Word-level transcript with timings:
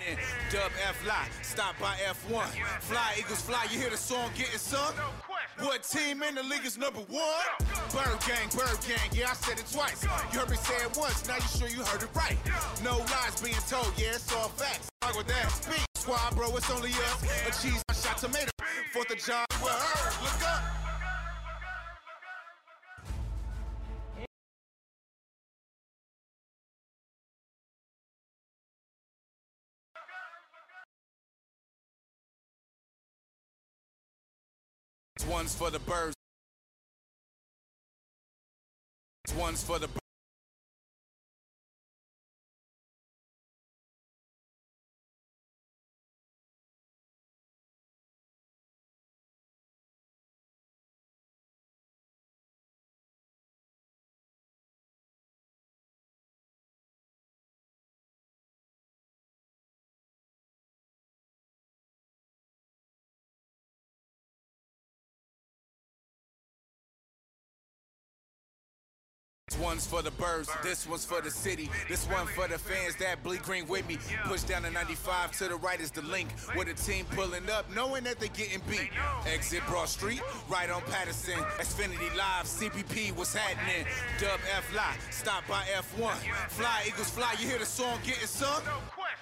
Happening? 0.00 0.24
Dub 0.50 0.72
F 0.88 1.06
Lie, 1.06 1.28
stop 1.42 1.78
by 1.78 1.96
F1. 2.08 2.46
Fly 2.80 3.14
Eagles 3.18 3.42
fly, 3.42 3.66
you 3.70 3.78
hear 3.78 3.90
the 3.90 3.96
song 3.96 4.30
getting 4.36 4.58
sung? 4.58 4.94
What 5.58 5.82
team 5.82 6.22
in 6.22 6.34
the 6.34 6.42
league 6.42 6.64
is 6.64 6.78
number 6.78 7.00
one? 7.00 7.20
Bird 7.92 8.18
Gang, 8.26 8.48
Bird 8.56 8.78
Gang, 8.86 9.10
yeah, 9.12 9.30
I 9.30 9.34
said 9.34 9.58
it 9.58 9.66
twice. 9.70 10.02
You 10.32 10.40
heard 10.40 10.50
me 10.50 10.56
say 10.56 10.74
it 10.84 10.96
once, 10.96 11.26
now 11.28 11.36
you 11.36 11.42
sure 11.42 11.68
you 11.68 11.84
heard 11.84 12.02
it 12.02 12.08
right. 12.14 12.38
No 12.82 12.98
lies 12.98 13.40
being 13.42 13.54
told, 13.68 13.92
yeah, 13.96 14.14
it's 14.14 14.32
all 14.34 14.48
facts. 14.48 14.88
Fuck 15.02 15.16
with 15.16 15.28
that. 15.28 15.50
Speak, 15.50 15.84
squad, 15.94 16.34
bro, 16.34 16.56
it's 16.56 16.70
only 16.70 16.90
us. 16.90 17.22
A 17.46 17.62
cheese, 17.62 17.82
shot 17.94 18.18
tomato. 18.18 18.50
Fourth 18.92 19.10
of 19.10 19.18
John. 19.18 19.46
Look 19.62 20.42
up. 20.46 20.89
One's 35.26 35.54
for 35.54 35.70
the 35.70 35.78
birds. 35.80 36.14
One's 39.36 39.62
for 39.62 39.78
the 39.78 39.86
birds. 39.86 39.99
One's 69.60 69.86
for 69.86 70.00
the 70.00 70.10
birds, 70.12 70.48
this 70.62 70.86
one's 70.86 71.04
for 71.04 71.20
the 71.20 71.30
city. 71.30 71.68
This 71.88 72.06
one 72.06 72.26
for 72.28 72.48
the 72.48 72.58
fans 72.58 72.96
that 72.96 73.22
bleed 73.22 73.42
green 73.42 73.66
with 73.68 73.86
me. 73.86 73.98
Push 74.24 74.42
down 74.44 74.62
the 74.62 74.70
95 74.70 75.32
to 75.32 75.48
the 75.48 75.56
right 75.56 75.80
is 75.80 75.90
the 75.90 76.02
link. 76.02 76.28
With 76.56 76.68
a 76.68 76.74
team 76.74 77.04
pulling 77.10 77.48
up, 77.50 77.66
knowing 77.74 78.04
that 78.04 78.18
they're 78.18 78.28
getting 78.28 78.60
beat. 78.68 78.90
Exit 79.26 79.62
Broad 79.68 79.88
Street, 79.88 80.22
right 80.48 80.70
on 80.70 80.80
Pattison. 80.82 81.38
Xfinity 81.58 82.16
Live, 82.16 82.46
CPP, 82.46 83.14
what's 83.16 83.34
happening? 83.34 83.86
Dub 84.18 84.40
F 84.56 84.74
Lie, 84.74 84.96
stop 85.10 85.46
by 85.46 85.62
F1. 85.76 86.16
Fly 86.48 86.84
Eagles 86.86 87.10
fly, 87.10 87.34
you 87.38 87.46
hear 87.46 87.58
the 87.58 87.66
song 87.66 87.98
getting 88.04 88.26
sung? 88.26 88.62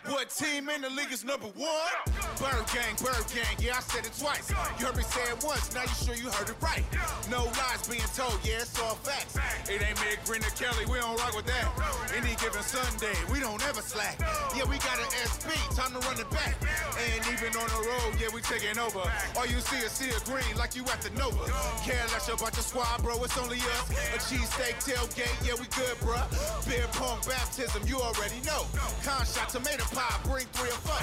What 0.07 0.31
team 0.31 0.69
in 0.69 0.81
the 0.81 0.91
league 0.91 1.13
is 1.13 1.25
number 1.25 1.49
one? 1.59 1.99
Bird 2.39 2.65
Gang, 2.71 2.95
Bird 3.03 3.27
Gang, 3.35 3.59
yeah, 3.59 3.77
I 3.77 3.81
said 3.83 4.07
it 4.07 4.15
twice. 4.15 4.49
You 4.79 4.87
heard 4.87 4.97
me 4.97 5.03
say 5.03 5.27
it 5.27 5.43
once, 5.43 5.75
now 5.75 5.83
you 5.83 5.97
sure 5.99 6.15
you 6.15 6.31
heard 6.31 6.49
it 6.49 6.57
right. 6.63 6.87
No 7.29 7.45
lies 7.59 7.83
being 7.91 8.07
told, 8.15 8.39
yeah, 8.47 8.63
it's 8.63 8.79
all 8.79 8.95
facts. 9.03 9.35
It 9.69 9.83
ain't 9.83 9.99
Meg, 10.01 10.23
Green, 10.25 10.41
or 10.47 10.55
Kelly, 10.55 10.87
we 10.87 11.03
don't 11.03 11.19
rock 11.19 11.35
with 11.35 11.47
that. 11.51 11.67
Any 12.15 12.39
given 12.39 12.63
Sunday, 12.63 13.19
we 13.31 13.41
don't 13.41 13.61
ever 13.67 13.83
slack. 13.83 14.17
Yeah, 14.55 14.71
we 14.71 14.79
got 14.79 15.03
an 15.03 15.11
SP, 15.19 15.51
time 15.75 15.91
to 15.93 16.01
run 16.07 16.17
it 16.17 16.31
back. 16.31 16.55
And 16.95 17.21
even 17.35 17.51
on 17.59 17.67
the 17.67 17.83
road, 17.83 18.15
yeah, 18.23 18.31
we 18.33 18.41
taking 18.41 18.79
over. 18.79 19.03
All 19.37 19.51
you 19.51 19.59
see 19.61 19.83
is 19.83 19.93
see 19.93 20.15
a 20.15 20.21
green 20.23 20.55
like 20.57 20.79
you 20.79 20.87
at 20.95 21.03
the 21.03 21.11
Nova. 21.19 21.43
Care 21.83 22.07
less 22.15 22.31
about 22.31 22.55
your 22.55 22.65
squad, 22.65 23.03
bro, 23.03 23.19
it's 23.27 23.37
only 23.37 23.59
us. 23.75 23.91
A 24.15 24.19
cheesesteak 24.23 24.79
tailgate, 24.79 25.35
yeah, 25.43 25.59
we 25.59 25.67
good, 25.75 25.99
bruh. 25.99 26.23
Beer 26.65 26.87
pong 26.95 27.19
baptism, 27.27 27.83
you 27.85 27.99
already 27.99 28.39
know. 28.47 28.63
Con 29.03 29.27
shot 29.27 29.51
tomato 29.51 29.88
pie, 29.91 30.19
bring 30.25 30.47
three 30.53 30.69
or 30.69 30.81
four. 30.85 30.99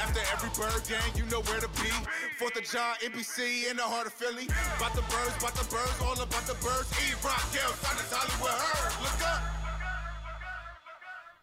After 0.00 0.20
every 0.32 0.50
bird 0.56 0.82
gang, 0.88 1.10
you 1.16 1.24
know 1.30 1.40
where 1.42 1.60
to 1.60 1.68
be. 1.80 1.90
Fourth 2.38 2.56
of 2.56 2.64
John, 2.64 2.94
NBC, 3.02 3.70
in 3.70 3.76
the 3.76 3.82
heart 3.82 4.06
of 4.06 4.12
Philly. 4.12 4.46
About 4.76 4.94
the 4.94 5.02
birds, 5.02 5.36
about 5.38 5.54
the 5.54 5.64
birds, 5.70 6.00
all 6.02 6.20
about 6.20 6.46
the 6.46 6.54
birds. 6.54 6.92
E 7.00 7.14
Rock, 7.24 7.44
Gale, 7.52 7.72
Sonic, 7.80 8.06
Hollywood, 8.10 8.52
heard. 8.52 9.02
Look 9.02 9.20
up. 9.26 9.56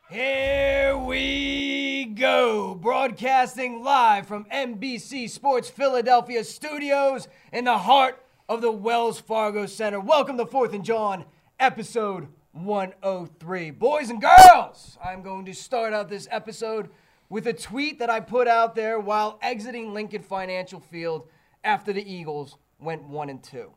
Here 0.09 0.95
we 0.97 2.05
go, 2.05 2.75
broadcasting 2.75 3.83
live 3.83 4.27
from 4.27 4.45
NBC 4.45 5.29
Sports 5.29 5.69
Philadelphia 5.69 6.43
studios 6.43 7.27
in 7.51 7.65
the 7.65 7.79
heart 7.79 8.23
of 8.47 8.61
the 8.61 8.71
Wells 8.71 9.19
Fargo 9.19 9.65
Center. 9.65 9.99
Welcome 9.99 10.37
to 10.37 10.45
Fourth 10.45 10.73
and 10.73 10.85
John, 10.85 11.25
episode 11.59 12.27
103. 12.53 13.71
Boys 13.71 14.09
and 14.09 14.21
girls, 14.21 14.97
I'm 15.03 15.21
going 15.21 15.45
to 15.45 15.53
start 15.53 15.93
out 15.93 16.09
this 16.09 16.27
episode 16.31 16.89
with 17.29 17.47
a 17.47 17.53
tweet 17.53 17.99
that 17.99 18.09
I 18.09 18.19
put 18.19 18.47
out 18.47 18.75
there 18.75 18.99
while 18.99 19.37
exiting 19.41 19.93
Lincoln 19.93 20.21
Financial 20.21 20.79
Field 20.79 21.27
after 21.63 21.91
the 21.91 22.11
Eagles 22.11 22.57
went 22.79 23.03
1 23.03 23.29
and 23.29 23.43
2. 23.43 23.71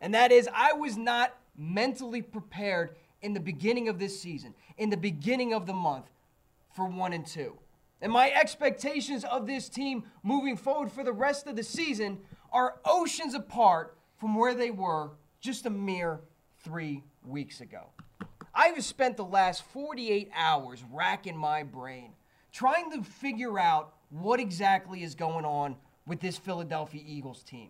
And 0.00 0.14
that 0.14 0.32
is, 0.32 0.48
I 0.54 0.72
was 0.72 0.96
not 0.96 1.36
mentally 1.56 2.22
prepared 2.22 2.96
in 3.22 3.32
the 3.34 3.40
beginning 3.40 3.88
of 3.88 3.98
this 3.98 4.20
season, 4.20 4.54
in 4.76 4.90
the 4.90 4.96
beginning 4.96 5.52
of 5.52 5.66
the 5.66 5.74
month, 5.74 6.06
for 6.74 6.86
one 6.86 7.12
and 7.12 7.26
two. 7.26 7.58
And 8.02 8.12
my 8.12 8.30
expectations 8.30 9.24
of 9.24 9.46
this 9.46 9.68
team 9.68 10.04
moving 10.22 10.56
forward 10.56 10.92
for 10.92 11.02
the 11.02 11.12
rest 11.12 11.46
of 11.46 11.56
the 11.56 11.62
season 11.62 12.18
are 12.52 12.76
oceans 12.84 13.34
apart 13.34 13.96
from 14.16 14.34
where 14.34 14.54
they 14.54 14.70
were 14.70 15.12
just 15.40 15.64
a 15.64 15.70
mere 15.70 16.20
three 16.62 17.02
weeks 17.24 17.60
ago. 17.60 17.88
I've 18.56 18.82
spent 18.82 19.18
the 19.18 19.24
last 19.24 19.62
48 19.64 20.30
hours 20.34 20.82
racking 20.90 21.36
my 21.36 21.62
brain 21.62 22.12
trying 22.52 22.90
to 22.90 23.02
figure 23.02 23.58
out 23.58 23.92
what 24.08 24.40
exactly 24.40 25.02
is 25.02 25.14
going 25.14 25.44
on 25.44 25.76
with 26.06 26.20
this 26.20 26.38
Philadelphia 26.38 27.02
Eagles 27.06 27.42
team. 27.42 27.68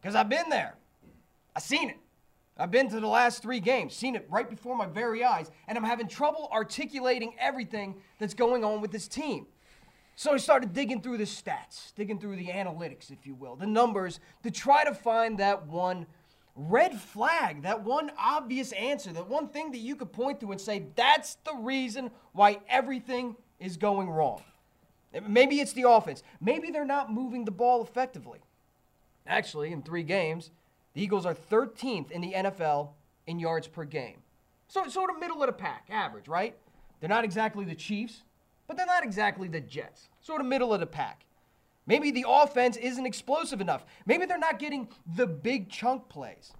Because 0.00 0.14
I've 0.14 0.28
been 0.28 0.50
there, 0.50 0.74
I've 1.56 1.62
seen 1.62 1.88
it. 1.88 1.96
I've 2.58 2.70
been 2.70 2.90
to 2.90 3.00
the 3.00 3.06
last 3.06 3.40
three 3.40 3.60
games, 3.60 3.94
seen 3.94 4.14
it 4.14 4.26
right 4.28 4.48
before 4.48 4.76
my 4.76 4.84
very 4.84 5.24
eyes, 5.24 5.50
and 5.66 5.78
I'm 5.78 5.84
having 5.84 6.06
trouble 6.06 6.50
articulating 6.52 7.34
everything 7.38 7.94
that's 8.18 8.34
going 8.34 8.62
on 8.62 8.82
with 8.82 8.90
this 8.90 9.08
team. 9.08 9.46
So 10.16 10.34
I 10.34 10.36
started 10.36 10.74
digging 10.74 11.00
through 11.00 11.16
the 11.16 11.24
stats, 11.24 11.94
digging 11.94 12.20
through 12.20 12.36
the 12.36 12.48
analytics, 12.48 13.10
if 13.10 13.26
you 13.26 13.34
will, 13.34 13.56
the 13.56 13.66
numbers, 13.66 14.20
to 14.42 14.50
try 14.50 14.84
to 14.84 14.92
find 14.92 15.38
that 15.38 15.66
one 15.66 16.04
red 16.56 16.98
flag, 16.98 17.62
that 17.62 17.82
one 17.82 18.10
obvious 18.18 18.72
answer, 18.72 19.12
that 19.12 19.28
one 19.28 19.48
thing 19.48 19.72
that 19.72 19.78
you 19.78 19.96
could 19.96 20.12
point 20.12 20.40
to 20.40 20.52
and 20.52 20.60
say, 20.60 20.86
that's 20.96 21.36
the 21.44 21.54
reason 21.54 22.10
why 22.32 22.58
everything 22.68 23.36
is 23.58 23.76
going 23.76 24.08
wrong. 24.08 24.42
Maybe 25.26 25.60
it's 25.60 25.72
the 25.72 25.88
offense. 25.88 26.22
Maybe 26.40 26.70
they're 26.70 26.84
not 26.84 27.12
moving 27.12 27.44
the 27.44 27.50
ball 27.50 27.82
effectively. 27.82 28.40
Actually, 29.26 29.72
in 29.72 29.82
three 29.82 30.02
games, 30.02 30.50
the 30.94 31.02
Eagles 31.02 31.26
are 31.26 31.34
13th 31.34 32.10
in 32.10 32.20
the 32.20 32.32
NFL 32.32 32.90
in 33.26 33.38
yards 33.38 33.66
per 33.66 33.84
game. 33.84 34.18
So 34.68 34.86
sort 34.88 35.10
of 35.10 35.18
middle 35.18 35.42
of 35.42 35.48
the 35.48 35.52
pack, 35.52 35.88
average, 35.90 36.28
right? 36.28 36.56
They're 37.00 37.08
not 37.08 37.24
exactly 37.24 37.64
the 37.64 37.74
Chiefs, 37.74 38.22
but 38.66 38.76
they're 38.76 38.86
not 38.86 39.02
exactly 39.02 39.48
the 39.48 39.60
Jets. 39.60 40.08
Sort 40.20 40.40
of 40.40 40.46
middle 40.46 40.72
of 40.72 40.80
the 40.80 40.86
pack. 40.86 41.24
Maybe 41.90 42.12
the 42.12 42.24
offense 42.28 42.76
isn't 42.76 43.04
explosive 43.04 43.60
enough. 43.60 43.84
Maybe 44.06 44.24
they're 44.24 44.38
not 44.38 44.60
getting 44.60 44.86
the 45.16 45.26
big 45.26 45.68
chunk 45.68 46.08
plays. 46.08 46.52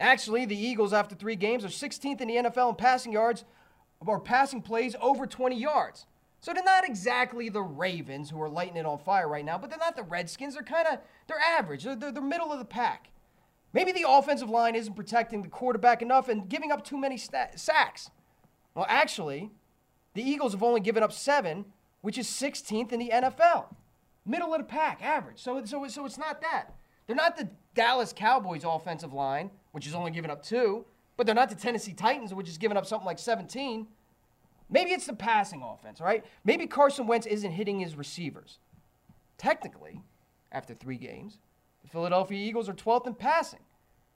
Actually, 0.00 0.44
the 0.44 0.56
Eagles, 0.56 0.92
after 0.92 1.14
three 1.14 1.36
games, 1.36 1.64
are 1.64 1.68
16th 1.68 2.20
in 2.20 2.26
the 2.26 2.34
NFL 2.34 2.70
in 2.70 2.74
passing 2.74 3.12
yards 3.12 3.44
or 4.04 4.18
passing 4.18 4.60
plays 4.60 4.96
over 5.00 5.24
20 5.24 5.56
yards. 5.56 6.06
So 6.40 6.52
they're 6.52 6.64
not 6.64 6.84
exactly 6.84 7.48
the 7.48 7.62
Ravens 7.62 8.28
who 8.28 8.42
are 8.42 8.48
lighting 8.48 8.76
it 8.76 8.84
on 8.84 8.98
fire 8.98 9.28
right 9.28 9.44
now, 9.44 9.56
but 9.56 9.70
they're 9.70 9.78
not 9.78 9.94
the 9.94 10.02
Redskins. 10.02 10.54
They're 10.54 10.64
kind 10.64 10.88
of 10.88 10.98
they're 11.28 11.38
average. 11.38 11.84
They're, 11.84 11.94
they're, 11.94 12.10
they're 12.10 12.20
middle 12.20 12.50
of 12.50 12.58
the 12.58 12.64
pack. 12.64 13.10
Maybe 13.72 13.92
the 13.92 14.06
offensive 14.08 14.50
line 14.50 14.74
isn't 14.74 14.94
protecting 14.94 15.42
the 15.42 15.48
quarterback 15.48 16.02
enough 16.02 16.28
and 16.28 16.48
giving 16.48 16.72
up 16.72 16.84
too 16.84 16.98
many 16.98 17.16
sacks. 17.16 18.10
Well, 18.74 18.86
actually, 18.88 19.52
the 20.14 20.28
Eagles 20.28 20.54
have 20.54 20.64
only 20.64 20.80
given 20.80 21.04
up 21.04 21.12
seven, 21.12 21.66
which 22.00 22.18
is 22.18 22.26
16th 22.26 22.90
in 22.90 22.98
the 22.98 23.10
NFL. 23.10 23.66
Middle 24.26 24.52
of 24.52 24.60
the 24.60 24.64
pack, 24.64 25.02
average. 25.02 25.38
So, 25.38 25.64
so, 25.64 25.86
so 25.86 26.04
it's 26.04 26.18
not 26.18 26.40
that. 26.40 26.74
They're 27.06 27.16
not 27.16 27.36
the 27.36 27.48
Dallas 27.74 28.12
Cowboys 28.12 28.64
offensive 28.64 29.12
line, 29.12 29.50
which 29.72 29.86
is 29.86 29.94
only 29.94 30.10
giving 30.10 30.30
up 30.30 30.42
two, 30.42 30.84
but 31.16 31.24
they're 31.24 31.34
not 31.34 31.48
the 31.48 31.54
Tennessee 31.54 31.92
Titans, 31.92 32.34
which 32.34 32.48
is 32.48 32.58
giving 32.58 32.76
up 32.76 32.86
something 32.86 33.06
like 33.06 33.20
17. 33.20 33.86
Maybe 34.68 34.90
it's 34.90 35.06
the 35.06 35.14
passing 35.14 35.62
offense, 35.62 36.00
right? 36.00 36.24
Maybe 36.44 36.66
Carson 36.66 37.06
Wentz 37.06 37.26
isn't 37.26 37.52
hitting 37.52 37.78
his 37.78 37.94
receivers. 37.94 38.58
Technically, 39.38 40.02
after 40.50 40.74
three 40.74 40.96
games, 40.96 41.38
the 41.82 41.88
Philadelphia 41.88 42.38
Eagles 42.38 42.68
are 42.68 42.74
12th 42.74 43.06
in 43.06 43.14
passing. 43.14 43.60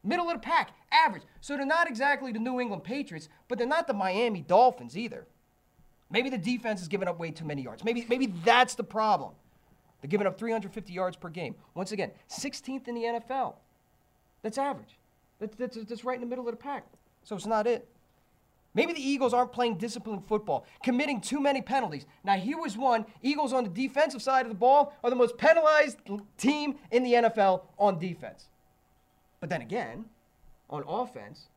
Middle 0.02 0.28
of 0.28 0.34
the 0.34 0.40
pack, 0.40 0.70
average. 0.90 1.22
So 1.40 1.56
they're 1.56 1.66
not 1.66 1.88
exactly 1.88 2.32
the 2.32 2.38
New 2.38 2.58
England 2.58 2.84
Patriots, 2.84 3.28
but 3.48 3.58
they're 3.58 3.66
not 3.66 3.86
the 3.86 3.92
Miami 3.92 4.40
Dolphins 4.40 4.96
either. 4.96 5.26
Maybe 6.10 6.30
the 6.30 6.38
defense 6.38 6.82
is 6.82 6.88
giving 6.88 7.06
up 7.06 7.18
way 7.20 7.30
too 7.30 7.44
many 7.44 7.62
yards. 7.62 7.84
Maybe, 7.84 8.04
maybe 8.08 8.26
that's 8.44 8.74
the 8.74 8.82
problem. 8.82 9.34
They're 10.00 10.08
giving 10.08 10.26
up 10.26 10.38
350 10.38 10.92
yards 10.92 11.16
per 11.16 11.28
game. 11.28 11.54
Once 11.74 11.92
again, 11.92 12.10
16th 12.28 12.88
in 12.88 12.94
the 12.94 13.02
NFL. 13.02 13.54
That's 14.42 14.58
average. 14.58 14.98
That's, 15.38 15.56
that's, 15.56 15.76
that's 15.84 16.04
right 16.04 16.14
in 16.14 16.20
the 16.20 16.26
middle 16.26 16.48
of 16.48 16.52
the 16.52 16.62
pack. 16.62 16.84
So 17.24 17.36
it's 17.36 17.46
not 17.46 17.66
it. 17.66 17.86
Maybe 18.72 18.92
the 18.92 19.02
Eagles 19.02 19.34
aren't 19.34 19.52
playing 19.52 19.78
disciplined 19.78 20.26
football, 20.26 20.64
committing 20.82 21.20
too 21.20 21.40
many 21.40 21.60
penalties. 21.60 22.06
Now, 22.22 22.36
here 22.36 22.58
was 22.58 22.76
one 22.78 23.04
Eagles 23.20 23.52
on 23.52 23.64
the 23.64 23.70
defensive 23.70 24.22
side 24.22 24.46
of 24.46 24.48
the 24.48 24.58
ball 24.58 24.96
are 25.02 25.10
the 25.10 25.16
most 25.16 25.36
penalized 25.36 25.98
team 26.38 26.76
in 26.92 27.02
the 27.02 27.14
NFL 27.14 27.62
on 27.78 27.98
defense. 27.98 28.46
But 29.40 29.48
then 29.48 29.60
again, 29.60 30.04
on 30.68 30.84
offense, 30.86 31.48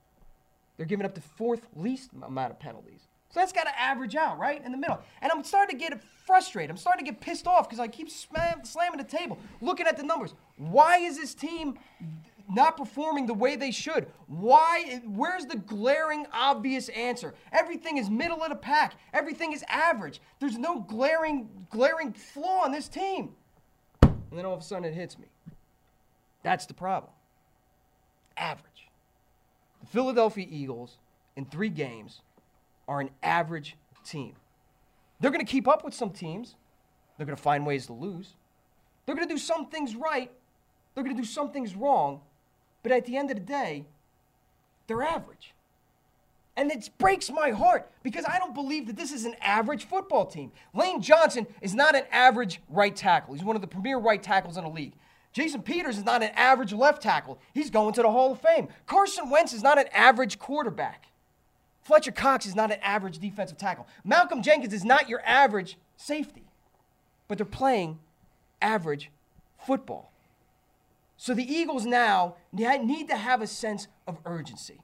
they're 0.75 0.87
giving 0.87 1.05
up 1.05 1.13
the 1.13 1.21
fourth 1.21 1.67
least 1.75 2.09
amount 2.19 2.51
of 2.51 2.59
penalties. 2.59 3.01
So 3.33 3.39
that's 3.39 3.51
got 3.51 3.63
to 3.63 3.79
average 3.81 4.15
out, 4.15 4.37
right? 4.37 4.63
In 4.63 4.71
the 4.71 4.77
middle. 4.77 4.99
And 5.19 5.31
I'm 5.31 5.43
starting 5.43 5.79
to 5.79 5.83
get 5.83 5.99
frustrated. 6.03 6.69
I'm 6.69 6.77
starting 6.77 7.03
to 7.03 7.11
get 7.11 7.19
pissed 7.19 7.47
off 7.47 7.67
because 7.67 7.79
I 7.79 7.87
keep 7.87 8.11
slam, 8.11 8.63
slamming 8.63 8.99
the 8.99 9.03
table, 9.03 9.39
looking 9.59 9.87
at 9.87 9.97
the 9.97 10.03
numbers. 10.03 10.35
Why 10.57 10.97
is 10.97 11.17
this 11.17 11.33
team 11.33 11.79
not 12.47 12.77
performing 12.77 13.25
the 13.25 13.33
way 13.33 13.55
they 13.55 13.71
should? 13.71 14.05
Why? 14.27 15.01
Where's 15.07 15.47
the 15.47 15.57
glaring, 15.57 16.27
obvious 16.31 16.89
answer? 16.89 17.33
Everything 17.51 17.97
is 17.97 18.07
middle 18.07 18.43
of 18.43 18.49
the 18.49 18.55
pack. 18.55 18.93
Everything 19.13 19.51
is 19.51 19.65
average. 19.67 20.21
There's 20.39 20.59
no 20.59 20.81
glaring, 20.81 21.49
glaring 21.71 22.13
flaw 22.13 22.65
in 22.65 22.71
this 22.71 22.87
team. 22.87 23.31
And 24.03 24.13
then 24.31 24.45
all 24.45 24.53
of 24.53 24.59
a 24.59 24.63
sudden 24.63 24.85
it 24.85 24.93
hits 24.93 25.17
me. 25.17 25.25
That's 26.43 26.67
the 26.67 26.75
problem. 26.75 27.11
Average. 28.37 28.89
The 29.81 29.87
Philadelphia 29.87 30.45
Eagles 30.47 30.99
in 31.35 31.45
three 31.45 31.69
games 31.69 32.21
are 32.87 32.99
an 32.99 33.09
average 33.21 33.75
team. 34.05 34.35
They're 35.19 35.31
going 35.31 35.45
to 35.45 35.51
keep 35.51 35.67
up 35.67 35.83
with 35.83 35.93
some 35.93 36.09
teams. 36.09 36.55
They're 37.17 37.25
going 37.25 37.37
to 37.37 37.41
find 37.41 37.65
ways 37.65 37.85
to 37.87 37.93
lose. 37.93 38.33
They're 39.05 39.15
going 39.15 39.27
to 39.27 39.33
do 39.33 39.39
some 39.39 39.67
things 39.67 39.95
right. 39.95 40.31
They're 40.93 41.03
going 41.03 41.15
to 41.15 41.21
do 41.21 41.27
some 41.27 41.51
things 41.51 41.75
wrong. 41.75 42.21
But 42.81 42.91
at 42.91 43.05
the 43.05 43.17
end 43.17 43.31
of 43.31 43.37
the 43.37 43.43
day, 43.43 43.85
they're 44.87 45.01
average. 45.01 45.53
And 46.55 46.71
it 46.71 46.89
breaks 46.99 47.31
my 47.31 47.49
heart 47.49 47.89
because 48.03 48.25
I 48.25 48.37
don't 48.37 48.53
believe 48.53 48.85
that 48.87 48.95
this 48.95 49.11
is 49.11 49.25
an 49.25 49.35
average 49.41 49.85
football 49.85 50.25
team. 50.25 50.51
Lane 50.73 51.01
Johnson 51.01 51.47
is 51.61 51.73
not 51.73 51.95
an 51.95 52.03
average 52.11 52.61
right 52.69 52.95
tackle. 52.95 53.33
He's 53.33 53.43
one 53.43 53.55
of 53.55 53.61
the 53.61 53.67
premier 53.67 53.97
right 53.97 54.21
tackles 54.21 54.57
in 54.57 54.63
the 54.63 54.69
league. 54.69 54.93
Jason 55.31 55.63
Peters 55.63 55.97
is 55.97 56.05
not 56.05 56.21
an 56.21 56.29
average 56.35 56.71
left 56.73 57.01
tackle. 57.01 57.39
He's 57.55 57.71
going 57.71 57.93
to 57.95 58.03
the 58.03 58.11
Hall 58.11 58.33
of 58.33 58.41
Fame. 58.41 58.67
Carson 58.85 59.31
Wentz 59.31 59.51
is 59.51 59.63
not 59.63 59.79
an 59.79 59.87
average 59.91 60.37
quarterback. 60.37 61.07
Fletcher 61.83 62.11
Cox 62.11 62.45
is 62.45 62.55
not 62.55 62.71
an 62.71 62.79
average 62.81 63.19
defensive 63.19 63.57
tackle. 63.57 63.87
Malcolm 64.03 64.41
Jenkins 64.41 64.73
is 64.73 64.85
not 64.85 65.09
your 65.09 65.21
average 65.25 65.77
safety. 65.97 66.43
But 67.27 67.37
they're 67.37 67.45
playing 67.45 67.99
average 68.61 69.11
football. 69.65 70.11
So 71.17 71.33
the 71.33 71.43
Eagles 71.43 71.85
now 71.85 72.35
need 72.51 73.07
to 73.09 73.15
have 73.15 73.41
a 73.41 73.47
sense 73.47 73.87
of 74.07 74.19
urgency 74.25 74.81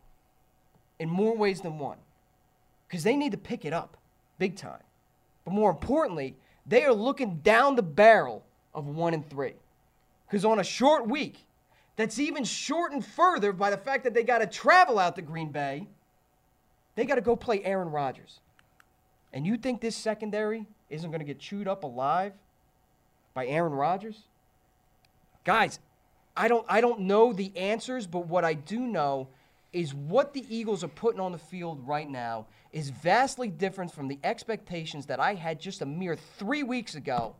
in 1.00 1.10
more 1.10 1.36
ways 1.36 1.62
than 1.62 1.80
one 1.80 1.98
because 2.88 3.04
they 3.04 3.16
need 3.16 3.32
to 3.32 3.38
pick 3.38 3.66
it 3.66 3.74
up 3.74 3.98
big 4.38 4.56
time. 4.56 4.82
But 5.46 5.54
more 5.54 5.70
importantly, 5.70 6.36
they 6.66 6.86
are 6.86 6.94
looking 6.94 7.38
down 7.38 7.76
the 7.76 7.84
barrel 7.84 8.46
of 8.74 8.88
one 8.88 9.14
and 9.14 9.30
three. 9.30 9.56
Because 10.28 10.46
on 10.46 10.60
a 10.60 10.64
short 10.64 11.08
week, 11.08 11.46
that's 11.96 12.20
even 12.20 12.44
shortened 12.44 13.06
further 13.06 13.52
by 13.52 13.70
the 13.70 13.78
fact 13.78 14.04
that 14.06 14.14
they 14.14 14.24
got 14.24 14.40
to 14.40 14.48
travel 14.48 15.00
out 15.00 15.16
to 15.16 15.22
Green 15.22 15.52
Bay, 15.52 15.88
they 17.00 17.06
got 17.06 17.16
to 17.16 17.22
go 17.22 17.36
play 17.36 17.64
Aaron 17.64 17.90
Rodgers. 17.90 18.40
And 19.32 19.46
you 19.46 19.58
think 19.58 19.80
this 19.80 19.96
secondary 19.96 20.66
isn't 20.90 21.10
going 21.10 21.20
to 21.20 21.26
get 21.26 21.40
chewed 21.40 21.68
up 21.68 21.84
alive 21.84 22.34
by 23.34 23.48
Aaron 23.48 23.74
Rodgers? 23.74 24.24
Guys, 25.46 25.80
I 26.36 26.48
don't 26.48 26.66
I 26.68 26.82
don't 26.82 27.02
know 27.02 27.32
the 27.32 27.56
answers, 27.56 28.06
but 28.08 28.28
what 28.28 28.44
I 28.44 28.54
do 28.54 28.80
know 28.80 29.28
is 29.72 29.94
what 29.94 30.34
the 30.34 30.44
Eagles 30.50 30.84
are 30.84 30.90
putting 30.90 31.20
on 31.20 31.32
the 31.32 31.38
field 31.38 31.88
right 31.88 32.10
now 32.10 32.48
is 32.72 32.90
vastly 32.90 33.50
different 33.50 33.92
from 33.92 34.08
the 34.08 34.20
expectations 34.24 35.06
that 35.06 35.20
I 35.20 35.36
had 35.36 35.60
just 35.60 35.82
a 35.82 35.86
mere 35.86 36.16
3 36.16 36.64
weeks 36.64 36.96
ago. 36.96 37.36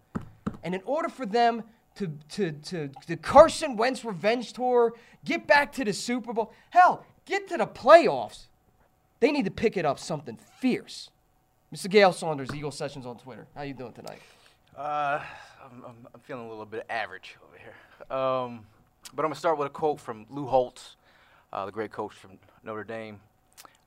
And 0.64 0.76
in 0.76 0.82
order 0.86 1.10
for 1.10 1.26
them 1.26 1.64
to 1.96 2.08
to 2.30 2.52
to 2.52 2.90
the 3.08 3.18
Carson 3.18 3.78
Wentz 3.78 4.06
revenge 4.06 4.54
tour, 4.54 4.94
get 5.26 5.48
back 5.48 5.72
to 5.74 5.84
the 5.84 5.94
Super 5.94 6.34
Bowl, 6.34 6.54
hell, 6.70 7.04
get 7.26 7.48
to 7.50 7.58
the 7.58 7.68
playoffs. 7.68 8.49
They 9.20 9.32
need 9.32 9.46
to 9.46 9.52
pick 9.52 9.76
it 9.78 9.86
up 9.86 10.00
something 10.00 10.38
fierce. 10.60 11.10
Mr. 11.74 11.90
Gail 11.90 12.14
Saunders, 12.14 12.54
Eagle 12.54 12.72
Sessions 12.72 13.06
on 13.06 13.18
Twitter. 13.18 13.46
How 13.56 13.64
you 13.64 13.74
doing 13.74 13.94
tonight? 13.94 14.22
Uh, 14.76 15.22
I'm, 15.64 15.84
I'm, 16.14 16.20
feeling 16.22 16.46
a 16.46 16.50
little 16.50 16.66
bit 16.66 16.86
average 16.90 17.36
over 17.44 17.58
here. 17.58 18.18
Um, 18.18 18.66
but 19.14 19.24
I'm 19.24 19.28
going 19.28 19.34
to 19.34 19.40
start 19.40 19.58
with 19.58 19.68
a 19.68 19.72
quote 19.72 20.00
from 20.00 20.26
Lou 20.30 20.46
Holtz, 20.46 20.96
uh, 21.52 21.66
the 21.66 21.72
great 21.72 21.92
coach 21.92 22.14
from 22.14 22.32
Notre 22.64 22.84
Dame. 22.84 23.20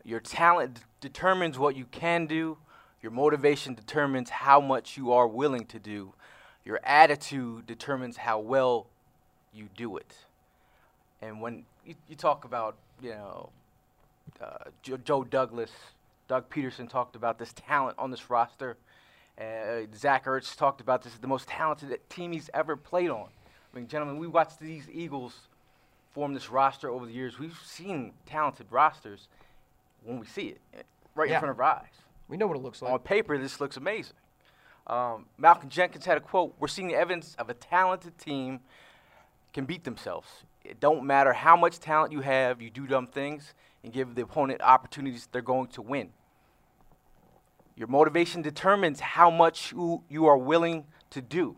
Your 0.05 0.21
talent 0.21 0.75
d- 0.75 0.81
determines 1.01 1.59
what 1.59 1.77
you 1.77 1.87
can 1.87 2.27
do, 2.27 2.59
your 3.03 3.11
motivation 3.11 3.75
determines 3.75 4.31
how 4.31 4.61
much 4.61 4.97
you 4.97 5.13
are 5.13 5.27
willing 5.27 5.65
to 5.67 5.79
do, 5.79 6.13
your 6.65 6.79
attitude 6.85 7.67
determines 7.67 8.19
how 8.19 8.39
well 8.39 8.87
you 9.53 9.69
do 9.77 9.97
it. 9.97 10.15
And 11.21 11.41
when 11.41 11.65
you, 11.87 11.95
you 12.09 12.17
talk 12.17 12.45
about, 12.45 12.77
you 13.01 13.11
know, 13.11 13.51
uh, 14.41 14.71
Joe 15.05 15.25
Douglas, 15.25 15.71
Doug 16.29 16.49
Pederson 16.51 16.89
talked 16.89 17.17
about 17.17 17.39
this 17.39 17.53
talent 17.53 17.99
on 17.99 18.11
this 18.11 18.31
roster, 18.31 18.77
Uh, 19.39 19.87
Zach 19.95 20.27
Ertz 20.27 20.55
talked 20.57 20.81
about 20.81 21.03
this, 21.03 21.15
as 21.15 21.19
the 21.21 21.27
most 21.27 21.49
talented 21.49 21.99
team 22.11 22.33
he's 22.33 22.51
ever 22.53 22.77
played 22.77 23.11
on. 23.11 23.29
I 23.73 23.77
mean, 23.77 23.89
gentlemen, 23.89 24.19
we 24.19 24.27
watched 24.27 24.61
these 24.61 24.89
Eagles 24.91 25.49
form 26.13 26.35
this 26.35 26.51
roster 26.51 26.91
over 26.91 27.07
the 27.07 27.13
years. 27.13 27.39
We've 27.39 27.59
seen 27.65 28.13
talented 28.27 28.67
rosters 28.71 29.29
when 30.05 30.21
we 30.21 30.27
see 30.27 30.49
it 30.49 30.61
eh, 30.75 30.83
right 31.15 31.29
Yeah. 31.31 31.37
in 31.37 31.41
front 31.41 31.51
of 31.53 31.61
our 31.61 31.67
eyes. 31.81 32.03
We 32.29 32.37
know 32.37 32.47
what 32.47 32.57
it 32.57 32.63
looks 32.63 32.83
like. 32.83 32.93
On 32.93 32.99
paper, 32.99 33.39
this 33.39 33.59
looks 33.61 33.79
amazing. 33.79 34.17
Um, 34.87 35.27
Malcolm 35.39 35.71
Jenkins 35.71 36.05
had 36.05 36.19
a 36.19 36.21
quote 36.21 36.55
We're 36.59 36.69
seeing 36.69 36.89
the 36.89 36.97
evidence 36.97 37.35
of 37.39 37.49
a 37.49 37.55
talented 37.55 38.19
team 38.19 38.61
can 39.55 39.65
beat 39.65 39.85
themselves. 39.85 40.29
It 40.65 40.79
don't 40.79 41.05
matter 41.05 41.33
how 41.33 41.57
much 41.57 41.79
talent 41.81 42.13
you 42.13 42.21
have, 42.21 42.61
you 42.61 42.69
do 42.69 42.87
dumb 42.87 43.07
things 43.07 43.55
and 43.83 43.93
give 43.93 44.15
the 44.15 44.23
opponent 44.23 44.61
opportunities 44.61 45.29
they're 45.33 45.43
going 45.43 45.69
to 45.69 45.83
win. 45.83 46.11
Your 47.77 47.89
motivation 47.89 48.43
determines 48.43 49.01
how 49.01 49.31
much 49.31 49.73
you, 49.73 50.03
you 50.09 50.27
are 50.27 50.37
willing 50.37 50.85
to 51.11 51.21
do. 51.21 51.57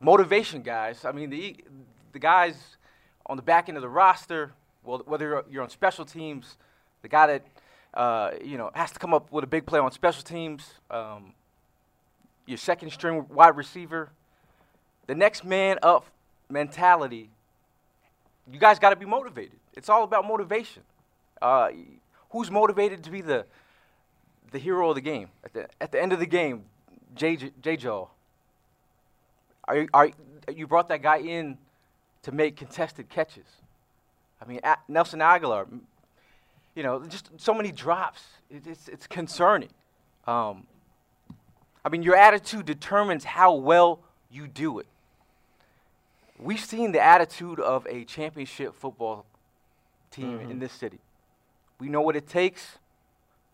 Motivation, 0.00 0.62
guys. 0.62 1.04
I 1.04 1.12
mean, 1.12 1.30
the, 1.30 1.56
the 2.12 2.18
guys 2.18 2.76
on 3.26 3.36
the 3.36 3.42
back 3.42 3.68
end 3.68 3.78
of 3.78 3.82
the 3.82 3.88
roster, 3.88 4.52
well, 4.84 5.02
whether 5.06 5.44
you're, 5.50 5.62
on 5.62 5.70
special 5.70 6.04
teams, 6.04 6.58
the 7.02 7.08
guy 7.08 7.26
that 7.26 7.46
uh, 7.94 8.32
you 8.44 8.58
know 8.58 8.70
has 8.74 8.90
to 8.90 8.98
come 8.98 9.14
up 9.14 9.30
with 9.30 9.44
a 9.44 9.46
big 9.46 9.64
play 9.66 9.78
on 9.78 9.90
special 9.92 10.22
teams, 10.22 10.74
um, 10.90 11.32
your 12.46 12.58
second 12.58 12.90
string 12.90 13.24
wide 13.30 13.56
receiver, 13.56 14.10
the 15.06 15.14
next 15.14 15.44
man 15.44 15.78
up 15.82 16.06
mentality. 16.50 17.30
You 18.50 18.58
guys 18.58 18.78
got 18.78 18.90
to 18.90 18.96
be 18.96 19.06
motivated. 19.06 19.58
It's 19.76 19.88
all 19.88 20.04
about 20.04 20.26
motivation. 20.26 20.82
Uh, 21.42 21.70
who's 22.30 22.50
motivated 22.50 23.02
to 23.04 23.10
be 23.10 23.20
the 23.20 23.44
the 24.50 24.58
hero 24.58 24.90
of 24.90 24.94
the 24.94 25.00
game 25.00 25.28
at 25.44 25.52
the 25.52 25.68
at 25.80 25.92
the 25.92 26.00
end 26.00 26.12
of 26.12 26.20
the 26.20 26.26
game? 26.26 26.64
J 27.14 27.36
J 27.60 27.76
Joe. 27.76 28.10
Are 29.66 29.76
you, 29.76 29.88
are 29.94 30.10
you 30.54 30.66
brought 30.66 30.88
that 30.88 31.00
guy 31.02 31.18
in 31.18 31.56
to 32.22 32.32
make 32.32 32.56
contested 32.56 33.08
catches? 33.08 33.46
I 34.40 34.44
mean, 34.44 34.60
Nelson 34.88 35.20
Agholor. 35.20 35.66
You 36.74 36.82
know, 36.82 37.04
just 37.06 37.30
so 37.36 37.54
many 37.54 37.70
drops. 37.70 38.22
It, 38.50 38.66
it's 38.66 38.88
it's 38.88 39.06
concerning. 39.06 39.70
Um, 40.26 40.66
I 41.84 41.88
mean, 41.88 42.02
your 42.02 42.16
attitude 42.16 42.66
determines 42.66 43.24
how 43.24 43.54
well 43.54 44.00
you 44.30 44.48
do 44.48 44.78
it. 44.80 44.86
We've 46.38 46.64
seen 46.64 46.92
the 46.92 47.00
attitude 47.00 47.60
of 47.60 47.86
a 47.86 48.04
championship 48.04 48.74
football 48.74 49.24
team 50.14 50.40
in 50.40 50.48
mm-hmm. 50.48 50.58
this 50.58 50.72
city. 50.72 50.98
We 51.78 51.88
know 51.88 52.00
what 52.00 52.16
it 52.16 52.28
takes. 52.28 52.78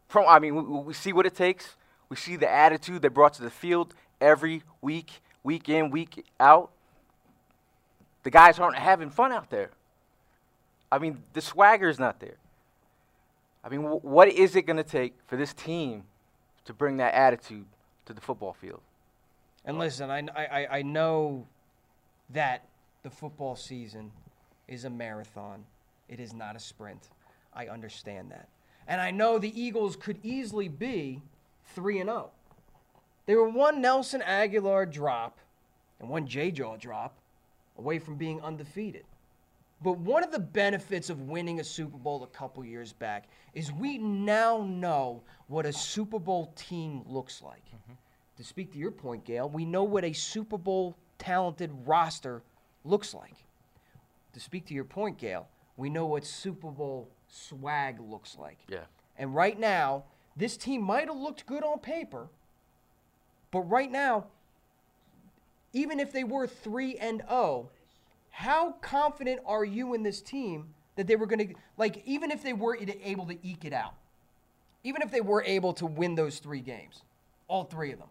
From 0.08 0.26
I 0.28 0.38
mean, 0.38 0.54
we, 0.54 0.62
we 0.62 0.94
see 0.94 1.12
what 1.12 1.26
it 1.26 1.34
takes. 1.34 1.76
We 2.08 2.16
see 2.16 2.36
the 2.36 2.50
attitude 2.50 3.02
they 3.02 3.08
brought 3.08 3.34
to 3.34 3.42
the 3.42 3.50
field 3.50 3.94
every 4.20 4.62
week, 4.80 5.22
week 5.42 5.68
in, 5.68 5.90
week 5.90 6.26
out. 6.38 6.70
The 8.22 8.30
guys 8.30 8.58
aren't 8.58 8.76
having 8.76 9.10
fun 9.10 9.32
out 9.32 9.50
there. 9.50 9.70
I 10.92 10.98
mean, 10.98 11.22
the 11.32 11.40
swagger 11.40 11.88
is 11.88 11.98
not 11.98 12.20
there. 12.20 12.36
I 13.62 13.68
mean, 13.68 13.82
wh- 13.82 14.04
what 14.04 14.28
is 14.28 14.56
it 14.56 14.62
going 14.62 14.76
to 14.76 14.82
take 14.82 15.14
for 15.26 15.36
this 15.36 15.54
team 15.54 16.04
to 16.64 16.72
bring 16.72 16.96
that 16.96 17.14
attitude 17.14 17.66
to 18.06 18.12
the 18.12 18.20
football 18.20 18.52
field? 18.52 18.80
And 19.64 19.78
listen, 19.78 20.10
I, 20.10 20.26
I, 20.34 20.78
I 20.78 20.82
know 20.82 21.46
that 22.30 22.64
the 23.02 23.10
football 23.10 23.56
season 23.56 24.10
is 24.66 24.84
a 24.84 24.90
marathon. 24.90 25.64
It 26.10 26.20
is 26.20 26.34
not 26.34 26.56
a 26.56 26.58
sprint. 26.58 27.08
I 27.54 27.68
understand 27.68 28.30
that. 28.32 28.48
And 28.88 29.00
I 29.00 29.12
know 29.12 29.38
the 29.38 29.58
Eagles 29.58 29.96
could 29.96 30.18
easily 30.22 30.68
be 30.68 31.22
3 31.74 32.00
and 32.00 32.10
0. 32.10 32.30
They 33.26 33.36
were 33.36 33.48
one 33.48 33.80
Nelson 33.80 34.20
Agholor 34.20 34.90
drop 34.90 35.38
and 36.00 36.08
one 36.08 36.26
J 36.26 36.50
Jaw 36.50 36.76
drop 36.76 37.16
away 37.78 38.00
from 38.00 38.16
being 38.16 38.40
undefeated. 38.42 39.04
But 39.82 39.98
one 39.98 40.24
of 40.24 40.32
the 40.32 40.40
benefits 40.40 41.08
of 41.08 41.22
winning 41.22 41.60
a 41.60 41.64
Super 41.64 41.96
Bowl 41.96 42.24
a 42.24 42.26
couple 42.26 42.64
years 42.64 42.92
back 42.92 43.28
is 43.54 43.72
we 43.72 43.96
now 43.96 44.66
know 44.68 45.22
what 45.46 45.64
a 45.64 45.72
Super 45.72 46.18
Bowl 46.18 46.52
team 46.56 47.02
looks 47.06 47.40
like. 47.40 47.64
Mm-hmm. 47.66 47.92
To 48.36 48.44
speak 48.44 48.72
to 48.72 48.78
your 48.78 48.90
point, 48.90 49.24
Gail, 49.24 49.48
we 49.48 49.64
know 49.64 49.84
what 49.84 50.04
a 50.04 50.12
Super 50.12 50.58
Bowl 50.58 50.96
talented 51.18 51.70
roster 51.86 52.42
looks 52.84 53.14
like. 53.14 53.36
To 54.32 54.40
speak 54.40 54.66
to 54.66 54.74
your 54.74 54.84
point, 54.84 55.16
Gail, 55.16 55.46
we 55.80 55.90
know 55.90 56.06
what 56.06 56.24
Super 56.24 56.70
Bowl 56.70 57.08
swag 57.28 57.98
looks 58.00 58.36
like. 58.38 58.58
Yeah. 58.68 58.84
And 59.16 59.34
right 59.34 59.58
now, 59.58 60.04
this 60.36 60.56
team 60.56 60.82
might 60.82 61.08
have 61.08 61.16
looked 61.16 61.46
good 61.46 61.64
on 61.64 61.78
paper, 61.78 62.28
but 63.50 63.60
right 63.62 63.90
now, 63.90 64.26
even 65.72 65.98
if 65.98 66.12
they 66.12 66.24
were 66.24 66.46
3 66.46 66.96
and 66.96 67.22
0, 67.28 67.70
how 68.30 68.72
confident 68.80 69.40
are 69.46 69.64
you 69.64 69.94
in 69.94 70.02
this 70.02 70.20
team 70.20 70.74
that 70.96 71.06
they 71.06 71.16
were 71.16 71.26
going 71.26 71.48
to 71.48 71.54
like 71.78 72.02
even 72.04 72.30
if 72.30 72.42
they 72.42 72.52
were 72.52 72.76
able 73.02 73.26
to 73.26 73.38
eke 73.42 73.64
it 73.64 73.72
out. 73.72 73.94
Even 74.84 75.02
if 75.02 75.10
they 75.10 75.20
were 75.20 75.42
able 75.44 75.72
to 75.74 75.86
win 75.86 76.14
those 76.14 76.38
3 76.38 76.60
games, 76.60 77.02
all 77.48 77.64
3 77.64 77.92
of 77.92 77.98
them. 78.00 78.08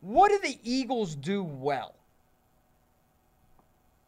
What 0.00 0.30
do 0.30 0.38
the 0.38 0.58
Eagles 0.62 1.14
do 1.14 1.42
well? 1.42 1.94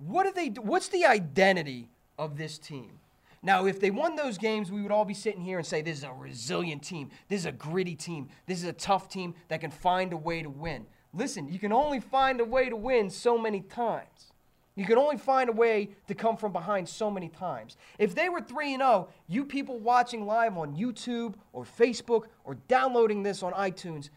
What 0.06 0.24
do 0.24 0.32
they? 0.32 0.48
What's 0.60 0.88
the 0.88 1.06
identity 1.06 1.88
of 2.18 2.36
this 2.36 2.58
team? 2.58 2.98
Now, 3.44 3.66
if 3.66 3.80
they 3.80 3.90
won 3.90 4.14
those 4.14 4.38
games, 4.38 4.70
we 4.70 4.82
would 4.82 4.92
all 4.92 5.04
be 5.04 5.14
sitting 5.14 5.40
here 5.40 5.58
and 5.58 5.66
say, 5.66 5.82
this 5.82 5.98
is 5.98 6.04
a 6.04 6.12
resilient 6.12 6.82
team. 6.82 7.10
This 7.28 7.40
is 7.40 7.46
a 7.46 7.52
gritty 7.52 7.96
team. 7.96 8.28
This 8.46 8.58
is 8.58 8.68
a 8.68 8.72
tough 8.72 9.08
team 9.08 9.34
that 9.48 9.60
can 9.60 9.72
find 9.72 10.12
a 10.12 10.16
way 10.16 10.42
to 10.42 10.48
win. 10.48 10.86
Listen, 11.12 11.48
you 11.48 11.58
can 11.58 11.72
only 11.72 11.98
find 11.98 12.40
a 12.40 12.44
way 12.44 12.68
to 12.68 12.76
win 12.76 13.10
so 13.10 13.36
many 13.36 13.60
times. 13.60 14.32
You 14.74 14.86
can 14.86 14.96
only 14.96 15.18
find 15.18 15.50
a 15.50 15.52
way 15.52 15.90
to 16.06 16.14
come 16.14 16.36
from 16.36 16.52
behind 16.52 16.88
so 16.88 17.10
many 17.10 17.28
times. 17.28 17.76
If 17.98 18.14
they 18.14 18.28
were 18.28 18.40
3 18.40 18.74
and 18.74 18.80
0, 18.80 19.08
you 19.26 19.44
people 19.44 19.78
watching 19.78 20.24
live 20.24 20.56
on 20.56 20.76
YouTube 20.76 21.34
or 21.52 21.64
Facebook 21.64 22.26
or 22.44 22.54
downloading 22.68 23.22
this 23.22 23.42
on 23.42 23.52
iTunes, 23.52 24.08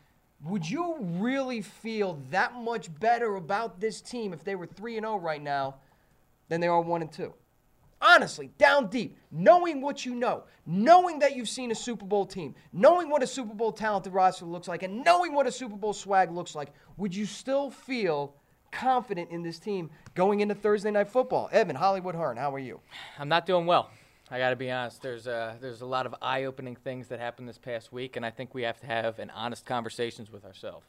would 0.43 0.69
you 0.69 0.97
really 0.99 1.61
feel 1.61 2.19
that 2.29 2.53
much 2.55 2.93
better 2.99 3.35
about 3.35 3.79
this 3.79 4.01
team 4.01 4.33
if 4.33 4.43
they 4.43 4.55
were 4.55 4.67
3 4.67 4.97
and 4.97 5.05
0 5.05 5.17
right 5.17 5.41
now 5.41 5.75
than 6.49 6.61
they 6.61 6.67
are 6.67 6.81
1 6.81 7.01
and 7.01 7.11
2? 7.11 7.33
Honestly, 8.01 8.51
down 8.57 8.87
deep, 8.87 9.17
knowing 9.31 9.81
what 9.81 10.05
you 10.05 10.13
know, 10.13 10.43
knowing 10.65 11.17
that 11.19 11.35
you've 11.35 11.49
seen 11.49 11.71
a 11.71 11.75
Super 11.75 12.05
Bowl 12.05 12.25
team, 12.25 12.53
knowing 12.73 13.09
what 13.09 13.23
a 13.23 13.27
Super 13.27 13.53
Bowl 13.53 13.71
talented 13.71 14.13
roster 14.13 14.45
looks 14.45 14.67
like, 14.67 14.83
and 14.83 15.03
knowing 15.03 15.33
what 15.33 15.47
a 15.47 15.51
Super 15.51 15.77
Bowl 15.77 15.93
swag 15.93 16.29
looks 16.29 16.53
like, 16.53 16.73
would 16.97 17.15
you 17.15 17.25
still 17.25 17.71
feel 17.71 18.35
confident 18.71 19.31
in 19.31 19.41
this 19.41 19.57
team 19.57 19.89
going 20.13 20.41
into 20.41 20.53
Thursday 20.53 20.91
night 20.91 21.07
football? 21.07 21.49
Evan, 21.51 21.75
Hollywood 21.75 22.15
Hearn, 22.15 22.37
how 22.37 22.53
are 22.53 22.59
you? 22.59 22.79
I'm 23.17 23.29
not 23.29 23.45
doing 23.45 23.65
well. 23.65 23.89
I 24.31 24.39
got 24.39 24.49
to 24.49 24.55
be 24.55 24.71
honest. 24.71 25.01
There's 25.01 25.27
a, 25.27 25.55
there's 25.61 25.81
a 25.81 25.85
lot 25.85 26.05
of 26.05 26.15
eye-opening 26.21 26.75
things 26.77 27.07
that 27.09 27.19
happened 27.19 27.47
this 27.47 27.57
past 27.59 27.93
week, 27.93 28.15
and 28.15 28.25
I 28.25 28.31
think 28.31 28.53
we 28.55 28.63
have 28.63 28.79
to 28.81 28.87
have 28.87 29.19
an 29.19 29.29
honest 29.29 29.65
conversations 29.65 30.31
with 30.31 30.45
ourselves. 30.45 30.85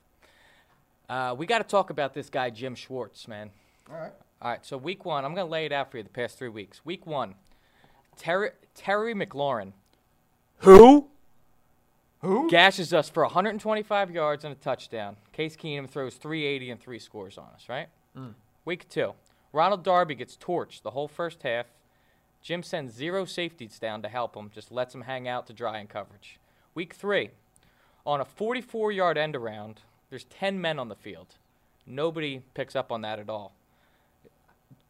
Uh, 1.08 1.34
we 1.36 1.46
got 1.46 1.58
to 1.58 1.64
talk 1.64 1.90
about 1.90 2.14
this 2.14 2.30
guy 2.30 2.50
Jim 2.50 2.74
Schwartz, 2.74 3.28
man. 3.28 3.50
All 3.90 3.96
right. 3.96 4.12
All 4.42 4.50
right, 4.50 4.64
so 4.64 4.76
week 4.76 5.04
one, 5.04 5.24
I'm 5.24 5.34
going 5.34 5.46
to 5.46 5.50
lay 5.50 5.64
it 5.66 5.72
out 5.72 5.90
for 5.90 5.96
you 5.96 6.02
the 6.02 6.08
past 6.08 6.38
three 6.38 6.48
weeks. 6.50 6.84
Week 6.84 7.06
one, 7.06 7.34
Terry, 8.18 8.50
Terry 8.74 9.14
McLaurin 9.14 9.72
Who? 10.58 11.08
Who? 12.20 12.48
gashes 12.50 12.92
us 12.92 13.08
for 13.08 13.22
125 13.22 14.10
yards 14.10 14.44
and 14.44 14.52
a 14.52 14.56
touchdown. 14.56 15.16
Case 15.32 15.56
Keenum 15.56 15.88
throws 15.88 16.16
380 16.16 16.70
and 16.70 16.80
three 16.80 16.98
scores 16.98 17.38
on 17.38 17.46
us, 17.54 17.68
right? 17.68 17.88
Week 18.64 18.88
two, 18.88 19.12
Ronald 19.52 19.84
Darby 19.84 20.14
gets 20.14 20.36
torched 20.36 20.82
the 20.82 20.90
whole 20.90 21.08
first 21.08 21.42
half. 21.42 21.66
Jim 22.42 22.62
sends 22.62 22.94
zero 22.94 23.24
safeties 23.24 23.78
down 23.78 24.02
to 24.02 24.08
help 24.08 24.36
him, 24.36 24.50
just 24.54 24.70
lets 24.70 24.94
him 24.94 25.02
hang 25.02 25.26
out 25.26 25.46
to 25.46 25.52
dry 25.52 25.78
in 25.78 25.86
coverage. 25.86 26.38
Week 26.74 26.94
three, 26.94 27.30
on 28.04 28.20
a 28.20 28.24
44 28.24 28.92
yard 28.92 29.18
end 29.18 29.34
around, 29.34 29.80
there's 30.10 30.24
10 30.24 30.60
men 30.60 30.78
on 30.78 30.88
the 30.88 30.94
field. 30.94 31.34
Nobody 31.86 32.42
picks 32.54 32.76
up 32.76 32.92
on 32.92 33.02
that 33.02 33.18
at 33.18 33.28
all. 33.28 33.52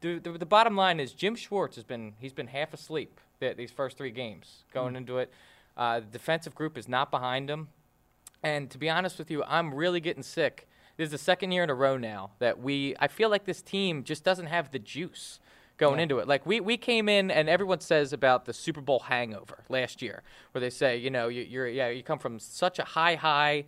The, 0.01 0.19
the, 0.19 0.33
the 0.33 0.47
bottom 0.47 0.77
line 0.77 1.01
is 1.01 1.13
Jim 1.13 1.35
Schwartz 1.35 1.77
has 1.77 1.85
been 1.85 2.15
he's 2.21 2.33
been 2.33 2.49
half 2.49 2.75
asleep 2.75 3.21
these 3.39 3.71
first 3.71 3.99
three 3.99 4.11
games 4.11 4.65
going 4.73 4.97
into 4.97 5.19
it. 5.19 5.31
Uh, 5.77 6.01
the 6.01 6.07
defensive 6.07 6.55
group 6.55 6.79
is 6.79 6.89
not 6.89 7.11
behind 7.11 7.51
him, 7.51 7.69
and 8.43 8.71
to 8.71 8.79
be 8.79 8.89
honest 8.89 9.19
with 9.19 9.31
you, 9.31 9.43
I'm 9.45 9.75
really 9.75 10.01
getting 10.01 10.23
sick. 10.23 10.67
This 10.97 11.07
is 11.07 11.13
the 11.13 11.19
second 11.19 11.53
year 11.53 11.63
in 11.63 11.69
a 11.69 11.75
row 11.75 11.99
now 11.99 12.31
that 12.39 12.59
we 12.61 12.95
I 12.99 13.09
feel 13.09 13.29
like 13.29 13.45
this 13.45 13.63
team 13.63 14.05
just 14.05 14.25
doesn't 14.25 14.47
have 14.47 14.71
the 14.71 14.79
juice 14.79 15.39
going 15.77 16.01
into 16.01 16.19
it. 16.19 16.29
Like 16.29 16.47
we, 16.47 16.61
we 16.61 16.77
came 16.77 17.09
in 17.09 17.31
and 17.31 17.49
everyone 17.49 17.81
says 17.81 18.13
about 18.13 18.45
the 18.45 18.53
Super 18.53 18.81
Bowl 18.81 19.01
hangover 19.01 19.65
last 19.69 20.03
year, 20.03 20.23
where 20.53 20.61
they 20.61 20.71
say, 20.71 20.97
you 20.97 21.11
know, 21.11 21.29
you, 21.29 21.43
you're 21.43 21.69
yeah, 21.69 21.89
you 21.89 22.03
come 22.03 22.19
from 22.19 22.39
such 22.39 22.79
a 22.79 22.85
high 22.85 23.15
high 23.15 23.65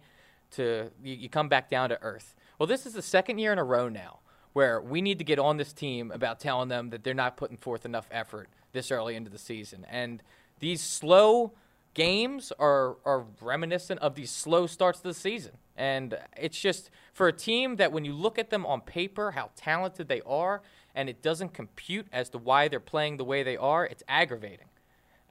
to 0.53 0.91
you, 1.03 1.15
you 1.15 1.29
come 1.29 1.49
back 1.49 1.69
down 1.69 1.91
to 1.91 2.01
earth. 2.03 2.35
Well, 2.59 2.67
this 2.67 2.87
is 2.87 2.95
the 2.95 3.03
second 3.03 3.39
year 3.39 3.53
in 3.53 3.59
a 3.59 3.65
row 3.65 3.89
now 3.89 4.21
where 4.53 4.81
we 4.81 5.03
need 5.03 5.19
to 5.19 5.25
get 5.25 5.39
on 5.39 5.57
this 5.57 5.73
team 5.73 6.11
about 6.11 6.41
telling 6.41 6.69
them 6.69 6.91
that 6.91 7.05
they're 7.05 7.15
not 7.15 7.37
putting 7.37 7.57
forth 7.57 7.85
enough 7.85 8.09
effort 8.11 8.49
this 8.73 8.91
early 8.91 9.15
into 9.15 9.31
the 9.31 9.39
season. 9.39 9.87
And 9.91 10.23
these 10.59 10.81
slow 10.81 11.53
games 11.95 12.53
are 12.59 12.97
are 13.05 13.27
reminiscent 13.41 14.01
of 14.01 14.15
these 14.15 14.31
slow 14.31 14.67
starts 14.67 15.01
to 15.01 15.09
the 15.09 15.15
season. 15.15 15.53
And 15.77 16.19
it's 16.37 16.59
just 16.59 16.91
for 17.13 17.29
a 17.29 17.33
team 17.33 17.77
that 17.77 17.93
when 17.93 18.05
you 18.05 18.13
look 18.13 18.39
at 18.39 18.51
them 18.51 18.67
on 18.67 18.81
paper, 18.81 19.31
how 19.33 19.51
talented 19.55 20.09
they 20.09 20.21
are, 20.23 20.61
and 20.99 21.09
it 21.09 21.23
doesn't 21.23 21.55
compute 21.55 22.09
as 22.13 22.29
to 22.31 22.39
why 22.39 22.67
they're 22.67 22.81
playing 22.81 23.19
the 23.19 23.25
way 23.25 23.45
they 23.45 23.57
are, 23.57 23.87
it's 23.87 24.03
aggravating. 24.09 24.67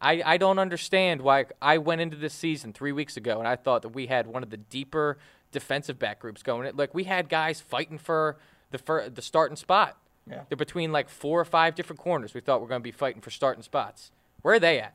I, 0.02 0.22
I 0.26 0.38
don't 0.38 0.60
understand 0.60 1.22
why 1.22 1.48
I 1.62 1.78
went 1.78 2.00
into 2.00 2.16
this 2.16 2.34
season 2.34 2.72
three 2.72 2.94
weeks 2.94 3.18
ago 3.18 3.40
and 3.40 3.48
I 3.48 3.58
thought 3.58 3.82
that 3.82 3.90
we 3.90 4.08
had 4.08 4.28
one 4.28 4.44
of 4.44 4.50
the 4.50 4.56
deeper 4.58 5.18
defensive 5.52 6.00
back 6.00 6.20
groups 6.20 6.42
going. 6.42 6.66
It 6.68 6.78
like 6.78 6.96
we 6.96 7.04
had 7.04 7.28
guys 7.28 7.60
fighting 7.60 7.98
for 7.98 8.38
the 8.72 8.78
fir- 8.78 9.10
the 9.10 9.22
starting 9.22 9.58
spot. 9.58 9.98
Yeah. 10.30 10.44
They're 10.48 10.56
between 10.56 10.94
like 10.94 11.10
four 11.10 11.38
or 11.38 11.46
five 11.46 11.76
different 11.76 12.00
corners. 12.00 12.34
We 12.34 12.40
thought 12.40 12.62
we 12.62 12.66
are 12.66 12.70
going 12.70 12.82
to 12.82 12.84
be 12.84 12.92
fighting 12.92 13.22
for 13.22 13.30
starting 13.30 13.62
spots. 13.62 14.12
Where 14.44 14.54
are 14.54 14.60
they 14.60 14.80
at? 14.80 14.94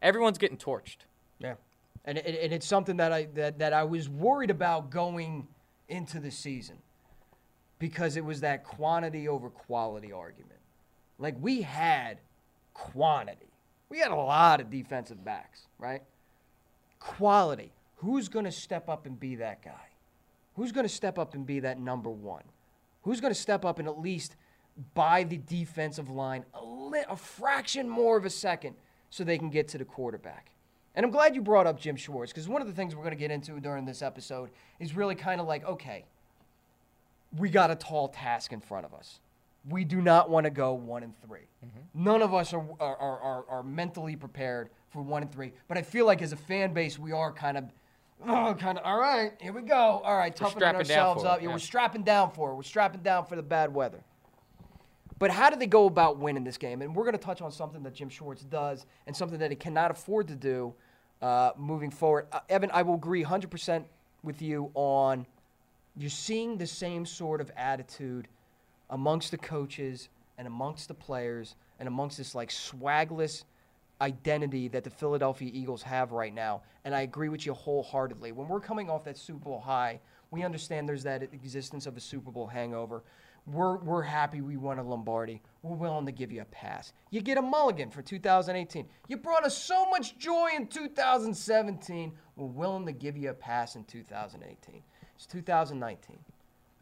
Everyone's 0.00 0.38
getting 0.38 0.56
torched. 0.56 0.98
Yeah, 1.38 1.54
and, 2.06 2.16
and, 2.16 2.34
and 2.34 2.52
it's 2.54 2.66
something 2.66 2.96
that 2.96 3.12
I 3.12 3.28
that, 3.34 3.58
that 3.58 3.74
I 3.74 3.84
was 3.84 4.08
worried 4.08 4.50
about 4.50 4.88
going 4.88 5.48
into 5.86 6.18
the 6.18 6.30
season 6.30 6.78
because 7.78 8.16
it 8.16 8.24
was 8.24 8.40
that 8.40 8.64
quantity 8.64 9.28
over 9.28 9.50
quality 9.50 10.12
argument. 10.12 10.58
Like 11.18 11.36
we 11.40 11.62
had 11.62 12.18
quantity. 12.74 13.50
We 13.88 13.98
had 13.98 14.10
a 14.10 14.16
lot 14.16 14.60
of 14.60 14.70
defensive 14.70 15.24
backs, 15.24 15.62
right? 15.78 16.02
Quality. 17.00 17.72
Who's 17.96 18.28
going 18.28 18.44
to 18.44 18.52
step 18.52 18.88
up 18.88 19.06
and 19.06 19.18
be 19.18 19.36
that 19.36 19.62
guy? 19.62 19.88
Who's 20.56 20.72
going 20.72 20.86
to 20.86 20.92
step 20.92 21.18
up 21.18 21.34
and 21.34 21.46
be 21.46 21.60
that 21.60 21.78
number 21.78 22.10
one? 22.10 22.42
Who's 23.02 23.20
going 23.20 23.32
to 23.32 23.40
step 23.40 23.64
up 23.64 23.78
and 23.78 23.88
at 23.88 23.98
least 24.00 24.36
buy 24.94 25.24
the 25.24 25.38
defensive 25.38 26.10
line 26.10 26.44
a, 26.54 26.92
a 27.08 27.16
fraction 27.16 27.88
more 27.88 28.16
of 28.16 28.24
a 28.24 28.30
second 28.30 28.76
so 29.10 29.24
they 29.24 29.38
can 29.38 29.50
get 29.50 29.68
to 29.68 29.78
the 29.78 29.84
quarterback? 29.84 30.50
And 30.94 31.04
I'm 31.04 31.12
glad 31.12 31.34
you 31.34 31.42
brought 31.42 31.66
up 31.66 31.78
Jim 31.80 31.96
Schwartz 31.96 32.32
because 32.32 32.48
one 32.48 32.60
of 32.60 32.66
the 32.66 32.74
things 32.74 32.94
we're 32.94 33.04
going 33.04 33.14
to 33.14 33.18
get 33.18 33.30
into 33.30 33.60
during 33.60 33.84
this 33.84 34.02
episode 34.02 34.50
is 34.80 34.96
really 34.96 35.14
kind 35.14 35.40
of 35.40 35.46
like, 35.46 35.64
okay, 35.64 36.04
we 37.36 37.48
got 37.50 37.70
a 37.70 37.74
tall 37.74 38.08
task 38.08 38.52
in 38.52 38.60
front 38.60 38.86
of 38.86 38.94
us. 38.94 39.20
We 39.68 39.84
do 39.84 40.00
not 40.00 40.30
want 40.30 40.44
to 40.44 40.50
go 40.50 40.72
one 40.72 41.02
and 41.02 41.14
3 41.26 41.40
None 41.94 42.22
of 42.22 42.32
us 42.32 42.52
are, 42.52 42.64
are, 42.80 42.96
are, 42.96 43.44
are, 43.48 43.62
mentally 43.62 44.14
prepared 44.14 44.70
for 44.90 45.02
one 45.02 45.22
and 45.22 45.32
three. 45.32 45.52
But 45.66 45.78
I 45.78 45.82
feel 45.82 46.06
like 46.06 46.22
as 46.22 46.32
a 46.32 46.36
fan 46.36 46.72
base, 46.72 46.98
we 46.98 47.12
are 47.12 47.32
kind 47.32 47.58
of, 47.58 47.64
oh, 48.26 48.54
kind 48.58 48.78
of, 48.78 48.84
all 48.84 48.98
right, 48.98 49.32
here 49.40 49.52
we 49.52 49.62
go. 49.62 49.74
All 49.74 50.16
right, 50.16 50.34
toughening 50.34 50.76
ourselves 50.76 51.24
it, 51.24 51.26
up. 51.26 51.40
Yeah, 51.40 51.48
yeah. 51.48 51.54
We're 51.54 51.58
strapping 51.58 52.02
down 52.02 52.30
for 52.30 52.52
it. 52.52 52.54
We're 52.54 52.62
strapping 52.62 53.02
down 53.02 53.26
for 53.26 53.34
the 53.34 53.42
bad 53.42 53.74
weather. 53.74 54.04
But 55.18 55.32
how 55.32 55.50
do 55.50 55.56
they 55.56 55.66
go 55.66 55.86
about 55.86 56.18
winning 56.18 56.44
this 56.44 56.56
game? 56.56 56.80
And 56.82 56.94
we're 56.94 57.02
going 57.02 57.18
to 57.18 57.24
touch 57.24 57.42
on 57.42 57.50
something 57.50 57.82
that 57.82 57.94
Jim 57.94 58.08
Schwartz 58.08 58.44
does 58.44 58.86
and 59.08 59.16
something 59.16 59.40
that 59.40 59.50
he 59.50 59.56
cannot 59.56 59.90
afford 59.90 60.28
to 60.28 60.36
do 60.36 60.72
uh, 61.20 61.50
moving 61.56 61.90
forward. 61.90 62.28
Uh, 62.30 62.40
Evan, 62.48 62.70
I 62.72 62.82
will 62.82 62.94
agree 62.94 63.24
100% 63.24 63.84
with 64.22 64.40
you 64.40 64.70
on 64.74 65.26
you're 65.98 66.08
seeing 66.08 66.56
the 66.56 66.66
same 66.66 67.04
sort 67.04 67.40
of 67.40 67.50
attitude 67.56 68.28
amongst 68.90 69.32
the 69.32 69.36
coaches 69.36 70.08
and 70.38 70.46
amongst 70.46 70.86
the 70.86 70.94
players 70.94 71.56
and 71.80 71.88
amongst 71.88 72.18
this 72.18 72.36
like 72.36 72.50
swagless 72.50 73.42
identity 74.00 74.68
that 74.68 74.84
the 74.84 74.90
Philadelphia 74.90 75.50
Eagles 75.52 75.82
have 75.82 76.12
right 76.12 76.32
now. 76.32 76.62
And 76.84 76.94
I 76.94 77.00
agree 77.00 77.28
with 77.28 77.44
you 77.44 77.52
wholeheartedly. 77.52 78.30
When 78.30 78.46
we're 78.46 78.60
coming 78.60 78.88
off 78.88 79.02
that 79.04 79.18
Super 79.18 79.46
Bowl 79.46 79.60
high, 79.60 79.98
we 80.30 80.44
understand 80.44 80.88
there's 80.88 81.02
that 81.02 81.22
existence 81.22 81.86
of 81.86 81.96
a 81.96 82.00
Super 82.00 82.30
Bowl 82.30 82.46
hangover. 82.46 83.02
We're, 83.46 83.78
we're 83.78 84.02
happy 84.02 84.40
we 84.40 84.56
won 84.56 84.78
a 84.78 84.82
Lombardi. 84.82 85.42
We're 85.62 85.74
willing 85.74 86.06
to 86.06 86.12
give 86.12 86.30
you 86.30 86.42
a 86.42 86.46
pass. 86.46 86.92
You 87.10 87.22
get 87.22 87.38
a 87.38 87.42
mulligan 87.42 87.90
for 87.90 88.02
2018. 88.02 88.86
You 89.08 89.16
brought 89.16 89.44
us 89.44 89.56
so 89.56 89.88
much 89.88 90.16
joy 90.18 90.50
in 90.54 90.68
2017. 90.68 92.12
We're 92.36 92.46
willing 92.46 92.86
to 92.86 92.92
give 92.92 93.16
you 93.16 93.30
a 93.30 93.34
pass 93.34 93.74
in 93.74 93.84
2018. 93.84 94.82
It's 95.18 95.26
2019. 95.26 96.16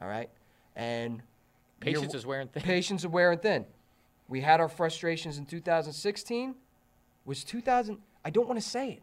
All 0.01 0.09
right? 0.09 0.29
And 0.77 1.23
Patience 1.81 2.15
is 2.15 2.27
wearing 2.27 2.49
thin. 2.49 2.63
Patience 2.63 3.01
is 3.01 3.07
wearing 3.07 3.39
thin. 3.39 3.65
We 4.29 4.43
had 4.43 4.61
our 4.61 4.69
frustrations 4.69 5.39
in 5.39 5.47
2016. 5.47 6.55
Was 7.25 7.43
2000? 7.45 7.97
I 8.25 8.31
don't 8.31 8.47
want 8.47 8.61
to 8.61 8.67
say 8.67 8.91
it. 8.91 9.03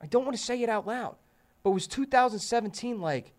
I 0.00 0.06
don't 0.06 0.24
want 0.24 0.36
to 0.36 0.42
say 0.42 0.62
it 0.62 0.68
out 0.68 0.86
loud. 0.86 1.16
But 1.64 1.70
was 1.70 1.88
2017 1.88 3.00
like 3.00 3.32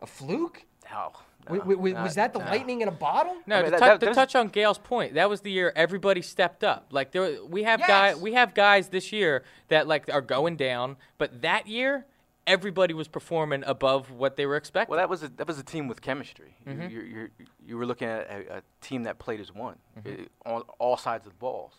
a 0.00 0.06
fluke? 0.06 0.64
No. 0.90 1.12
No, 1.50 1.56
w- 1.58 1.76
w- 1.76 1.94
not- 1.94 2.04
was 2.04 2.14
that 2.14 2.32
the 2.32 2.38
no. 2.38 2.44
lightning 2.46 2.80
in 2.82 2.88
a 2.88 2.92
bottle? 2.92 3.36
No, 3.46 3.56
I 3.56 3.62
mean, 3.62 3.72
to, 3.72 3.78
that- 3.78 3.80
tou- 3.80 3.98
that- 3.98 4.06
to 4.06 4.14
touch 4.14 4.34
on 4.36 4.48
Gail's 4.48 4.78
point, 4.78 5.14
that 5.14 5.28
was 5.28 5.40
the 5.42 5.50
year 5.50 5.72
everybody 5.76 6.22
stepped 6.22 6.62
up. 6.64 6.86
Like 6.90 7.10
there, 7.10 7.44
we 7.44 7.64
have 7.64 7.80
Yes. 7.80 7.88
guys, 7.88 8.16
we 8.16 8.32
have 8.34 8.54
guys 8.54 8.88
this 8.88 9.12
year 9.12 9.42
that 9.68 9.86
like 9.88 10.08
are 10.12 10.22
going 10.22 10.56
down, 10.56 10.96
but 11.18 11.42
that 11.42 11.66
year 11.66 12.06
everybody 12.46 12.94
was 12.94 13.08
performing 13.08 13.62
above 13.66 14.10
what 14.10 14.36
they 14.36 14.46
were 14.46 14.56
expecting. 14.56 14.90
Well, 14.90 14.98
that 14.98 15.08
was 15.08 15.22
a 15.22 15.28
that 15.36 15.46
was 15.46 15.58
a 15.58 15.62
team 15.62 15.88
with 15.88 16.00
chemistry. 16.02 16.56
Mm-hmm. 16.66 16.82
You, 16.82 16.88
you're, 16.88 17.04
you're, 17.06 17.28
you 17.66 17.76
were 17.78 17.86
looking 17.86 18.08
at 18.08 18.28
a, 18.30 18.56
a 18.58 18.62
team 18.80 19.04
that 19.04 19.18
played 19.18 19.40
as 19.40 19.52
one 19.52 19.76
Mm-hmm. 19.98 20.22
i- 20.46 20.50
on 20.52 20.62
all 20.78 20.96
sides 20.96 21.26
of 21.26 21.32
the 21.32 21.38
balls. 21.38 21.72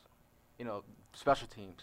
You 0.58 0.66
know, 0.66 0.84
special 1.14 1.48
teams, 1.48 1.82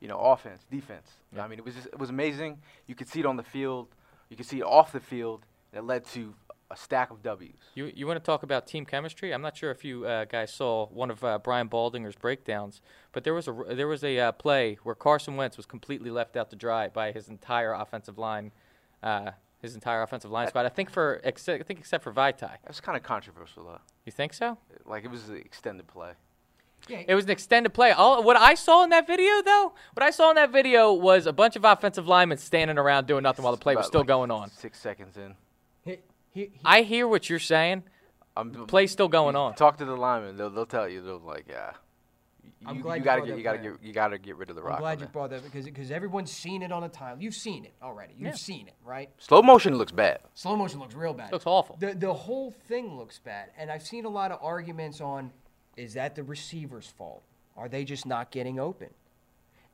you 0.00 0.08
know, 0.08 0.18
offense, 0.18 0.64
defense. 0.70 1.08
I 1.38 1.46
mean, 1.48 1.58
it 1.58 1.64
was 1.64 1.74
just, 1.74 1.86
it 1.86 1.98
was 1.98 2.10
amazing. 2.10 2.58
You 2.86 2.94
could 2.94 3.08
see 3.08 3.20
it 3.20 3.26
on 3.26 3.36
the 3.36 3.42
field. 3.44 3.88
You 4.28 4.36
could 4.36 4.46
see 4.46 4.58
it 4.58 4.64
off 4.64 4.92
the 4.92 5.00
field. 5.00 5.46
That 5.72 5.84
led 5.84 6.04
to 6.06 6.34
a 6.70 6.76
stack 6.76 7.10
of 7.10 7.22
W's. 7.22 7.54
You 7.74 7.90
you 7.94 8.06
want 8.06 8.18
to 8.22 8.24
talk 8.24 8.42
about 8.42 8.66
team 8.66 8.84
chemistry? 8.84 9.32
I'm 9.32 9.42
not 9.42 9.56
sure 9.56 9.70
if 9.70 9.84
you 9.84 10.04
uh, 10.04 10.24
guys 10.26 10.52
saw 10.52 10.86
one 10.88 11.10
of 11.10 11.24
uh, 11.24 11.38
Brian 11.38 11.68
Baldinger's 11.68 12.16
breakdowns, 12.16 12.80
but 13.12 13.24
there 13.24 13.34
was 13.34 13.48
a 13.48 13.52
r- 13.52 13.74
there 13.74 13.88
was 13.88 14.04
a 14.04 14.18
uh, 14.18 14.32
play 14.32 14.78
where 14.82 14.94
Carson 14.94 15.36
Wentz 15.36 15.56
was 15.56 15.66
completely 15.66 16.10
left 16.10 16.36
out 16.36 16.50
to 16.50 16.56
dry 16.56 16.88
by 16.88 17.12
his 17.12 17.28
entire 17.28 17.72
offensive 17.72 18.18
line, 18.18 18.52
uh, 19.02 19.30
his 19.62 19.74
entire 19.74 20.02
offensive 20.02 20.30
line 20.30 20.48
spot. 20.48 20.66
I 20.66 20.68
think 20.68 20.90
for 20.90 21.20
ex- 21.24 21.48
I 21.48 21.62
think 21.62 21.78
except 21.80 22.04
for 22.04 22.12
Vaitai. 22.12 22.38
That 22.40 22.68
was 22.68 22.80
kind 22.80 22.96
of 22.96 23.02
controversial, 23.02 23.64
though. 23.64 23.80
You 24.04 24.12
think 24.12 24.34
so? 24.34 24.58
Like 24.84 25.04
it 25.04 25.10
was 25.10 25.28
an 25.28 25.36
extended 25.36 25.86
play. 25.86 26.12
It 26.88 27.14
was 27.14 27.24
an 27.24 27.30
extended 27.30 27.70
play. 27.70 27.90
All 27.90 28.22
what 28.22 28.36
I 28.36 28.54
saw 28.54 28.84
in 28.84 28.90
that 28.90 29.06
video, 29.06 29.42
though, 29.42 29.72
what 29.94 30.02
I 30.02 30.10
saw 30.10 30.30
in 30.30 30.36
that 30.36 30.52
video 30.52 30.92
was 30.92 31.26
a 31.26 31.32
bunch 31.32 31.56
of 31.56 31.64
offensive 31.64 32.06
linemen 32.06 32.38
standing 32.38 32.78
around 32.78 33.06
doing 33.06 33.22
nothing 33.22 33.42
while 33.42 33.52
the 33.52 33.58
play 33.58 33.74
was 33.74 33.86
still 33.86 34.00
like, 34.00 34.08
going 34.08 34.30
on. 34.30 34.50
Six 34.50 34.78
seconds 34.78 35.16
in. 35.16 35.34
He, 36.38 36.44
he, 36.44 36.50
he, 36.52 36.60
I 36.64 36.82
hear 36.82 37.08
what 37.08 37.28
you're 37.28 37.38
saying. 37.40 37.82
I'm 38.36 38.52
Play's 38.66 38.92
still 38.92 39.08
going 39.08 39.34
on. 39.34 39.54
Talk 39.54 39.78
to 39.78 39.84
the 39.84 39.96
linemen. 39.96 40.36
They'll, 40.36 40.50
they'll 40.50 40.66
tell 40.66 40.88
you. 40.88 41.00
They'll 41.02 41.18
like, 41.18 41.46
yeah. 41.48 41.72
I'm 42.66 42.76
You, 42.76 42.82
glad 42.82 42.94
you 42.94 42.98
you 43.00 43.04
gotta 43.04 43.20
get 43.26 43.36
you 43.38 43.42
gotta 43.42 43.58
point 43.58 43.80
get 43.80 43.86
you 43.86 43.92
gotta 43.92 44.18
get 44.18 44.36
rid 44.36 44.50
of 44.50 44.56
the 44.56 44.62
rock. 44.62 44.74
I'm 44.76 44.80
glad 44.80 44.92
you 45.00 45.06
there. 45.06 45.12
brought 45.12 45.30
that 45.30 45.42
because 45.44 45.64
because 45.64 45.90
everyone's 45.90 46.30
seen 46.30 46.62
it 46.62 46.70
on 46.72 46.84
a 46.84 46.88
time. 46.88 47.20
You've 47.20 47.34
seen 47.34 47.64
it 47.64 47.72
already. 47.82 48.14
You've 48.16 48.28
Yeah. 48.28 48.34
seen 48.34 48.66
it, 48.68 48.74
right? 48.84 49.10
Slow 49.18 49.42
motion 49.42 49.76
looks 49.76 49.92
bad. 49.92 50.20
Slow 50.34 50.56
motion 50.56 50.80
looks 50.80 50.94
real 50.94 51.14
bad. 51.14 51.30
Looks 51.32 51.46
awful. 51.46 51.76
The 51.78 51.94
the 51.94 52.12
whole 52.14 52.50
thing 52.68 52.96
looks 52.96 53.18
bad, 53.18 53.50
and 53.56 53.70
I've 53.70 53.82
seen 53.84 54.04
a 54.04 54.08
lot 54.08 54.30
of 54.32 54.38
arguments 54.42 55.00
on: 55.00 55.32
is 55.76 55.94
that 55.94 56.14
the 56.16 56.22
receiver's 56.24 56.86
fault? 56.88 57.22
Are 57.56 57.68
they 57.68 57.84
just 57.84 58.06
not 58.06 58.30
getting 58.30 58.58
open? 58.58 58.90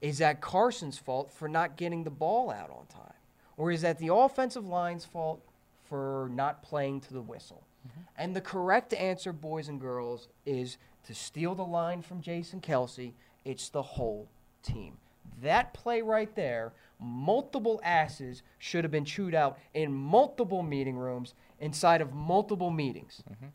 Is 0.03 0.19
that 0.19 0.41
Carson's 0.43 0.99
fault 0.99 1.31
for 1.33 1.49
not 1.49 1.77
getting 1.77 2.05
the 2.05 2.11
ball 2.11 2.51
out 2.51 2.71
on 2.71 2.87
time, 2.87 3.15
or 3.57 3.71
is 3.71 3.81
that 3.83 3.99
the 3.99 4.13
offensive 4.13 4.67
line's 4.67 5.05
fault 5.07 5.41
for 5.89 6.31
not 6.33 6.63
playing 6.63 7.01
to 7.03 7.13
the 7.13 7.23
whistle? 7.23 7.67
Mm-hmm. 7.87 8.01
And 8.17 8.37
the 8.37 8.41
correct 8.41 8.93
answer, 8.95 9.33
boys 9.33 9.69
and 9.69 9.81
girls, 9.81 10.29
is 10.47 10.79
to 11.07 11.15
steal 11.15 11.55
the 11.55 11.65
line 11.65 12.03
from 12.03 12.21
Jason 12.21 12.61
Kelce. 12.61 13.13
It's 13.45 13.69
the 13.69 13.83
whole 13.83 14.29
team. 14.63 14.97
That 15.43 15.75
play 15.75 16.01
right 16.03 16.35
there, 16.35 16.73
multiple 17.01 17.81
asses 17.85 18.43
should 18.59 18.85
have 18.85 18.91
been 18.91 19.05
chewed 19.05 19.35
out 19.35 19.59
in 19.75 19.93
multiple 19.93 20.63
meeting 20.63 20.97
rooms 20.97 21.35
inside 21.61 22.01
of 22.01 22.13
multiple 22.13 22.71
meetings 22.71 23.23
mm-hmm. 23.31 23.47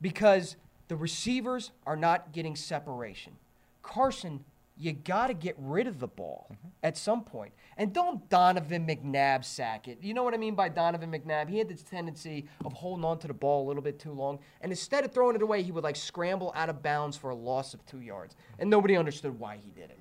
because 0.00 0.56
the 0.88 0.96
receivers 0.96 1.72
are 1.86 1.96
not 1.96 2.32
getting 2.32 2.56
separation. 2.56 3.34
Carson, 3.82 4.44
you 4.80 4.92
got 4.92 5.26
to 5.26 5.34
get 5.34 5.54
rid 5.58 5.86
of 5.86 6.00
the 6.00 6.08
ball 6.08 6.46
mm-hmm. 6.50 6.68
at 6.82 6.96
some 6.96 7.22
point. 7.22 7.52
And 7.76 7.92
don't 7.92 8.28
Donovan 8.30 8.86
McNabb 8.86 9.44
sack 9.44 9.88
it. 9.88 9.98
You 10.02 10.14
know 10.14 10.22
what 10.22 10.32
I 10.32 10.38
mean 10.38 10.54
by 10.54 10.70
Donovan 10.70 11.12
McNabb? 11.12 11.48
He 11.48 11.58
had 11.58 11.68
this 11.68 11.82
tendency 11.82 12.46
of 12.64 12.72
holding 12.72 13.04
on 13.04 13.18
to 13.18 13.28
the 13.28 13.34
ball 13.34 13.66
a 13.66 13.68
little 13.68 13.82
bit 13.82 13.98
too 13.98 14.12
long. 14.12 14.38
And 14.62 14.72
instead 14.72 15.04
of 15.04 15.12
throwing 15.12 15.36
it 15.36 15.42
away, 15.42 15.62
he 15.62 15.70
would 15.70 15.84
like 15.84 15.96
scramble 15.96 16.52
out 16.56 16.70
of 16.70 16.82
bounds 16.82 17.16
for 17.16 17.30
a 17.30 17.34
loss 17.34 17.74
of 17.74 17.84
two 17.84 18.00
yards. 18.00 18.34
And 18.58 18.70
nobody 18.70 18.96
understood 18.96 19.38
why 19.38 19.56
he 19.56 19.70
did 19.70 19.90
it. 19.90 19.98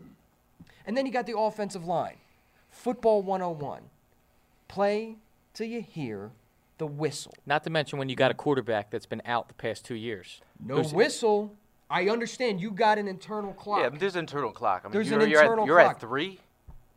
And 0.85 0.97
then 0.97 1.05
you 1.05 1.11
got 1.11 1.25
the 1.25 1.37
offensive 1.37 1.85
line. 1.85 2.15
Football 2.71 3.21
101. 3.21 3.81
Play 4.67 5.17
till 5.53 5.67
you 5.67 5.81
hear 5.81 6.31
the 6.77 6.87
whistle. 6.87 7.33
Not 7.45 7.63
to 7.65 7.69
mention 7.69 7.99
when 7.99 8.07
you 8.07 8.15
got 8.15 8.31
a 8.31 8.33
quarterback 8.33 8.91
that's 8.91 9.05
been 9.05 9.21
out 9.25 9.49
the 9.49 9.53
past 9.53 9.83
two 9.83 9.95
years. 9.95 10.41
No 10.63 10.81
whistle. 10.81 11.53
I 11.89 12.07
understand 12.09 12.61
you 12.61 12.71
got 12.71 12.97
an 12.97 13.07
internal 13.07 13.53
clock. 13.53 13.81
Yeah, 13.81 13.89
but 13.89 13.99
there's 13.99 14.15
an 14.15 14.19
internal 14.19 14.51
clock. 14.51 14.81
I 14.83 14.87
mean, 14.87 14.93
There's 14.93 15.09
you're, 15.09 15.19
an 15.19 15.29
you're 15.29 15.41
internal 15.41 15.63
at, 15.63 15.67
you're 15.67 15.79
clock. 15.79 15.95
at 15.95 16.01
three. 16.01 16.39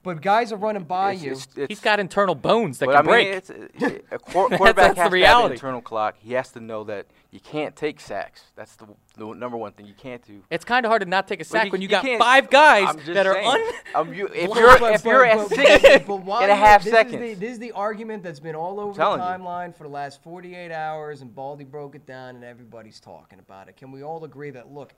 But 0.03 0.21
guys 0.21 0.53
are 0.53 0.57
running 0.57 0.85
by 0.85 1.13
It's- 1.13 1.25
you. 1.25 1.31
it's- 1.33 1.47
it's- 1.53 1.67
He's 1.69 1.81
got 1.81 2.01
internal 2.01 2.35
bones 2.35 2.79
that 2.79 2.87
but 2.87 2.97
can 2.97 3.09
I 3.09 3.17
mean, 3.17 3.31
break. 3.33 3.37
it's, 3.37 3.51
a 4.13 4.19
quar- 4.19 4.49
quarterback 4.49 4.95
that's 4.95 4.97
the 4.97 5.03
has 5.03 5.11
to 5.13 5.27
have 5.27 5.45
an 5.47 5.53
internal 5.53 5.81
clock. 5.81 6.17
He 6.19 6.33
has 6.35 6.51
to 6.53 6.61
know 6.61 6.85
that 6.85 7.07
you 7.31 7.41
can't 7.41 7.75
take 7.77 8.01
sacks. 8.01 8.43
That's 8.57 8.77
the, 8.77 8.87
the 9.17 9.27
number 9.35 9.57
one 9.57 9.73
thing 9.73 9.87
you 9.87 9.95
can't 9.95 10.23
do. 10.27 10.43
It's 10.51 10.65
kind 10.65 10.85
of 10.85 10.91
hard 10.91 11.03
to 11.03 11.09
not 11.09 11.29
take 11.29 11.39
a 11.41 11.45
But 11.45 11.47
sack 11.47 11.73
when 11.73 11.81
you, 11.81 11.89
got 11.89 12.05
five 12.19 12.51
guys 12.51 12.95
that 13.07 13.27
are 13.27 13.35
saying. 13.35 13.47
un. 13.49 13.61
Um, 13.95 14.13
you, 14.15 14.27
if 14.35 14.55
you're 14.57 14.79
but- 14.79 14.95
if 14.95 15.05
you're 15.05 15.21
but- 15.21 15.29
at 15.29 15.49
but- 15.49 15.57
six 15.57 16.07
but 16.07 16.43
a 16.43 16.47
you're- 16.47 16.55
half 16.57 16.85
this 16.85 16.93
seconds, 16.93 17.15
Is 17.15 17.21
the, 17.21 17.35
this 17.47 17.53
is 17.53 17.59
the 17.59 17.73
argument 17.73 18.23
that's 18.23 18.41
been 18.41 18.55
all 18.55 18.81
over 18.81 18.93
the 18.93 18.99
telling 18.99 19.21
you. 19.21 19.27
timeline 19.27 19.75
for 19.75 19.85
the 19.85 19.91
last 19.91 20.23
48 20.23 20.73
hours, 20.73 21.23
and 21.23 21.35
Baldy 21.35 21.65
broke 21.65 21.95
it 21.95 22.07
down, 22.07 22.35
and 22.37 22.45
everybody's 22.45 23.01
talking 23.01 23.39
about 23.39 23.69
it. 23.69 23.77
Can 23.77 23.93
we 23.93 24.03
all 24.03 24.25
agree 24.25 24.51
that, 24.51 24.73
look, 24.73 24.93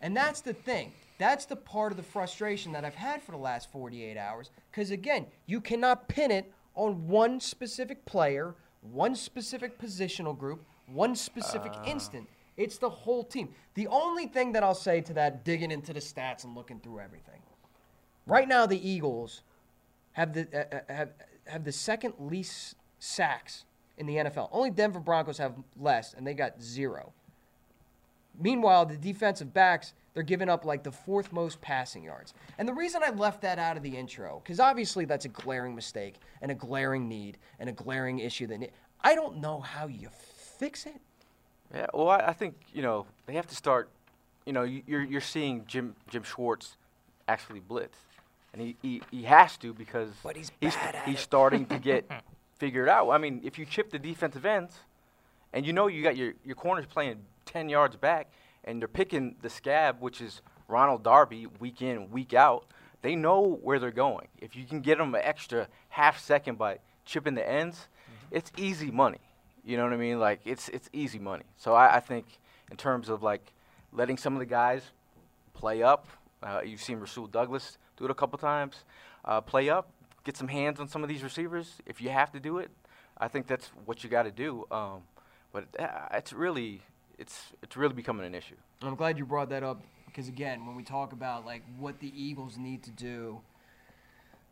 and 0.00 0.16
that's 0.16 0.40
the 0.40 0.52
thing. 0.54 0.92
That's 1.18 1.46
the 1.46 1.56
part 1.56 1.92
of 1.92 1.96
the 1.96 2.02
frustration 2.02 2.72
that 2.72 2.84
I've 2.84 2.94
had 2.94 3.22
for 3.22 3.32
the 3.32 3.38
last 3.38 3.70
48 3.72 4.16
hours. 4.16 4.50
Because, 4.70 4.90
again, 4.90 5.26
you 5.46 5.60
cannot 5.60 6.08
pin 6.08 6.30
it 6.30 6.52
on 6.74 7.08
one 7.08 7.40
specific 7.40 8.04
player, 8.04 8.54
one 8.82 9.14
specific 9.14 9.78
positional 9.78 10.36
group, 10.36 10.64
one 10.86 11.16
specific 11.16 11.72
Uh. 11.74 11.84
instant. 11.86 12.28
It's 12.56 12.78
the 12.78 12.90
whole 12.90 13.24
team. 13.24 13.54
The 13.74 13.86
only 13.88 14.26
thing 14.26 14.52
that 14.52 14.62
I'll 14.62 14.74
say 14.74 15.00
to 15.02 15.14
that, 15.14 15.44
digging 15.44 15.70
into 15.70 15.92
the 15.92 16.00
stats 16.00 16.44
and 16.44 16.54
looking 16.54 16.80
through 16.80 17.00
everything, 17.00 17.42
right 18.26 18.48
now 18.48 18.66
the 18.66 18.88
Eagles 18.88 19.42
have 20.12 20.32
the 20.32 20.48
uh, 20.54 20.76
uh, 20.76 20.94
have 20.94 21.10
have 21.46 21.64
the 21.64 21.72
second 21.72 22.14
least 22.18 22.76
sacks 22.98 23.64
in 23.98 24.06
the 24.06 24.16
NFL. 24.16 24.48
Only 24.52 24.70
Denver 24.70 25.00
Broncos 25.00 25.38
have 25.38 25.54
less, 25.78 26.14
and 26.14 26.26
they 26.26 26.34
got 26.34 26.60
zero. 26.62 27.12
Meanwhile, 28.38 28.86
the 28.86 28.96
defensive 28.96 29.52
backs 29.52 29.92
they're 30.16 30.22
giving 30.22 30.48
up 30.48 30.64
like 30.64 30.82
the 30.82 30.90
fourth 30.90 31.30
most 31.30 31.60
passing 31.60 32.02
yards. 32.02 32.32
And 32.56 32.66
the 32.66 32.72
reason 32.72 33.02
I 33.04 33.10
left 33.10 33.42
that 33.42 33.58
out 33.58 33.76
of 33.76 33.82
the 33.82 33.94
intro, 33.94 34.40
because 34.42 34.58
obviously 34.58 35.04
that's 35.04 35.26
a 35.26 35.28
glaring 35.28 35.74
mistake 35.74 36.14
and 36.40 36.50
a 36.50 36.54
glaring 36.54 37.06
need 37.06 37.36
and 37.60 37.68
a 37.68 37.72
glaring 37.72 38.20
issue 38.20 38.46
that 38.46 38.70
I 39.02 39.14
don't 39.14 39.42
know 39.42 39.60
how 39.60 39.88
you 39.88 40.08
fix 40.58 40.86
it. 40.86 40.96
Yeah, 41.74 41.84
well, 41.92 42.08
I, 42.08 42.28
I 42.28 42.32
think 42.32 42.54
you 42.72 42.80
know 42.80 43.04
they 43.26 43.34
have 43.34 43.46
to 43.48 43.54
start. 43.54 43.90
You 44.46 44.54
know, 44.54 44.62
you- 44.62 44.82
you're 44.86 45.02
you're 45.04 45.20
seeing 45.20 45.66
Jim 45.66 45.94
Jim 46.08 46.22
Schwartz 46.22 46.78
actually 47.28 47.60
blitz, 47.60 47.98
and 48.54 48.62
he 48.62 48.76
he, 48.80 49.02
he 49.10 49.22
has 49.24 49.58
to 49.58 49.74
because 49.74 50.08
But 50.22 50.36
he's 50.38 50.50
he's, 50.62 50.74
he's 51.04 51.20
starting 51.20 51.66
to 51.66 51.78
get 51.78 52.10
figured 52.58 52.88
out. 52.88 53.10
I 53.10 53.18
mean, 53.18 53.42
if 53.44 53.58
you 53.58 53.66
chip 53.66 53.90
the 53.90 53.98
defensive 53.98 54.46
ends, 54.46 54.78
and 55.52 55.66
you 55.66 55.74
know 55.74 55.88
you 55.88 56.02
got 56.02 56.16
your 56.16 56.32
your 56.42 56.54
corners 56.56 56.86
playing 56.86 57.18
ten 57.44 57.68
yards 57.68 57.96
back, 57.96 58.30
and 58.66 58.80
they're 58.80 58.88
picking 58.88 59.36
the 59.42 59.50
scab, 59.50 60.00
which 60.00 60.20
is 60.20 60.42
Ronald 60.68 61.02
Darby, 61.02 61.46
week 61.60 61.80
in 61.82 62.10
week 62.10 62.34
out. 62.34 62.66
They 63.02 63.14
know 63.14 63.58
where 63.62 63.78
they're 63.78 63.90
going. 63.92 64.28
If 64.38 64.56
you 64.56 64.64
can 64.64 64.80
get 64.80 64.98
them 64.98 65.14
an 65.14 65.20
extra 65.22 65.68
half 65.90 66.18
second 66.18 66.58
by 66.58 66.78
chipping 67.04 67.34
the 67.34 67.48
ends, 67.48 67.88
Mm-hmm. 68.06 68.36
it's 68.36 68.52
easy 68.56 68.90
money. 68.90 69.18
You 69.64 69.76
know 69.76 69.82
what 69.84 69.92
I 69.92 69.96
mean? 69.96 70.18
Like 70.20 70.40
it's 70.44 70.68
it's 70.68 70.88
easy 70.92 71.18
money. 71.18 71.44
So 71.56 71.74
I, 71.74 71.96
I 71.96 72.00
think 72.00 72.26
in 72.70 72.76
terms 72.76 73.08
of 73.08 73.22
like 73.22 73.52
letting 73.92 74.16
some 74.16 74.32
of 74.34 74.38
the 74.40 74.46
guys 74.46 74.82
play 75.54 75.82
up. 75.82 76.06
Uh, 76.42 76.60
you've 76.64 76.82
seen 76.82 76.98
Rasul 77.00 77.26
Douglas 77.26 77.78
do 77.96 78.04
it 78.04 78.10
a 78.10 78.14
couple 78.14 78.38
times. 78.38 78.84
Uh, 79.24 79.40
play 79.40 79.68
up, 79.70 79.90
get 80.22 80.36
some 80.36 80.48
hands 80.48 80.78
on 80.80 80.86
some 80.86 81.02
of 81.02 81.08
these 81.08 81.22
receivers. 81.22 81.74
If 81.86 82.00
you 82.00 82.10
have 82.10 82.30
to 82.32 82.38
do 82.40 82.58
it, 82.58 82.70
I 83.18 83.26
think 83.28 83.46
that's 83.46 83.68
what 83.86 84.04
you 84.04 84.10
got 84.10 84.24
to 84.24 84.30
do. 84.30 84.66
Um, 84.70 85.02
but 85.52 85.64
uh, 85.78 85.86
it's 86.12 86.32
really 86.32 86.82
it's 87.18 87.52
it's 87.62 87.76
really 87.76 87.94
becoming 87.94 88.26
an 88.26 88.34
issue. 88.34 88.56
I'm 88.82 88.94
glad 88.94 89.18
you 89.18 89.24
brought 89.24 89.50
that 89.50 89.62
up 89.62 89.82
because 90.06 90.28
again, 90.28 90.66
when 90.66 90.76
we 90.76 90.82
talk 90.82 91.12
about 91.12 91.46
like 91.46 91.62
what 91.78 91.98
the 92.00 92.12
Eagles 92.20 92.56
need 92.58 92.82
to 92.84 92.90
do 92.90 93.40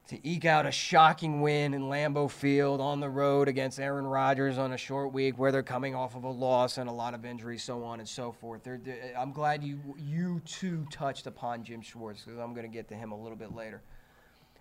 to 0.08 0.28
eke 0.28 0.44
out 0.44 0.66
a 0.66 0.70
shocking 0.70 1.40
win 1.40 1.72
in 1.72 1.82
Lambeau 1.82 2.30
Field 2.30 2.80
on 2.80 3.00
the 3.00 3.08
road 3.08 3.48
against 3.48 3.80
Aaron 3.80 4.06
Rodgers 4.06 4.58
on 4.58 4.74
a 4.74 4.76
short 4.76 5.14
week 5.14 5.38
where 5.38 5.50
they're 5.50 5.62
coming 5.62 5.94
off 5.94 6.14
of 6.14 6.24
a 6.24 6.30
loss 6.30 6.76
and 6.76 6.90
a 6.90 6.92
lot 6.92 7.14
of 7.14 7.24
injuries, 7.24 7.62
so 7.62 7.82
on 7.82 8.00
and 8.00 8.08
so 8.08 8.30
forth. 8.30 8.62
They're, 8.62 8.78
they 8.82 9.14
I'm 9.18 9.32
glad 9.32 9.62
you 9.62 9.80
you 9.98 10.40
too 10.44 10.86
touched 10.90 11.26
upon 11.26 11.64
Jim 11.64 11.80
Schwartz 11.80 12.22
because 12.22 12.38
I'm 12.38 12.52
going 12.52 12.66
to 12.66 12.72
get 12.72 12.88
to 12.88 12.94
him 12.94 13.12
a 13.12 13.18
little 13.18 13.36
bit 13.36 13.54
later. 13.54 13.80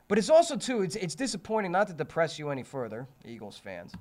But 0.08 0.18
it's 0.18 0.30
also 0.30 0.56
too 0.56 0.82
it's 0.82 0.96
it's 0.96 1.16
disappointing 1.16 1.72
not 1.72 1.88
to 1.88 1.94
depress 1.94 2.40
you 2.40 2.50
any 2.50 2.64
further, 2.64 3.08
Eagles 3.26 3.58
fans. 3.58 3.92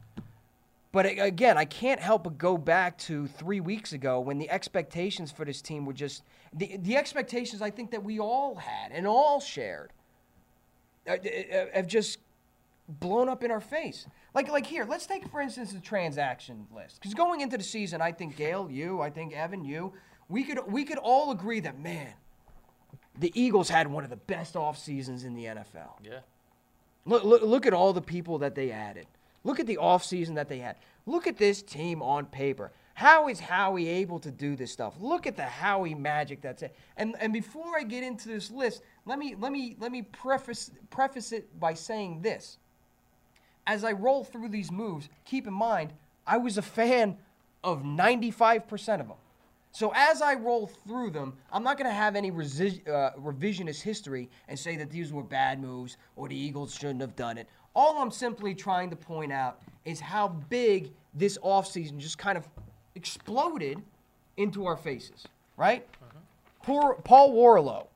But 0.92 1.06
again, 1.06 1.56
I 1.56 1.64
can't 1.64 1.98
help 1.98 2.24
but 2.24 2.36
go 2.36 2.58
back 2.58 2.98
to 2.98 3.26
three 3.26 3.60
weeks 3.60 3.94
ago 3.94 4.20
when 4.20 4.36
the 4.36 4.50
expectations 4.50 5.32
for 5.32 5.46
this 5.46 5.62
team 5.62 5.86
were 5.86 5.94
just 5.94 6.22
the, 6.52 6.76
the 6.76 6.96
expectations 6.96 7.62
I 7.62 7.70
think 7.70 7.90
that 7.92 8.04
we 8.04 8.20
all 8.20 8.56
had 8.56 8.92
and 8.92 9.06
all 9.06 9.40
shared 9.40 9.90
uh, 11.08 11.12
uh, 11.12 11.64
have 11.72 11.86
just 11.86 12.18
blown 12.86 13.30
up 13.30 13.42
in 13.42 13.50
our 13.50 13.60
face. 13.60 14.06
Like, 14.34 14.50
like 14.50 14.66
here, 14.66 14.84
let's 14.84 15.06
take 15.06 15.26
for 15.30 15.40
instance 15.40 15.72
the 15.72 15.80
transaction 15.80 16.66
list. 16.74 17.00
Because 17.00 17.14
going 17.14 17.40
into 17.40 17.56
the 17.56 17.64
season, 17.64 18.02
I 18.02 18.12
think 18.12 18.36
Gail, 18.36 18.68
you, 18.70 19.00
I 19.00 19.08
think 19.08 19.32
Evan, 19.32 19.64
you, 19.64 19.94
we 20.28 20.44
could 20.44 20.60
we 20.70 20.84
could 20.84 20.98
all 20.98 21.30
agree 21.30 21.60
that 21.60 21.80
man, 21.80 22.12
the 23.18 23.32
Eagles 23.34 23.70
had 23.70 23.86
one 23.86 24.04
of 24.04 24.10
the 24.10 24.16
best 24.16 24.56
off 24.56 24.78
seasons 24.78 25.24
in 25.24 25.34
the 25.34 25.46
NFL. 25.46 26.04
Yeah. 26.04 26.18
Look, 27.06 27.24
look, 27.24 27.42
look 27.42 27.66
at 27.66 27.72
all 27.72 27.94
the 27.94 28.02
people 28.02 28.38
that 28.38 28.54
they 28.54 28.70
added. 28.70 29.06
Look 29.44 29.60
at 29.60 29.66
the 29.66 29.78
offseason 29.78 30.34
that 30.36 30.48
they 30.48 30.58
had. 30.58 30.76
Look 31.06 31.26
at 31.26 31.36
this 31.36 31.62
team 31.62 32.02
on 32.02 32.26
paper. 32.26 32.72
How 32.94 33.28
is 33.28 33.40
Howie 33.40 33.88
able 33.88 34.18
to 34.20 34.30
do 34.30 34.54
this 34.54 34.70
stuff? 34.70 34.94
Look 35.00 35.26
at 35.26 35.36
the 35.36 35.44
Howie 35.44 35.94
magic 35.94 36.42
that's 36.42 36.62
it. 36.62 36.76
And 36.96 37.16
and 37.20 37.32
before 37.32 37.76
I 37.76 37.82
get 37.82 38.02
into 38.02 38.28
this 38.28 38.50
list, 38.50 38.82
let 39.06 39.18
me 39.18 39.34
let 39.38 39.50
me 39.50 39.76
let 39.80 39.90
me 39.90 40.02
preface 40.02 40.70
preface 40.90 41.32
it 41.32 41.58
by 41.58 41.74
saying 41.74 42.22
this. 42.22 42.58
As 43.66 43.84
I 43.84 43.92
roll 43.92 44.24
through 44.24 44.50
these 44.50 44.70
moves, 44.70 45.08
keep 45.24 45.46
in 45.46 45.54
mind 45.54 45.92
I 46.26 46.36
was 46.36 46.58
a 46.58 46.62
fan 46.62 47.16
of 47.64 47.82
95% 47.82 49.00
of 49.00 49.08
them. 49.08 49.16
So 49.74 49.90
as 49.94 50.20
I 50.20 50.34
roll 50.34 50.66
through 50.66 51.10
them, 51.10 51.34
I'm 51.50 51.62
not 51.62 51.78
going 51.78 51.88
to 51.88 51.94
have 51.94 52.14
any 52.14 52.30
resi- 52.30 52.86
uh, 52.86 53.12
revisionist 53.18 53.80
history 53.80 54.28
and 54.46 54.58
say 54.58 54.76
that 54.76 54.90
these 54.90 55.12
were 55.12 55.22
bad 55.22 55.62
moves 55.62 55.96
or 56.14 56.28
the 56.28 56.36
Eagles 56.36 56.74
shouldn't 56.74 57.00
have 57.00 57.16
done 57.16 57.38
it. 57.38 57.48
All 57.74 57.98
I'm 58.00 58.10
simply 58.10 58.54
trying 58.54 58.90
to 58.90 58.96
point 58.96 59.32
out 59.32 59.60
is 59.84 60.00
how 60.00 60.28
big 60.28 60.90
this 61.14 61.38
offseason 61.38 61.98
just 61.98 62.18
kind 62.18 62.36
of 62.36 62.48
exploded 62.94 63.82
into 64.36 64.66
our 64.66 64.76
faces, 64.76 65.26
right? 65.56 65.86
Mm-hmm. 65.92 66.18
Poor 66.62 66.94
Paul 67.04 67.34
Worrilow 67.34 67.86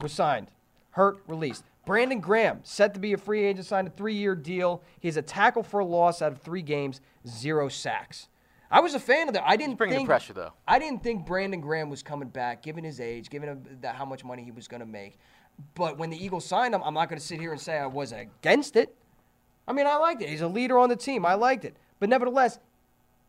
was 0.00 0.12
signed, 0.12 0.48
hurt, 0.90 1.18
released. 1.26 1.64
Brandon 1.86 2.20
Graham, 2.20 2.60
set 2.62 2.94
to 2.94 3.00
be 3.00 3.14
a 3.14 3.18
free 3.18 3.44
agent, 3.44 3.66
signed 3.66 3.88
a 3.88 3.90
three 3.90 4.14
year 4.14 4.34
deal. 4.34 4.82
He 5.00 5.08
has 5.08 5.16
a 5.16 5.22
tackle 5.22 5.62
for 5.62 5.80
a 5.80 5.84
loss 5.84 6.22
out 6.22 6.32
of 6.32 6.40
three 6.40 6.62
games, 6.62 7.00
zero 7.26 7.68
sacks. 7.68 8.28
I 8.70 8.80
was 8.80 8.94
a 8.94 9.00
fan 9.00 9.26
of 9.26 9.34
that. 9.34 9.42
I 9.44 9.56
didn't 9.56 9.76
bring 9.76 9.90
the 9.90 10.04
pressure, 10.04 10.32
though. 10.32 10.52
I 10.68 10.78
didn't 10.78 11.02
think 11.02 11.26
Brandon 11.26 11.60
Graham 11.60 11.90
was 11.90 12.04
coming 12.04 12.28
back, 12.28 12.62
given 12.62 12.84
his 12.84 13.00
age, 13.00 13.28
given 13.28 13.66
the, 13.80 13.88
how 13.90 14.04
much 14.04 14.24
money 14.24 14.44
he 14.44 14.52
was 14.52 14.68
going 14.68 14.80
to 14.80 14.86
make. 14.86 15.18
But 15.74 15.98
when 15.98 16.10
the 16.10 16.24
Eagles 16.24 16.44
signed 16.44 16.74
him, 16.74 16.82
I'm 16.84 16.94
not 16.94 17.08
going 17.08 17.18
to 17.18 17.24
sit 17.24 17.40
here 17.40 17.50
and 17.50 17.60
say 17.60 17.78
I 17.78 17.86
was 17.86 18.12
against 18.12 18.76
it. 18.76 18.94
I 19.66 19.72
mean, 19.72 19.86
I 19.86 19.96
liked 19.96 20.22
it. 20.22 20.28
He's 20.28 20.40
a 20.40 20.48
leader 20.48 20.78
on 20.78 20.88
the 20.88 20.96
team. 20.96 21.24
I 21.24 21.34
liked 21.34 21.64
it. 21.64 21.76
But 22.00 22.08
nevertheless, 22.08 22.58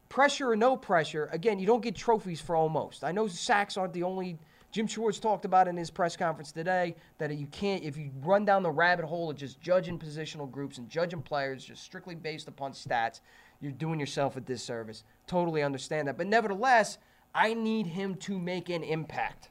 pressure 0.09 0.51
or 0.51 0.55
no 0.55 0.75
pressure, 0.75 1.29
again, 1.31 1.59
you 1.59 1.67
don't 1.67 1.83
get 1.83 1.95
trophies 1.95 2.41
for 2.41 2.55
almost. 2.55 3.03
I 3.03 3.11
know 3.11 3.27
sacks 3.27 3.77
aren't 3.77 3.93
the 3.93 4.03
only. 4.03 4.37
Jim 4.71 4.87
Schwartz 4.87 5.19
talked 5.19 5.43
about 5.43 5.67
in 5.67 5.75
his 5.75 5.91
press 5.91 6.15
conference 6.15 6.51
today 6.53 6.95
that 7.17 7.35
you 7.35 7.45
can't, 7.47 7.83
if 7.83 7.97
you 7.97 8.09
run 8.23 8.45
down 8.45 8.63
the 8.63 8.71
rabbit 8.71 9.03
hole 9.05 9.29
of 9.29 9.35
just 9.35 9.59
judging 9.59 9.99
positional 9.99 10.49
groups 10.49 10.77
and 10.77 10.89
judging 10.89 11.21
players 11.21 11.65
just 11.65 11.83
strictly 11.83 12.15
based 12.15 12.47
upon 12.47 12.71
stats, 12.71 13.19
you're 13.59 13.73
doing 13.73 13.99
yourself 13.99 14.37
a 14.37 14.41
disservice. 14.41 15.03
Totally 15.27 15.61
understand 15.61 16.07
that. 16.07 16.17
But 16.17 16.27
nevertheless, 16.27 16.97
I 17.35 17.53
need 17.53 17.87
him 17.87 18.15
to 18.15 18.39
make 18.39 18.69
an 18.69 18.83
impact. 18.83 19.49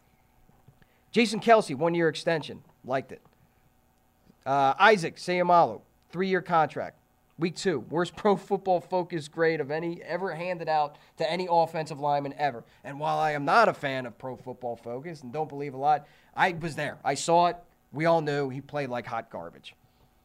Jason 1.13 1.41
Kelce, 1.41 1.75
one 1.75 1.95
year 1.95 2.09
extension. 2.09 2.63
Liked 2.85 3.13
it. 3.13 3.21
Uh, 4.47 4.75
Isaac 4.79 5.17
Seumalo, 5.17 5.83
three 6.11 6.29
year 6.29 6.43
contract. 6.43 6.97
Week 7.39 7.57
two, 7.57 7.81
worst 7.89 8.17
pro 8.17 8.37
football 8.37 8.81
focus 8.81 9.29
grade 9.29 9.61
of 9.61 9.71
any 9.71 10.03
ever 10.03 10.35
handed 10.35 10.69
out 10.69 10.97
to 11.17 11.31
any 11.31 11.49
offensive 11.51 12.01
lineman 12.01 12.35
ever. 12.37 12.65
And 12.85 13.01
while 13.01 13.19
I 13.19 13.33
am 13.33 13.45
not 13.45 13.69
a 13.69 13.75
fan 13.75 14.07
of 14.07 14.19
pro 14.19 14.37
football 14.37 14.77
focus 14.77 15.23
and 15.23 15.33
don't 15.33 15.49
believe 15.49 15.75
a 15.75 15.79
lot, 15.79 16.07
I 16.37 16.53
was 16.53 16.77
there. 16.77 16.99
I 17.05 17.15
saw 17.15 17.47
it. 17.47 17.57
We 17.93 18.05
all 18.05 18.21
knew 18.21 18.51
he 18.51 18.61
played 18.61 18.89
like 18.89 19.07
hot 19.07 19.31
garbage. 19.31 19.75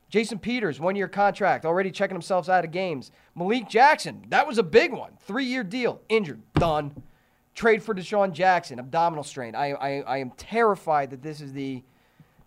Jason 0.09 0.39
Peters, 0.39 0.79
one 0.79 0.95
year 0.95 1.07
contract, 1.07 1.65
already 1.65 1.91
checking 1.91 2.15
himself 2.15 2.47
out 2.47 2.63
of 2.63 2.71
games. 2.71 3.11
Malik 3.33 3.67
Jackson, 3.67 4.23
that 4.29 4.47
was 4.47 4.57
a 4.57 4.63
big 4.63 4.93
one. 4.93 5.11
Three 5.25 5.45
year 5.45 5.63
deal, 5.63 6.01
injured, 6.09 6.41
done. 6.53 7.03
Trade 7.55 7.81
for 7.81 7.95
DeSean 7.95 8.33
Jackson, 8.33 8.79
abdominal 8.79 9.23
strain. 9.23 9.55
I, 9.55 9.71
I, 9.71 9.89
I 10.01 10.17
am 10.17 10.31
terrified 10.31 11.09
that 11.11 11.23
this 11.23 11.39
is 11.39 11.53
the 11.53 11.83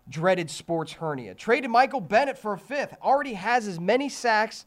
dreaded 0.09 0.49
sports 0.49 0.93
hernia. 0.93 1.35
Traded 1.35 1.69
Michael 1.69 2.01
Bennett 2.01 2.37
for 2.37 2.53
a 2.53 2.57
fifth. 2.57 2.95
Already 3.01 3.33
has 3.33 3.67
as 3.67 3.79
many 3.79 4.09
sacks 4.09 4.65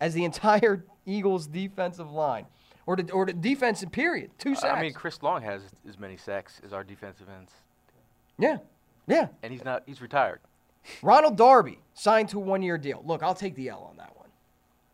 as 0.00 0.14
the 0.14 0.24
entire 0.30 0.84
Eagles 1.04 1.46
defensive 1.46 2.10
line. 2.10 2.46
Or 2.86 2.94
the, 2.94 3.10
or 3.12 3.26
the 3.26 3.32
defensive 3.32 3.90
period. 3.90 4.30
Two 4.38 4.54
sacks. 4.54 4.76
I 4.78 4.80
mean, 4.80 4.92
Chris 4.92 5.20
Long 5.20 5.42
has 5.42 5.62
as 5.88 5.98
many 5.98 6.16
sacks 6.16 6.60
as 6.64 6.72
our 6.72 6.84
defensive 6.84 7.26
ends, 7.28 7.50
yeah. 8.38 8.58
Yeah. 9.08 9.26
and 9.42 9.52
he's 9.52 9.64
not. 9.64 9.82
He's 9.86 10.00
retired. 10.00 10.38
Ronald 11.02 11.36
Darby 11.36 11.80
signed 11.94 12.28
to 12.28 12.36
a 12.38 12.40
one-year 12.40 12.78
deal. 12.78 13.02
Look, 13.04 13.24
I'll 13.24 13.34
take 13.34 13.56
the 13.56 13.70
L 13.70 13.88
on 13.90 13.96
that 13.96 14.16
one. 14.16 14.28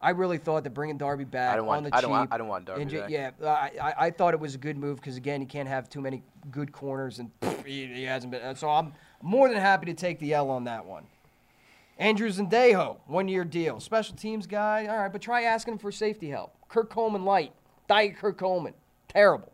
I 0.01 0.11
really 0.11 0.39
thought 0.39 0.65
that 0.65 0.71
bringing 0.71 0.97
Darby 0.97 1.25
back 1.25 1.57
want- 1.63 1.69
on 1.77 1.83
the 1.85 1.91
I 1.95 1.99
cheap. 1.99 2.03
don't 2.03 2.11
want- 2.13 2.33
I 2.33 2.39
don't 2.39 2.49
want 2.49 2.65
Darby 2.65 2.83
and 2.83 2.91
back. 2.91 3.11
Yeah, 3.11 3.31
I, 3.43 3.71
I, 3.79 3.95
I 4.07 4.11
thought 4.11 4.33
it 4.33 4.41
was 4.41 4.55
a 4.55 4.59
good 4.59 4.79
move 4.79 4.97
because 4.97 5.19
again, 5.19 5.43
you 5.43 5.47
can't 5.47 5.69
have 5.69 5.91
too 5.91 6.01
many 6.01 6.23
good 6.51 6.73
corners, 6.73 7.19
and 7.19 7.31
he, 7.67 7.89
he 7.89 8.05
hasn't 8.05 8.31
been. 8.33 8.57
So 8.57 8.71
I'm 8.71 8.95
more 9.23 9.49
than 9.49 9.59
happy 9.59 9.87
to 9.87 9.95
take 9.95 10.19
the 10.19 10.35
L 10.35 10.51
on 10.51 10.65
that 10.65 10.85
one. 10.85 11.05
Andrew 11.99 12.31
Sendejo, 12.31 12.97
one-year 13.07 13.45
deal, 13.45 13.79
special 13.79 14.17
teams 14.17 14.47
guy. 14.47 14.87
All 14.87 14.99
right, 14.99 15.13
but 15.13 15.23
try 15.23 15.43
asking 15.43 15.75
him 15.75 15.79
for 15.79 15.93
safety 15.93 16.29
help. 16.29 16.55
Kurt 16.69 16.91
Coleman 16.91 17.25
light, 17.25 17.53
diet 17.89 18.17
Kurt 18.17 18.39
Coleman, 18.39 18.75
terrible. 19.09 19.53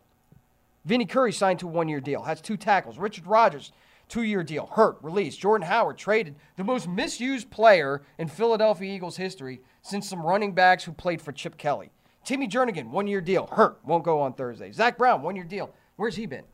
Vinny 0.85 1.05
Curry 1.05 1.33
signed 1.33 1.59
to 1.59 1.67
a 1.67 1.71
one-year 1.71 1.99
deal, 1.99 2.23
has 2.23 2.41
two 2.41 2.57
tackles. 2.57 2.97
Richard 2.97 3.27
Rogers, 3.27 3.71
two-year 4.07 4.43
deal, 4.43 4.65
hurt, 4.65 4.97
released. 5.01 5.39
Jordan 5.39 5.67
Howard 5.67 5.97
traded, 5.97 6.35
the 6.55 6.63
most 6.63 6.87
misused 6.87 7.51
player 7.51 8.01
in 8.17 8.27
Philadelphia 8.27 8.91
Eagles 8.91 9.17
history 9.17 9.61
since 9.81 10.09
some 10.09 10.25
running 10.25 10.53
backs 10.53 10.83
who 10.83 10.91
played 10.91 11.21
for 11.21 11.31
Chip 11.31 11.57
Kelly. 11.57 11.91
Timmy 12.23 12.47
Jernigan, 12.47 12.89
one-year 12.89 13.21
deal, 13.21 13.47
hurt, 13.51 13.79
won't 13.83 14.03
go 14.03 14.21
on 14.21 14.33
Thursday. 14.33 14.71
Zach 14.71 14.97
Brown, 14.97 15.21
one-year 15.21 15.43
deal. 15.43 15.71
Where's 15.97 16.15
he 16.15 16.25
been? 16.25 16.45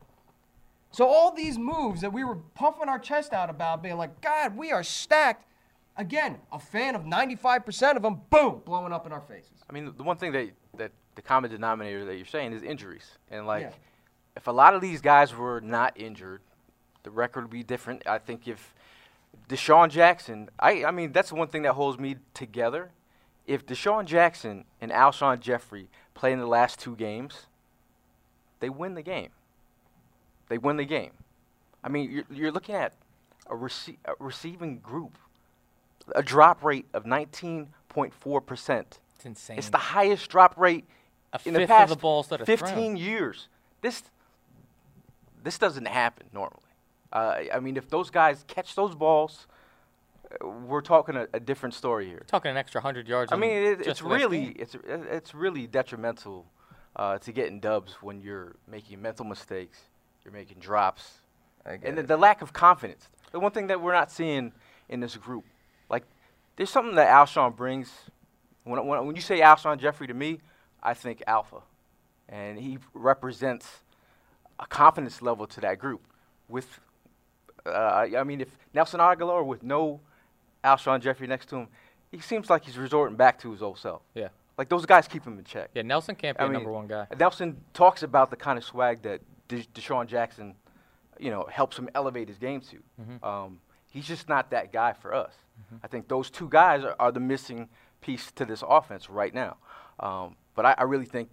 So 0.90 1.06
all 1.06 1.30
these 1.32 1.58
moves 1.58 2.00
that 2.00 2.12
we 2.12 2.24
were 2.24 2.36
puffing 2.54 2.88
our 2.88 2.98
chest 2.98 3.32
out 3.32 3.50
about, 3.50 3.82
being 3.82 3.96
like, 3.98 4.20
God, 4.20 4.56
we 4.56 4.72
are 4.72 4.82
stacked. 4.82 5.44
Again, 5.98 6.38
a 6.52 6.58
fan 6.58 6.94
of 6.94 7.02
95% 7.02 7.96
of 7.96 8.02
them, 8.02 8.20
boom, 8.30 8.60
blowing 8.64 8.92
up 8.92 9.06
in 9.06 9.12
our 9.12 9.20
faces. 9.20 9.50
I 9.68 9.72
mean, 9.72 9.92
the 9.96 10.02
one 10.02 10.16
thing 10.16 10.32
that 10.32 10.50
that 10.76 10.92
the 11.14 11.22
common 11.22 11.50
denominator 11.50 12.04
that 12.04 12.16
you're 12.16 12.26
saying 12.26 12.52
is 12.52 12.62
injuries, 12.62 13.16
and 13.30 13.46
like, 13.46 13.62
Yeah. 13.62 13.70
if 14.36 14.46
a 14.46 14.50
lot 14.50 14.74
of 14.74 14.82
these 14.82 15.00
guys 15.00 15.34
were 15.34 15.60
not 15.62 15.98
injured, 15.98 16.42
the 17.02 17.10
record 17.10 17.42
would 17.44 17.50
be 17.50 17.62
different. 17.62 18.06
I 18.06 18.18
think 18.18 18.46
if 18.46 18.74
DeSean 19.48 19.88
Jackson, 19.90 20.50
I 20.58 20.84
I 20.84 20.90
mean, 20.90 21.12
that's 21.12 21.30
the 21.30 21.34
one 21.36 21.48
thing 21.48 21.62
that 21.62 21.72
holds 21.72 21.98
me 21.98 22.16
together. 22.34 22.90
If 23.46 23.64
DeSean 23.64 24.04
Jackson 24.04 24.64
and 24.80 24.90
Alshon 24.90 25.40
Jeffery 25.40 25.88
play 26.14 26.32
in 26.32 26.40
the 26.40 26.46
last 26.46 26.78
two 26.78 26.94
games, 26.96 27.46
they 28.60 28.68
win 28.68 28.94
the 28.94 29.02
game. 29.02 29.30
They 30.48 30.58
win 30.58 30.76
the 30.76 30.84
game. 30.84 31.12
I 31.82 31.88
mean, 31.88 32.10
you're, 32.10 32.24
you're 32.30 32.52
looking 32.52 32.74
at 32.74 32.94
a, 33.48 33.54
rece- 33.54 33.96
a 34.04 34.12
receiving 34.18 34.78
group, 34.78 35.16
a 36.14 36.22
drop 36.22 36.64
rate 36.64 36.86
of 36.92 37.04
19.4 37.04 38.46
percent. 38.46 39.00
It's 39.16 39.24
insane. 39.24 39.58
It's 39.58 39.70
the 39.70 39.78
highest 39.78 40.28
drop 40.28 40.58
rate 40.58 40.84
A 41.32 41.40
in 41.44 41.54
the 41.54 41.66
past 41.66 41.90
the 41.90 41.96
balls 41.96 42.28
that 42.28 42.44
15 42.44 42.68
thrown. 42.68 42.96
years. 42.96 43.48
This 43.80 44.02
this 45.42 45.58
doesn't 45.58 45.86
happen 45.86 46.26
normally. 46.32 46.60
Uh, 47.12 47.42
I 47.54 47.60
mean, 47.60 47.76
if 47.76 47.88
those 47.88 48.10
guys 48.10 48.44
catch 48.48 48.74
those 48.74 48.94
balls, 48.94 49.46
uh, 50.42 50.48
we're 50.48 50.80
talking 50.80 51.16
a, 51.16 51.28
a 51.32 51.40
different 51.40 51.74
story 51.74 52.06
here. 52.06 52.24
Talking 52.26 52.50
an 52.50 52.56
extra 52.56 52.80
hundred 52.80 53.08
yards. 53.08 53.32
I 53.32 53.36
mean, 53.36 53.52
it, 53.52 53.86
it's 53.86 54.02
really 54.02 54.48
it's 54.58 54.76
it's 54.84 55.34
really 55.34 55.66
detrimental 55.66 56.46
uh, 56.96 57.18
to 57.18 57.32
getting 57.32 57.60
dubs 57.60 57.94
when 58.02 58.20
you're 58.20 58.56
making 58.68 59.00
mental 59.00 59.24
mistakes, 59.24 59.82
you're 60.26 60.32
making 60.32 60.58
drops, 60.58 61.20
and 61.64 61.96
the, 61.96 62.02
the 62.02 62.16
lack 62.16 62.42
of 62.42 62.52
confidence. 62.52 63.08
The 63.30 63.38
one 63.38 63.52
thing 63.52 63.68
that 63.68 63.80
we're 63.80 63.92
not 63.92 64.10
seeing 64.10 64.52
in 64.88 64.98
this 64.98 65.16
group, 65.16 65.44
like 65.88 66.02
there's 66.56 66.70
something 66.70 66.96
that 66.96 67.08
Alshon 67.08 67.54
brings. 67.54 67.92
When 68.64 68.84
when, 68.86 69.06
when 69.06 69.14
you 69.14 69.22
say 69.22 69.40
Alshon 69.40 69.78
Jeffery 69.78 70.08
to 70.08 70.14
me, 70.14 70.40
I 70.82 70.94
think 70.94 71.22
alpha, 71.28 71.58
and 72.28 72.58
he 72.58 72.78
represents 72.92 73.68
a 74.58 74.66
confidence 74.66 75.22
level 75.22 75.46
to 75.46 75.60
that 75.60 75.78
group. 75.78 76.02
With, 76.48 76.80
uh, 77.64 78.06
I 78.16 78.24
mean, 78.24 78.40
if 78.40 78.56
Nelson 78.74 79.00
Agholor 79.00 79.46
with 79.46 79.62
no 79.62 80.00
Alshon 80.64 81.00
Jeffery 81.00 81.28
next 81.28 81.48
to 81.50 81.56
him, 81.56 81.68
he 82.10 82.18
seems 82.18 82.50
like 82.50 82.64
he's 82.64 82.78
resorting 82.78 83.16
back 83.16 83.38
to 83.40 83.52
his 83.52 83.62
old 83.62 83.78
self. 83.78 84.02
Yeah. 84.14 84.28
Like 84.58 84.68
those 84.68 84.86
guys 84.86 85.06
keep 85.06 85.24
him 85.24 85.38
in 85.38 85.44
check. 85.44 85.70
Yeah, 85.74 85.82
Nelson 85.82 86.14
can't 86.14 86.36
be 86.36 86.42
I 86.42 86.46
a 86.46 86.48
mean, 86.48 86.54
number 86.54 86.72
one 86.72 86.86
guy. 86.86 87.06
Nelson 87.18 87.56
talks 87.74 88.02
about 88.02 88.30
the 88.30 88.36
kind 88.36 88.58
of 88.58 88.64
swag 88.64 89.02
that 89.02 89.20
De- 89.48 89.66
DeSean 89.74 90.06
Jackson, 90.06 90.54
you 91.18 91.30
know, 91.30 91.46
helps 91.50 91.78
him 91.78 91.88
elevate 91.94 92.28
his 92.28 92.38
game 92.38 92.60
to. 92.60 92.76
Mm-hmm. 93.00 93.24
Um, 93.24 93.60
he's 93.90 94.06
just 94.06 94.28
not 94.28 94.50
that 94.50 94.72
guy 94.72 94.92
for 94.92 95.14
us. 95.14 95.32
I 95.82 95.86
think 95.86 96.08
those 96.08 96.28
two 96.30 96.48
guys 96.48 96.84
are, 96.84 96.94
are 96.98 97.10
the 97.10 97.20
missing 97.20 97.68
piece 98.00 98.30
to 98.32 98.44
this 98.44 98.62
offense 98.66 99.08
right 99.08 99.32
now. 99.32 99.56
Um, 99.98 100.36
but 100.54 100.66
I, 100.66 100.74
I 100.78 100.82
really 100.82 101.06
think 101.06 101.30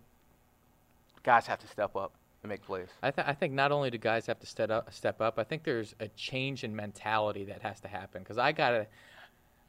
guys 1.23 1.45
have 1.47 1.59
to 1.59 1.67
step 1.67 1.95
up 1.95 2.13
and 2.41 2.49
make 2.49 2.61
plays. 2.61 2.87
I, 3.01 3.11
th- 3.11 3.27
I 3.27 3.33
think 3.33 3.53
not 3.53 3.71
only 3.71 3.89
do 3.89 3.97
guys 3.97 4.25
have 4.27 4.39
to 4.39 4.45
step 4.45 4.69
up, 4.69 4.93
step 4.93 5.21
up, 5.21 5.39
I 5.39 5.43
think 5.43 5.63
there's 5.63 5.95
a 5.99 6.07
change 6.09 6.63
in 6.63 6.75
mentality 6.75 7.45
that 7.45 7.61
has 7.61 7.79
to 7.81 7.87
happen. 7.87 8.21
Because 8.21 8.37
I 8.37 8.51
gotta, 8.51 8.87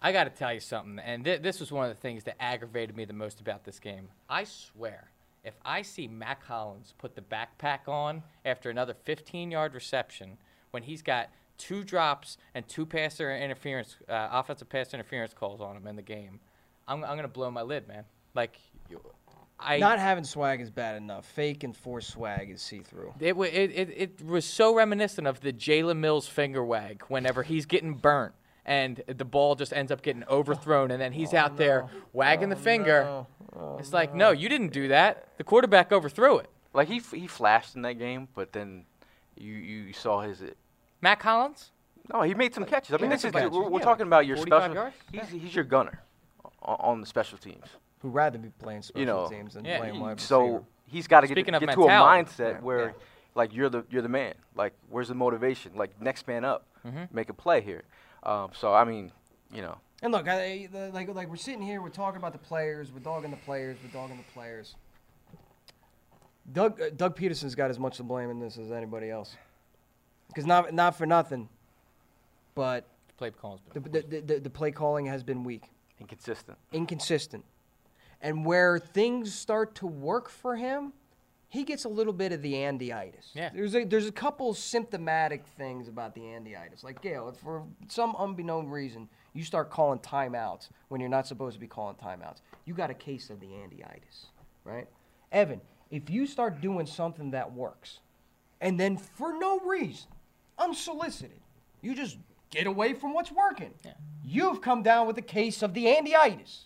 I 0.01 0.13
gotta 0.13 0.31
tell 0.31 0.53
you 0.53 0.61
something, 0.61 0.99
and 0.99 1.25
th- 1.25 1.43
this 1.43 1.61
was 1.61 1.73
one 1.73 1.89
of 1.89 1.95
the 1.95 2.01
things 2.01 2.25
that 2.25 2.37
aggravated 2.41 2.97
me 2.97 3.05
the 3.05 3.13
most 3.13 3.41
about 3.41 3.65
this 3.65 3.79
game. 3.79 4.09
I 4.29 4.45
swear, 4.45 5.11
if 5.45 5.55
I 5.65 5.83
see 5.83 6.09
Mack 6.09 6.45
Hollins 6.45 6.95
put 6.99 7.15
the 7.15 7.23
backpack 7.23 7.87
on 7.87 8.23
after 8.45 8.71
another 8.71 8.95
15-yard 9.07 9.75
reception, 9.75 10.39
when 10.71 10.83
he's 10.83 11.03
got 11.03 11.29
two 11.59 11.85
drops 11.85 12.37
and 12.55 12.67
two 12.67 12.87
passer 12.87 13.35
interference, 13.37 13.97
uh, 14.09 14.29
offensive 14.33 14.69
pass 14.69 14.95
interference 14.95 15.35
calls 15.35 15.61
on 15.61 15.77
him 15.77 15.87
in 15.87 15.97
the 15.97 16.03
game, 16.03 16.41
I'm, 16.89 17.05
I'm 17.05 17.17
gonna 17.17 17.29
blow 17.29 17.51
my 17.51 17.63
lid, 17.63 17.87
man. 17.87 18.05
Like, 18.35 18.59
you- 18.89 19.01
I 19.59 19.79
Not 19.79 20.01
having 20.01 20.25
swag 20.25 20.61
is 20.61 20.71
bad 20.71 20.97
enough. 20.97 21.25
Fake 21.27 21.63
and 21.63 21.77
forced 21.77 22.11
swag 22.11 22.51
is 22.51 22.61
see 22.61 22.81
through. 22.81 23.15
It, 23.21 23.37
it, 23.37 23.71
it, 23.71 23.91
it 23.97 24.27
was 24.27 24.45
so 24.45 24.75
reminiscent 24.75 25.29
of 25.29 25.41
the 25.41 25.53
Jalen 25.53 25.99
Mills 25.99 26.27
finger 26.27 26.65
wag 26.65 27.05
whenever 27.07 27.45
he's 27.45 27.65
getting 27.65 27.95
burnt 27.95 28.35
and 28.67 29.03
the 29.07 29.25
ball 29.25 29.55
just 29.55 29.73
ends 29.73 29.93
up 29.93 30.03
getting 30.03 30.25
overthrown 30.25 30.91
and 30.91 31.01
then 31.01 31.13
he's 31.13 31.35
out 31.35 31.57
there 31.57 31.87
wagging 32.13 32.49
the 32.49 32.57
finger. 32.57 33.27
it's 33.79 33.93
like, 33.93 34.15
no, 34.15 34.31
you 34.31 34.49
didn't 34.49 34.73
do 34.73 34.89
that. 34.89 35.29
The 35.39 35.45
quarterback 35.45 35.93
overthrew 35.93 36.39
it. 36.39 36.49
Like 36.73 36.89
he 36.89 36.97
f- 36.97 37.13
he 37.13 37.27
flashed 37.27 37.77
in 37.77 37.83
that 37.83 37.99
game, 37.99 38.29
but 38.35 38.53
then 38.53 38.85
you 39.37 39.53
you 39.55 39.93
saw 39.93 40.23
his. 40.23 40.43
Matt 41.01 41.21
Collins? 41.21 41.71
No, 42.13 42.23
he 42.23 42.35
made 42.35 42.53
some 42.55 42.65
catches. 42.65 42.93
I 42.95 42.99
mean, 42.99 43.11
this 43.11 43.25
is 43.25 43.31
catches, 43.33 43.51
we're, 43.51 43.69
we're 43.69 43.79
yeah. 43.79 43.85
talking 43.85 44.07
about 44.07 44.27
your 44.27 44.37
special. 44.37 44.75
yards? 44.75 44.97
He's 45.13 45.29
he's 45.29 45.55
your 45.55 45.65
gunner 45.65 46.03
on, 46.63 46.77
on 46.81 47.01
the 47.01 47.07
special 47.07 47.39
teams. 47.39 47.65
Who'd 48.01 48.13
rather 48.13 48.39
be 48.39 48.49
playing 48.51 48.83
special 48.83 49.01
you 49.01 49.07
know, 49.07 49.29
teams 49.29 49.55
than 49.55 49.65
yeah, 49.65 49.79
playing 49.79 49.95
he- 49.95 50.01
wide 50.01 50.21
so 50.21 50.41
receiver. 50.43 50.65
he's 50.87 51.07
got 51.07 51.21
to 51.21 51.27
get, 51.29 51.35
Speaking 51.35 51.55
of 51.55 51.61
get 51.61 51.75
to 51.75 51.83
a 51.85 51.89
mindset 51.89 52.55
Yeah, 52.55 52.61
where 52.61 52.85
yeah. 52.87 52.93
like 53.35 53.55
you're 53.55 53.69
the 53.71 53.85
you're 53.91 54.03
the 54.03 54.09
man. 54.09 54.35
Like 54.57 54.73
where's 54.91 55.09
the 55.09 55.15
motivation? 55.15 55.73
Like 55.77 56.01
next 56.01 56.27
man 56.27 56.45
up, 56.45 56.67
Mm-hmm. 56.87 57.05
make 57.17 57.31
a 57.31 57.35
play 57.35 57.61
here. 57.63 57.85
Um, 58.25 58.51
so 58.53 58.73
I 58.73 58.85
mean, 58.85 59.13
you 59.53 59.63
know, 59.63 59.79
And 60.03 60.13
look, 60.13 60.29
I, 60.29 60.69
the, 60.73 60.91
like 60.93 61.13
like 61.15 61.29
we're 61.29 61.37
sitting 61.37 61.63
here, 61.63 61.81
we're 61.83 61.89
talking 61.91 62.19
about 62.19 62.33
the 62.33 62.39
players, 62.39 62.91
we're 62.93 63.01
dogging 63.01 63.31
the 63.31 63.37
players, 63.39 63.77
we're 63.83 63.91
dogging 63.93 64.17
the 64.17 64.33
players. 64.33 64.75
Doug 66.53 66.81
uh, 66.81 66.91
Doug 66.97 67.17
Pederson's 67.17 67.55
got 67.55 67.71
as 67.71 67.79
much 67.79 67.97
to 67.99 68.03
blame 68.03 68.31
in 68.31 68.39
this 68.39 68.59
as 68.59 68.71
anybody 68.71 69.11
else. 69.11 69.37
Because 70.29 70.47
not 70.47 70.73
not 70.75 70.97
for 70.97 71.07
nothing, 71.07 71.49
but 72.55 72.87
Play 73.17 73.31
calls. 73.31 73.61
the, 73.73 73.81
the, 73.81 73.89
the, 74.03 74.21
the, 74.21 74.41
the 74.41 74.51
play 74.51 74.73
calling 74.73 75.07
has 75.07 75.23
been 75.23 75.45
weak, 75.45 75.63
inconsistent. 76.01 76.59
inconsistent, 76.73 77.45
and 78.21 78.45
where 78.45 78.79
things 78.79 79.33
start 79.33 79.77
to 79.77 79.87
work 79.87 80.29
for 80.29 80.57
him, 80.57 80.93
he 81.55 81.63
gets 81.63 81.85
a 81.85 81.89
little 81.89 82.13
bit 82.13 82.33
of 82.33 82.43
the 82.43 82.53
Andyitis. 82.53 83.29
Yeah. 83.33 83.51
There's 83.55 83.77
a 83.77 83.85
there's 83.85 84.09
a 84.09 84.13
couple 84.13 84.53
symptomatic 84.55 85.47
things 85.57 85.87
about 85.87 86.13
the 86.17 86.23
Andyitis. 86.23 86.83
Like 86.83 87.01
Gail, 87.01 87.29
if 87.29 87.37
for 87.37 87.63
some 87.89 88.17
unbeknown 88.19 88.69
reason 88.69 89.09
you 89.35 89.45
start 89.45 89.71
calling 89.71 90.01
timeouts 90.01 90.69
when 90.89 91.01
you're 91.01 91.09
not 91.09 91.29
supposed 91.29 91.55
to 91.55 91.61
be 91.61 91.69
calling 91.69 91.95
timeouts, 91.95 92.39
you 92.65 92.75
got 92.75 92.91
a 92.91 92.95
case 92.95 93.31
of 93.31 93.39
the 93.39 93.47
Andyitis, 93.47 94.27
right? 94.65 94.89
Evan, 95.31 95.61
if 95.93 96.11
you 96.11 96.27
start 96.27 96.61
doing 96.61 96.87
something 96.87 97.31
that 97.31 97.53
works, 97.53 98.01
and 98.61 98.79
then 98.79 98.97
for 98.97 99.39
no 99.39 99.61
reason, 99.61 100.09
unsolicited, 100.59 101.41
you 101.83 101.95
just 101.95 102.19
get 102.51 102.67
away 102.67 102.95
from 102.95 103.15
what's 103.15 103.31
working. 103.31 103.75
Yeah. 103.85 103.93
You've 104.25 104.61
come 104.61 104.83
down 104.83 105.07
with 105.07 105.19
a 105.19 105.23
case 105.23 105.63
of 105.63 105.73
the 105.73 105.85
Andyitis. 105.85 106.65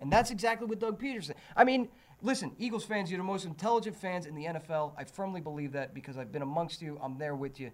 And 0.00 0.12
that's 0.12 0.30
exactly 0.30 0.68
what 0.68 0.78
Doug 0.78 1.00
Pederson. 1.00 1.32
I 1.56 1.64
mean, 1.64 1.88
listen, 2.22 2.52
Eagles 2.58 2.84
fans, 2.84 3.10
you're 3.10 3.18
the 3.18 3.24
most 3.24 3.44
intelligent 3.44 3.96
fans 3.96 4.26
in 4.26 4.34
the 4.34 4.44
NFL. 4.44 4.92
I 4.96 5.04
firmly 5.04 5.40
believe 5.40 5.72
that 5.72 5.94
because 5.94 6.18
I've 6.18 6.32
been 6.32 6.42
amongst 6.42 6.82
you. 6.82 6.98
I'm 7.02 7.18
there 7.18 7.34
with 7.34 7.60
you. 7.60 7.70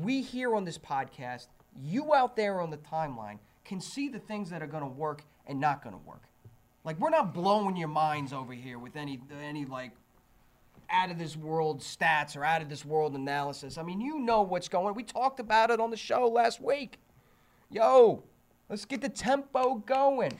We 0.00 0.22
here 0.22 0.54
on 0.54 0.64
this 0.64 0.78
podcast, 0.78 1.46
you 1.82 2.14
out 2.14 2.36
there 2.36 2.60
on 2.60 2.70
the 2.70 2.76
timeline, 2.78 3.38
can 3.64 3.80
see 3.80 4.08
the 4.08 4.18
things 4.18 4.50
that 4.50 4.62
are 4.62 4.66
going 4.66 4.82
to 4.82 4.88
work 4.88 5.22
and 5.46 5.60
not 5.60 5.82
going 5.82 5.94
to 5.94 6.02
work. 6.06 6.22
Like 6.84 6.98
we're 6.98 7.10
not 7.10 7.34
blowing 7.34 7.76
your 7.76 7.88
minds 7.88 8.32
over 8.32 8.52
here 8.52 8.78
with 8.78 8.96
any 8.96 9.20
any 9.42 9.64
like 9.64 9.92
out 10.90 11.10
of 11.10 11.18
this 11.18 11.36
world 11.36 11.80
stats 11.80 12.36
or 12.36 12.44
out 12.44 12.62
of 12.62 12.68
this 12.68 12.84
world 12.84 13.14
analysis. 13.14 13.78
I 13.78 13.82
mean, 13.82 14.00
you 14.00 14.18
know 14.18 14.42
what's 14.42 14.68
going. 14.68 14.88
On. 14.88 14.94
We 14.94 15.02
talked 15.02 15.40
about 15.40 15.70
it 15.70 15.78
on 15.78 15.90
the 15.90 15.96
show 15.96 16.26
last 16.26 16.60
week. 16.60 16.98
Yo, 17.70 18.24
let's 18.68 18.84
get 18.84 19.00
the 19.00 19.08
tempo 19.08 19.76
going. 19.86 20.32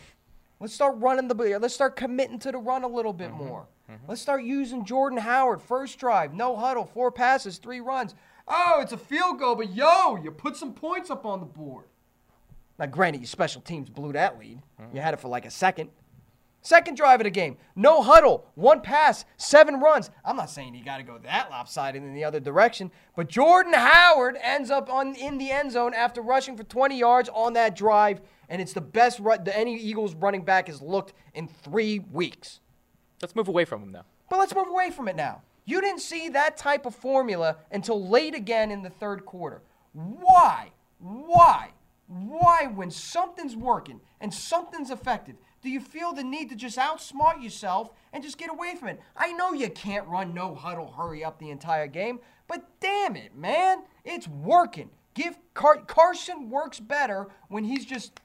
Let's 0.60 0.74
start 0.74 0.96
running 0.98 1.26
the. 1.26 1.58
Let's 1.58 1.74
start 1.74 1.96
committing 1.96 2.38
to 2.40 2.52
the 2.52 2.58
run 2.58 2.84
a 2.84 2.88
little 2.88 3.14
bit 3.14 3.30
mm-hmm. 3.30 3.46
more. 3.46 3.66
Mm-hmm. 3.90 4.04
Let's 4.08 4.20
start 4.20 4.44
using 4.44 4.84
Jordan 4.84 5.18
Howard 5.18 5.62
first 5.62 5.98
drive, 5.98 6.34
no 6.34 6.54
huddle, 6.54 6.84
four 6.84 7.10
passes, 7.10 7.58
three 7.58 7.80
runs. 7.80 8.14
Oh, 8.46 8.80
it's 8.82 8.92
a 8.92 8.98
field 8.98 9.38
goal, 9.38 9.56
but 9.56 9.74
yo, 9.74 10.16
you 10.16 10.30
put 10.30 10.56
some 10.56 10.74
points 10.74 11.10
up 11.10 11.24
on 11.24 11.40
the 11.40 11.46
board. 11.46 11.86
Now, 12.78 12.86
granted, 12.86 13.20
your 13.20 13.26
special 13.26 13.62
teams 13.62 13.88
blew 13.88 14.12
that 14.12 14.38
lead. 14.38 14.60
Mm-hmm. 14.80 14.96
You 14.96 15.02
had 15.02 15.14
it 15.14 15.20
for 15.20 15.28
like 15.28 15.44
a 15.44 15.50
second. 15.50 15.90
Second 16.62 16.96
drive 16.96 17.20
of 17.20 17.24
the 17.24 17.30
game, 17.30 17.56
no 17.74 18.02
huddle, 18.02 18.46
one 18.54 18.82
pass, 18.82 19.24
seven 19.38 19.80
runs. 19.80 20.10
I'm 20.26 20.36
not 20.36 20.50
saying 20.50 20.74
you 20.74 20.84
got 20.84 20.98
to 20.98 21.02
go 21.02 21.16
that 21.24 21.50
lopsided 21.50 22.02
in 22.02 22.12
the 22.12 22.24
other 22.24 22.38
direction, 22.38 22.90
but 23.16 23.28
Jordan 23.28 23.72
Howard 23.72 24.36
ends 24.42 24.70
up 24.70 24.92
on 24.92 25.14
in 25.14 25.38
the 25.38 25.50
end 25.50 25.72
zone 25.72 25.94
after 25.94 26.20
rushing 26.20 26.58
for 26.58 26.64
20 26.64 26.98
yards 26.98 27.30
on 27.30 27.54
that 27.54 27.74
drive, 27.74 28.20
and 28.50 28.60
it's 28.60 28.72
the 28.72 28.80
best 28.80 29.20
run 29.20 29.44
that 29.44 29.56
any 29.56 29.78
Eagles 29.78 30.14
running 30.14 30.42
back 30.42 30.66
has 30.66 30.82
looked 30.82 31.14
in 31.34 31.48
three 31.48 32.00
weeks. 32.00 32.60
Let's 33.22 33.36
move 33.36 33.48
away 33.48 33.64
from 33.64 33.82
him 33.82 33.92
now. 33.92 34.04
But 34.28 34.40
let's 34.40 34.54
move 34.54 34.68
away 34.68 34.90
from 34.90 35.08
it 35.08 35.16
now. 35.16 35.42
You 35.64 35.80
didn't 35.80 36.00
see 36.00 36.28
that 36.30 36.56
type 36.56 36.84
of 36.84 36.94
formula 36.94 37.56
until 37.70 38.06
late 38.06 38.34
again 38.34 38.70
in 38.70 38.82
the 38.82 38.90
third 38.90 39.24
quarter. 39.24 39.62
Why? 39.92 40.72
Why? 40.98 41.70
Why, 42.08 42.68
when 42.74 42.90
something's 42.90 43.54
working 43.54 44.00
and 44.20 44.34
something's 44.34 44.90
effective, 44.90 45.36
do 45.62 45.70
you 45.70 45.78
feel 45.78 46.12
the 46.12 46.24
need 46.24 46.48
to 46.48 46.56
just 46.56 46.76
outsmart 46.76 47.40
yourself 47.40 47.90
and 48.12 48.22
just 48.22 48.36
get 48.36 48.50
away 48.50 48.74
from 48.74 48.88
it? 48.88 49.00
I 49.16 49.32
know 49.32 49.52
you 49.52 49.70
can't 49.70 50.08
run 50.08 50.34
no 50.34 50.56
huddle, 50.56 50.90
hurry 50.90 51.22
up 51.22 51.38
the 51.38 51.50
entire 51.50 51.86
game, 51.86 52.18
but 52.48 52.66
damn 52.80 53.14
it, 53.14 53.36
man, 53.36 53.84
it's 54.04 54.26
working. 54.26 54.90
Give 55.14 55.36
Car- 55.54 55.84
Carson 55.86 56.50
works 56.50 56.80
better 56.80 57.28
when 57.48 57.62
he's 57.62 57.84
just 57.84 58.20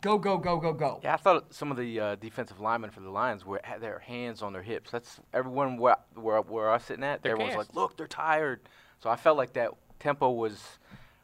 go, 0.00 0.18
go, 0.18 0.38
go, 0.38 0.58
go, 0.58 0.72
go. 0.72 1.00
Yeah, 1.02 1.14
I 1.14 1.16
thought 1.16 1.52
some 1.54 1.70
of 1.70 1.76
the 1.76 2.00
uh, 2.00 2.14
defensive 2.16 2.60
linemen 2.60 2.90
for 2.90 3.00
the 3.00 3.10
Lions 3.10 3.44
were 3.44 3.60
had 3.62 3.80
their 3.80 3.98
hands 3.98 4.42
on 4.42 4.52
their 4.52 4.62
hips. 4.62 4.90
That's 4.90 5.20
everyone 5.32 5.76
where 5.76 5.96
where, 6.14 6.40
where 6.40 6.70
I 6.70 6.74
was 6.74 6.84
sitting 6.84 7.04
at. 7.04 7.22
They're 7.22 7.32
everyone's 7.32 7.56
gassed. 7.56 7.70
like, 7.70 7.76
"Look, 7.76 7.96
they're 7.96 8.06
tired." 8.06 8.60
So 9.02 9.10
I 9.10 9.16
felt 9.16 9.36
like 9.36 9.52
that 9.54 9.70
tempo 9.98 10.30
was 10.30 10.60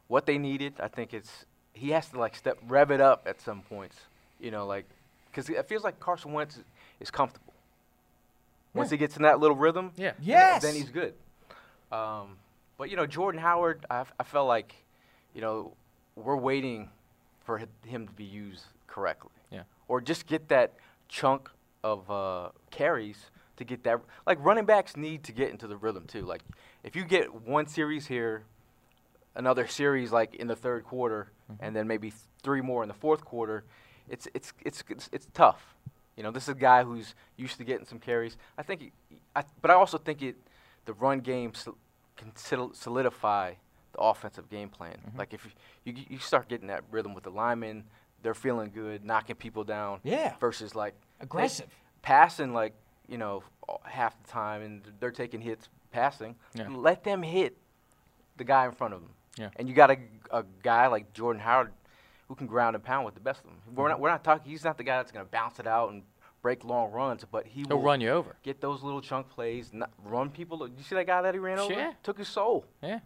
what 0.07 0.25
they 0.25 0.37
needed. 0.37 0.73
I 0.79 0.87
think 0.87 1.13
it's 1.13 1.45
he 1.73 1.91
has 1.91 2.09
to 2.09 2.19
like 2.19 2.35
step 2.35 2.57
rev 2.67 2.91
it 2.91 3.01
up 3.01 3.27
at 3.27 3.41
some 3.41 3.61
points. 3.61 3.97
You 4.39 4.51
know, 4.51 4.65
like 4.65 4.85
because 5.31 5.49
it 5.49 5.67
feels 5.67 5.83
like 5.83 5.99
Carson 5.99 6.33
Wentz 6.33 6.57
is, 6.57 6.63
is 6.99 7.11
comfortable. 7.11 7.53
Once 8.73 8.91
he 8.91 8.97
gets 8.97 9.15
in 9.17 9.23
that 9.23 9.39
little 9.39 9.55
rhythm, 9.55 9.91
Yeah. 9.95 10.11
Yes. 10.21 10.61
then 10.61 10.75
he's 10.75 10.89
good. 10.89 11.13
Um, 11.91 12.37
but 12.77 12.91
you 12.91 12.95
know, 12.95 13.07
Jordan 13.07 13.41
Howard, 13.41 13.85
I, 13.89 14.03
I 14.19 14.23
felt 14.23 14.47
like, 14.47 14.75
you 15.33 15.41
know, 15.41 15.73
we're 16.15 16.35
waiting 16.35 16.89
for 17.47 17.57
him 17.57 18.05
to 18.05 18.13
be 18.13 18.25
used 18.25 18.65
correctly. 18.87 19.31
Yeah. 19.49 19.63
Or 19.87 20.01
just 20.01 20.27
get 20.27 20.49
that 20.49 20.73
chunk 21.07 21.49
of 21.81 22.11
uh, 22.11 22.49
carries 22.71 23.31
to 23.55 23.63
get 23.63 23.83
that. 23.85 24.01
Like 24.27 24.37
running 24.43 24.65
backs 24.65 24.97
need 24.97 25.23
to 25.23 25.31
get 25.31 25.49
into 25.49 25.65
the 25.65 25.77
rhythm 25.77 26.03
too. 26.05 26.23
Like 26.25 26.41
if 26.83 26.93
you 26.93 27.05
get 27.05 27.33
one 27.33 27.65
series 27.65 28.05
here, 28.05 28.43
another 29.33 29.65
series 29.65 30.11
like 30.11 30.35
in 30.35 30.47
the 30.47 30.57
third 30.57 30.83
quarter, 30.83 31.31
and 31.61 31.73
then 31.73 31.87
maybe 31.87 32.09
th- 32.09 32.21
three 32.43 32.61
more 32.61 32.83
in 32.83 32.89
the 32.89 32.93
fourth 32.93 33.23
quarter, 33.23 33.63
it's 34.09 34.27
it's 34.33 34.51
it's 34.65 34.83
it's, 34.89 35.09
it's 35.13 35.27
tough. 35.33 35.75
You 36.17 36.23
know, 36.23 36.31
this 36.31 36.43
is 36.43 36.49
a 36.49 36.55
guy 36.55 36.83
who's 36.83 37.15
used 37.37 37.57
to 37.59 37.63
getting 37.63 37.85
some 37.85 37.99
carries. 37.99 38.35
I 38.57 38.63
think, 38.63 38.81
he, 38.81 38.91
I, 39.35 39.43
but 39.61 39.69
I 39.69 39.75
also 39.75 39.99
think 39.99 40.21
it, 40.23 40.35
the 40.85 40.93
run 40.93 41.19
game 41.19 41.53
sol- 41.53 41.77
can 42.17 42.31
solidify 42.35 43.53
the 43.97 44.03
offensive 44.03 44.49
game 44.49 44.69
plan. 44.69 44.97
Like 45.17 45.33
if 45.33 45.45
you, 45.83 45.93
you 45.93 46.03
you 46.09 46.19
start 46.19 46.47
getting 46.47 46.67
that 46.67 46.83
rhythm 46.91 47.13
with 47.13 47.23
the 47.23 47.31
linemen, 47.31 47.83
they're 48.21 48.33
feeling 48.33 48.71
good, 48.73 49.03
knocking 49.03 49.35
people 49.35 49.63
down. 49.63 49.99
Yeah. 50.03 50.35
Versus 50.39 50.75
like 50.75 50.93
Aggressive. 51.19 51.67
passing 52.01 52.53
like 52.53 52.73
you 53.07 53.17
know 53.17 53.43
half 53.83 54.21
the 54.21 54.29
time, 54.29 54.61
and 54.61 54.81
they're 54.99 55.11
taking 55.11 55.41
hits 55.41 55.69
passing. 55.91 56.35
Yeah. 56.53 56.67
Let 56.69 57.03
them 57.03 57.23
hit 57.23 57.57
the 58.37 58.43
guy 58.43 58.65
in 58.65 58.71
front 58.71 58.93
of 58.93 59.01
them. 59.01 59.11
Yeah. 59.37 59.49
And 59.55 59.67
you 59.67 59.73
got 59.73 59.91
a, 59.91 59.97
a 60.31 60.43
guy 60.63 60.87
like 60.87 61.13
Jordan 61.13 61.41
Howard 61.41 61.71
who 62.27 62.35
can 62.35 62.47
ground 62.47 62.75
and 62.75 62.83
pound 62.83 63.05
with 63.05 63.13
the 63.13 63.21
best 63.21 63.39
of 63.39 63.45
them. 63.45 63.55
Mm-hmm. 63.67 63.75
We're 63.81 63.89
not 63.89 63.99
we're 63.99 64.09
not 64.09 64.23
talking. 64.23 64.49
He's 64.49 64.63
not 64.63 64.77
the 64.77 64.83
guy 64.83 64.97
that's 64.97 65.11
going 65.11 65.25
to 65.25 65.31
bounce 65.31 65.59
it 65.59 65.67
out 65.67 65.91
and 65.91 66.03
break 66.41 66.63
long 66.63 66.91
runs, 66.91 67.25
but 67.29 67.47
he 67.47 67.61
He'll 67.67 67.77
will 67.77 67.83
run 67.83 68.01
you 68.01 68.09
over. 68.09 68.35
Get 68.43 68.61
those 68.61 68.83
little 68.83 69.01
chunk 69.01 69.29
plays, 69.29 69.71
not 69.73 69.91
run 70.03 70.29
people. 70.29 70.67
You 70.67 70.83
see 70.83 70.95
that 70.95 71.07
guy 71.07 71.21
that 71.21 71.33
he 71.33 71.39
ran 71.39 71.59
over? 71.59 71.73
Yeah. 71.73 71.93
Took 72.03 72.17
his 72.17 72.27
soul. 72.27 72.65
Yeah. 72.81 72.99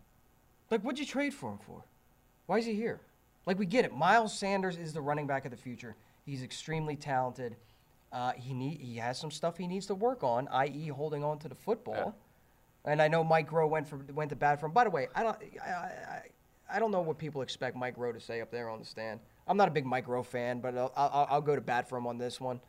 Like, 0.71 0.81
what'd 0.81 0.99
you 0.99 1.05
trade 1.05 1.33
for 1.33 1.51
him 1.51 1.59
for? 1.59 1.83
Why 2.47 2.57
is 2.57 2.65
he 2.65 2.73
here? 2.73 3.01
Like, 3.45 3.59
we 3.59 3.65
get 3.65 3.85
it. 3.85 3.93
Miles 3.93 4.33
Sanders 4.33 4.77
is 4.77 4.93
the 4.93 5.01
running 5.01 5.27
back 5.27 5.45
of 5.45 5.51
the 5.51 5.57
future. 5.57 5.95
He's 6.25 6.41
extremely 6.41 6.95
talented. 6.95 7.57
Uh, 8.11 8.31
he 8.33 8.53
need 8.53 8.79
he 8.81 8.97
has 8.97 9.17
some 9.17 9.31
stuff 9.31 9.57
he 9.57 9.67
needs 9.67 9.85
to 9.85 9.95
work 9.95 10.23
on, 10.23 10.47
i.e., 10.49 10.87
holding 10.87 11.23
on 11.23 11.39
to 11.39 11.47
the 11.47 11.55
football. 11.55 12.15
And 12.83 13.01
I 13.01 13.07
know 13.07 13.23
Mike 13.23 13.49
Groh 13.49 13.69
went 13.69 13.87
for 13.87 13.97
went 14.13 14.29
to 14.31 14.35
bat 14.35 14.59
for 14.59 14.65
him. 14.65 14.73
By 14.73 14.83
the 14.83 14.89
way, 14.89 15.07
I 15.15 15.23
don't 15.23 15.37
I, 15.65 15.69
I, 15.69 16.21
I 16.73 16.79
don't 16.79 16.91
know 16.91 17.01
what 17.01 17.17
people 17.17 17.41
expect 17.41 17.75
Mike 17.75 17.95
Groh 17.95 18.13
to 18.13 18.19
say 18.19 18.41
up 18.41 18.51
there 18.51 18.69
on 18.69 18.79
the 18.79 18.85
stand. 18.85 19.19
I'm 19.47 19.55
not 19.55 19.67
a 19.67 19.71
big 19.71 19.85
Mike 19.85 20.07
Groh 20.07 20.25
fan, 20.25 20.59
but 20.59 20.77
I'll, 20.77 20.91
I'll, 20.95 21.27
I'll 21.29 21.41
go 21.41 21.55
to 21.55 21.61
bat 21.61 21.87
for 21.87 21.97
him 21.97 22.05
on 22.05 22.17
this 22.17 22.41
one. 22.41 22.59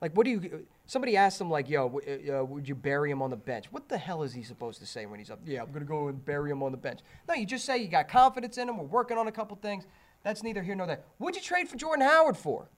Like, 0.00 0.16
what 0.16 0.24
do 0.24 0.30
you? 0.30 0.66
Somebody 0.88 1.18
asked 1.18 1.38
him, 1.38 1.50
like, 1.50 1.68
"Yo, 1.68 1.88
w- 1.90 2.34
uh, 2.34 2.42
would 2.44 2.66
you 2.66 2.74
bury 2.74 3.10
him 3.10 3.20
on 3.20 3.28
the 3.28 3.36
bench?" 3.36 3.66
What 3.70 3.88
the 3.90 3.98
hell 3.98 4.22
is 4.22 4.32
he 4.32 4.42
supposed 4.42 4.80
to 4.80 4.86
say 4.86 5.04
when 5.04 5.18
he's 5.18 5.30
up? 5.30 5.38
Yeah, 5.44 5.62
I'm 5.62 5.70
gonna 5.70 5.84
go 5.84 6.08
and 6.08 6.24
bury 6.24 6.50
him 6.50 6.62
on 6.62 6.72
the 6.72 6.78
bench. 6.78 7.00
No, 7.28 7.34
you 7.34 7.44
just 7.44 7.66
say 7.66 7.76
you 7.76 7.88
got 7.88 8.08
confidence 8.08 8.56
in 8.56 8.68
him. 8.70 8.78
We're 8.78 8.84
working 8.86 9.18
on 9.18 9.28
a 9.28 9.32
couple 9.32 9.56
things. 9.60 9.86
That's 10.22 10.42
neither 10.42 10.62
here 10.62 10.74
nor 10.74 10.86
there. 10.86 11.00
What'd 11.18 11.36
you 11.40 11.46
trade 11.46 11.68
for 11.68 11.76
Jordan 11.76 12.06
Howard 12.06 12.38
for? 12.38 12.68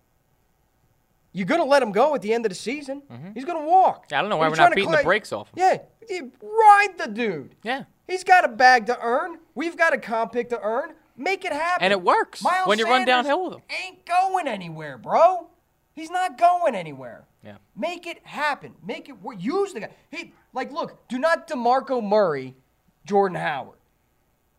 You're 1.32 1.46
gonna 1.46 1.64
let 1.64 1.82
him 1.84 1.92
go 1.92 2.14
at 2.16 2.22
the 2.22 2.34
end 2.34 2.44
of 2.44 2.50
the 2.50 2.56
season. 2.56 3.02
He's 3.32 3.44
gonna 3.44 3.64
walk. 3.64 4.06
Mm-hmm. 4.06 4.14
I 4.16 4.20
don't 4.20 4.28
know 4.30 4.36
why 4.38 4.48
we're 4.48 4.56
not 4.56 4.74
beating 4.74 4.90
the 4.90 5.04
brakes 5.04 5.32
off 5.32 5.46
him. 5.50 5.54
Yeah, 5.58 5.78
you 6.08 6.32
ride 6.42 6.98
the 6.98 7.06
dude. 7.06 7.54
Yeah. 7.62 7.84
He's 8.08 8.24
got 8.24 8.44
a 8.44 8.48
bag 8.48 8.86
to 8.86 8.98
earn. 9.00 9.38
We've 9.54 9.76
got 9.76 9.94
a 9.94 9.98
comp 9.98 10.32
pick 10.32 10.48
to 10.48 10.60
earn. 10.60 10.94
Make 11.16 11.44
it 11.44 11.52
happen. 11.52 11.84
And 11.84 11.92
it 11.92 12.02
works 12.02 12.42
Miles 12.42 12.66
when 12.66 12.80
you 12.80 12.86
run 12.86 13.02
Sanders 13.06 13.12
downhill 13.12 13.44
with 13.44 13.54
him. 13.54 13.62
Ain't 13.84 14.04
going 14.04 14.48
anywhere, 14.48 14.98
bro. 14.98 15.46
He's 15.92 16.10
not 16.10 16.36
going 16.36 16.74
anywhere. 16.74 17.26
Yeah. 17.44 17.56
Make 17.74 18.06
it 18.06 18.24
happen. 18.24 18.74
Make 18.86 19.08
it 19.08 19.20
work. 19.22 19.36
Use 19.40 19.72
the 19.72 19.80
guy. 19.80 19.90
He 20.10 20.32
like 20.52 20.72
look. 20.72 21.08
Do 21.08 21.18
not 21.18 21.48
Demarco 21.48 22.02
Murray, 22.02 22.54
Jordan 23.06 23.38
Howard. 23.38 23.78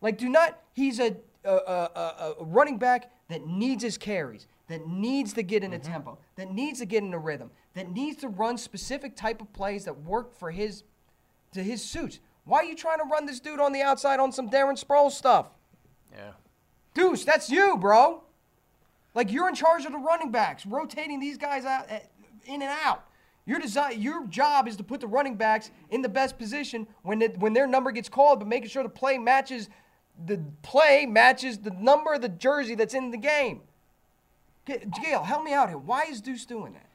Like 0.00 0.18
do 0.18 0.28
not. 0.28 0.58
He's 0.72 0.98
a 0.98 1.16
a, 1.44 1.50
a, 1.50 2.34
a, 2.40 2.44
running 2.44 2.78
back 2.78 3.10
that 3.28 3.46
needs 3.46 3.82
his 3.82 3.98
carries. 3.98 4.46
That 4.68 4.86
needs 4.86 5.32
to 5.34 5.42
get 5.42 5.62
in 5.64 5.72
a 5.74 5.78
tempo. 5.78 6.18
That 6.36 6.52
needs 6.52 6.78
to 6.78 6.86
get 6.86 7.02
in 7.02 7.12
a 7.12 7.18
rhythm. 7.18 7.50
That 7.74 7.90
needs 7.90 8.20
to 8.22 8.28
run 8.28 8.56
specific 8.56 9.16
type 9.16 9.42
of 9.42 9.52
plays 9.52 9.84
that 9.84 10.02
work 10.02 10.34
for 10.38 10.50
his 10.50 10.84
to 11.52 11.62
his 11.62 11.84
suits. 11.84 12.20
Why 12.44 12.58
are 12.58 12.64
you 12.64 12.74
trying 12.74 12.98
to 12.98 13.04
run 13.04 13.26
this 13.26 13.38
dude 13.38 13.60
on 13.60 13.72
the 13.72 13.82
outside 13.82 14.18
on 14.18 14.32
some 14.32 14.50
Darren 14.50 14.82
Sproles 14.82 15.12
stuff? 15.12 15.50
Yeah. 16.12 16.32
Duce, 16.94 17.24
that's 17.24 17.50
you, 17.50 17.76
bro. 17.76 18.22
Like 19.14 19.30
you're 19.30 19.48
in 19.48 19.54
charge 19.54 19.84
of 19.84 19.92
the 19.92 19.98
running 19.98 20.30
backs, 20.30 20.64
rotating 20.64 21.20
these 21.20 21.36
guys 21.36 21.64
out 21.64 21.86
eh, 21.88 22.00
in 22.46 22.62
and 22.62 22.70
out. 22.84 23.04
Your 23.44 23.58
design, 23.58 24.00
your 24.00 24.24
job 24.26 24.68
is 24.68 24.76
to 24.76 24.84
put 24.84 25.00
the 25.00 25.06
running 25.08 25.36
backs 25.36 25.70
in 25.90 26.00
the 26.02 26.08
best 26.08 26.38
position 26.38 26.86
when 27.02 27.20
it, 27.22 27.38
when 27.38 27.52
their 27.52 27.66
number 27.66 27.90
gets 27.90 28.08
called, 28.08 28.38
but 28.38 28.46
making 28.48 28.68
sure 28.68 28.82
the 28.82 28.88
play 28.88 29.18
matches 29.18 29.68
the 30.26 30.38
play 30.62 31.06
matches 31.06 31.58
the 31.58 31.70
number 31.70 32.12
of 32.12 32.20
the 32.20 32.28
jersey 32.28 32.74
that's 32.74 32.94
in 32.94 33.10
the 33.10 33.16
game. 33.16 33.62
Gail, 34.66 35.22
help 35.24 35.42
me 35.42 35.52
out 35.52 35.68
here. 35.70 35.78
Why 35.78 36.02
is 36.08 36.20
Duce 36.20 36.44
doing 36.44 36.74
that? 36.74 36.86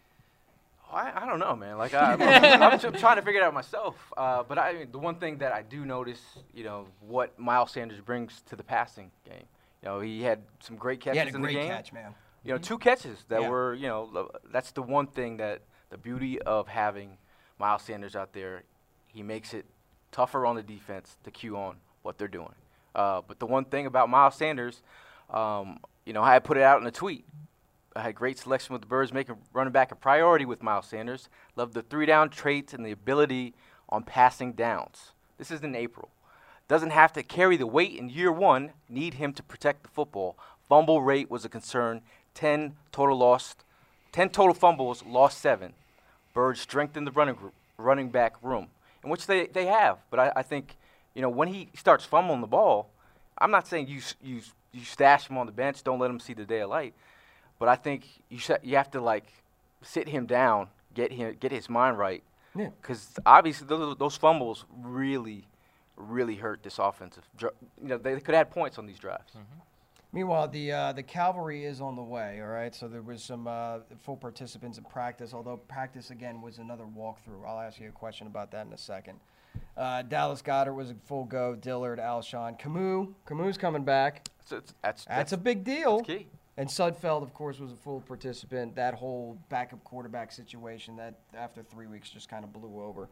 I, 0.93 1.23
I 1.23 1.25
don't 1.25 1.39
know, 1.39 1.53
man. 1.55 1.77
Like 1.77 1.93
I, 1.93 2.77
tr- 2.77 2.89
trying 2.91 3.17
to 3.17 3.21
figure 3.21 3.41
it 3.41 3.43
out 3.43 3.53
myself. 3.53 3.95
Uh, 4.15 4.43
but 4.43 4.57
I, 4.57 4.85
the 4.89 4.99
one 4.99 5.15
thing 5.15 5.39
that 5.39 5.51
I 5.51 5.63
do 5.63 5.83
notice, 5.83 6.21
you 6.53 6.63
know, 6.63 6.85
what 7.01 7.37
Miles 7.37 7.71
Sanders 7.71 7.99
brings 7.99 8.41
to 8.49 8.55
the 8.55 8.63
passing 8.63 9.11
game. 9.25 9.43
You 9.83 9.89
know, 9.89 9.99
he 9.99 10.21
had 10.21 10.39
some 10.61 10.77
great 10.77 11.01
catches 11.01 11.15
He 11.15 11.19
had 11.19 11.27
a 11.27 11.35
in 11.35 11.41
great 11.41 11.55
the 11.55 11.59
game. 11.59 11.69
catch, 11.69 11.91
man. 11.91 12.15
You 12.43 12.53
know, 12.53 12.57
two 12.57 12.77
catches 12.77 13.23
that 13.25 13.41
Yeah. 13.41 13.49
were, 13.49 13.73
you 13.73 13.87
know, 13.87 14.29
that's 14.51 14.71
the 14.71 14.81
one 14.81 15.07
thing 15.07 15.37
that 15.37 15.61
the 15.89 15.97
beauty 15.97 16.41
of 16.41 16.67
having 16.67 17.17
Miles 17.59 17.81
Sanders 17.81 18.15
out 18.15 18.33
there. 18.33 18.63
He 19.07 19.23
makes 19.23 19.53
it 19.53 19.65
tougher 20.11 20.45
on 20.45 20.55
the 20.55 20.63
defense 20.63 21.17
to 21.23 21.31
cue 21.31 21.57
on 21.57 21.77
what 22.03 22.17
they're 22.17 22.27
doing. 22.27 22.55
Uh, 22.95 23.21
but 23.21 23.39
the 23.39 23.45
one 23.45 23.65
thing 23.65 23.85
about 23.85 24.09
Miles 24.09 24.35
Sanders, 24.35 24.81
um, 25.29 25.79
you 26.05 26.13
know, 26.13 26.21
I 26.23 26.33
had 26.33 26.43
put 26.43 26.57
it 26.57 26.63
out 26.63 26.79
in 26.81 26.87
a 26.87 26.91
tweet. 26.91 27.25
I 27.95 28.01
had 28.01 28.15
great 28.15 28.37
selection 28.37 28.73
with 28.73 28.81
the 28.81 28.87
Birds, 28.87 29.11
making 29.11 29.37
running 29.53 29.73
back 29.73 29.91
a 29.91 29.95
priority 29.95 30.45
with 30.45 30.61
Miles 30.61 30.85
Sanders. 30.85 31.29
Love 31.55 31.73
the 31.73 31.81
three 31.81 32.05
down 32.05 32.29
traits 32.29 32.73
and 32.73 32.85
the 32.85 32.91
ability 32.91 33.55
on 33.89 34.03
passing 34.03 34.53
downs. 34.53 35.13
This 35.37 35.49
is 35.51 35.61
in 35.61 35.75
April. 35.75 36.09
Doesn't 36.67 36.89
have 36.91 37.13
to 37.13 37.23
carry 37.23 37.57
the 37.57 37.65
weight 37.67 37.95
in 37.97 38.09
year 38.09 38.31
one. 38.31 38.73
Need 38.89 39.15
him 39.15 39.33
to 39.33 39.43
protect 39.43 39.83
the 39.83 39.89
football. 39.89 40.37
Fumble 40.67 41.01
rate 41.01 41.31
was 41.31 41.45
a 41.45 41.49
concern. 41.49 42.01
Ten 42.37 42.75
total 42.91 43.17
lost. 43.17 43.63
Ten 44.11 44.29
total 44.29 44.53
fumbles, 44.53 45.03
lost 45.03 45.39
seven. 45.39 45.73
Birds 46.35 46.61
strengthened 46.61 47.07
the 47.07 47.11
running 47.11 47.33
group, 47.33 47.53
running 47.77 48.09
back 48.09 48.35
room, 48.43 48.67
in 49.03 49.09
which 49.09 49.25
they, 49.25 49.47
they 49.47 49.65
have. 49.65 49.97
But 50.11 50.19
I, 50.19 50.31
I 50.35 50.43
think, 50.43 50.75
you 51.15 51.23
know, 51.23 51.29
when 51.29 51.47
he 51.47 51.69
starts 51.73 52.05
fumbling 52.05 52.41
the 52.41 52.47
ball, 52.47 52.89
I'm 53.39 53.49
not 53.49 53.67
saying 53.67 53.87
you 53.87 54.01
you 54.21 54.41
you 54.71 54.83
stash 54.83 55.27
him 55.27 55.37
on 55.39 55.47
the 55.47 55.51
bench, 55.51 55.83
don't 55.83 55.97
let 55.97 56.11
him 56.11 56.19
see 56.19 56.33
the 56.33 56.45
day 56.45 56.59
of 56.59 56.69
light. 56.69 56.93
But 57.57 57.69
I 57.69 57.75
think 57.75 58.05
you 58.29 58.37
sh- 58.37 58.61
you 58.61 58.75
have 58.75 58.91
to 58.91 59.01
like 59.01 59.25
sit 59.81 60.07
him 60.07 60.27
down, 60.27 60.67
get 60.93 61.11
him 61.11 61.35
get 61.39 61.51
his 61.51 61.67
mind 61.69 61.97
right, 61.97 62.21
Yeah. 62.55 62.69
because 62.79 63.15
obviously 63.25 63.65
those, 63.65 63.97
those 63.97 64.15
fumbles 64.15 64.65
really, 64.83 65.47
really 65.95 66.35
hurt 66.35 66.61
this 66.61 66.77
offensive. 66.77 67.23
You 67.41 67.49
know 67.81 67.97
they 67.97 68.19
could 68.19 68.35
add 68.35 68.51
points 68.51 68.77
on 68.77 68.85
these 68.85 68.99
drives. 68.99 69.31
Mm-hmm. 69.31 69.59
Meanwhile, 70.13 70.47
the 70.47 70.71
uh, 70.71 70.93
the 70.93 71.03
cavalry 71.03 71.65
is 71.65 71.81
on 71.81 71.95
the 71.95 72.01
way. 72.01 72.39
All 72.41 72.47
right, 72.47 72.73
so 72.73 72.87
there 72.87 73.01
was 73.01 73.21
some 73.21 73.47
uh, 73.47 73.79
full 73.99 74.15
participants 74.17 74.77
in 74.77 74.85
practice. 74.85 75.33
Although 75.33 75.57
practice 75.57 76.11
again 76.11 76.41
was 76.41 76.59
another 76.59 76.85
walkthrough. 76.85 77.45
I'll 77.45 77.59
ask 77.59 77.79
you 77.79 77.89
a 77.89 77.91
question 77.91 78.27
about 78.27 78.51
that 78.51 78.65
in 78.65 78.73
a 78.73 78.77
second. 78.77 79.19
Uh, 79.75 80.01
Dallas 80.03 80.41
Goedert 80.41 80.75
was 80.75 80.91
a 80.91 80.95
full 81.05 81.25
go. 81.25 81.55
Dillard, 81.55 81.99
Alshon, 81.99 82.59
Kamu. 82.59 83.13
Kamu 83.27 83.59
coming 83.59 83.83
back. 83.83 84.27
So 84.45 84.57
it's, 84.57 84.73
that's, 84.81 85.05
That's 85.05 85.33
a 85.33 85.37
big 85.37 85.63
deal. 85.63 85.97
that's 85.97 86.07
key. 86.07 86.27
And 86.59 86.67
Sudfeld, 86.67 87.21
of 87.21 87.33
course, 87.35 87.59
was 87.59 87.71
a 87.71 87.75
full 87.75 88.01
participant. 88.01 88.75
That 88.75 88.95
whole 88.95 89.37
backup 89.49 89.83
quarterback 89.83 90.31
situation 90.31 90.95
that 90.95 91.19
after 91.35 91.61
three 91.61 91.85
weeks 91.85 92.09
just 92.09 92.29
kind 92.29 92.43
of 92.43 92.51
blew 92.51 92.81
over. 92.81 93.09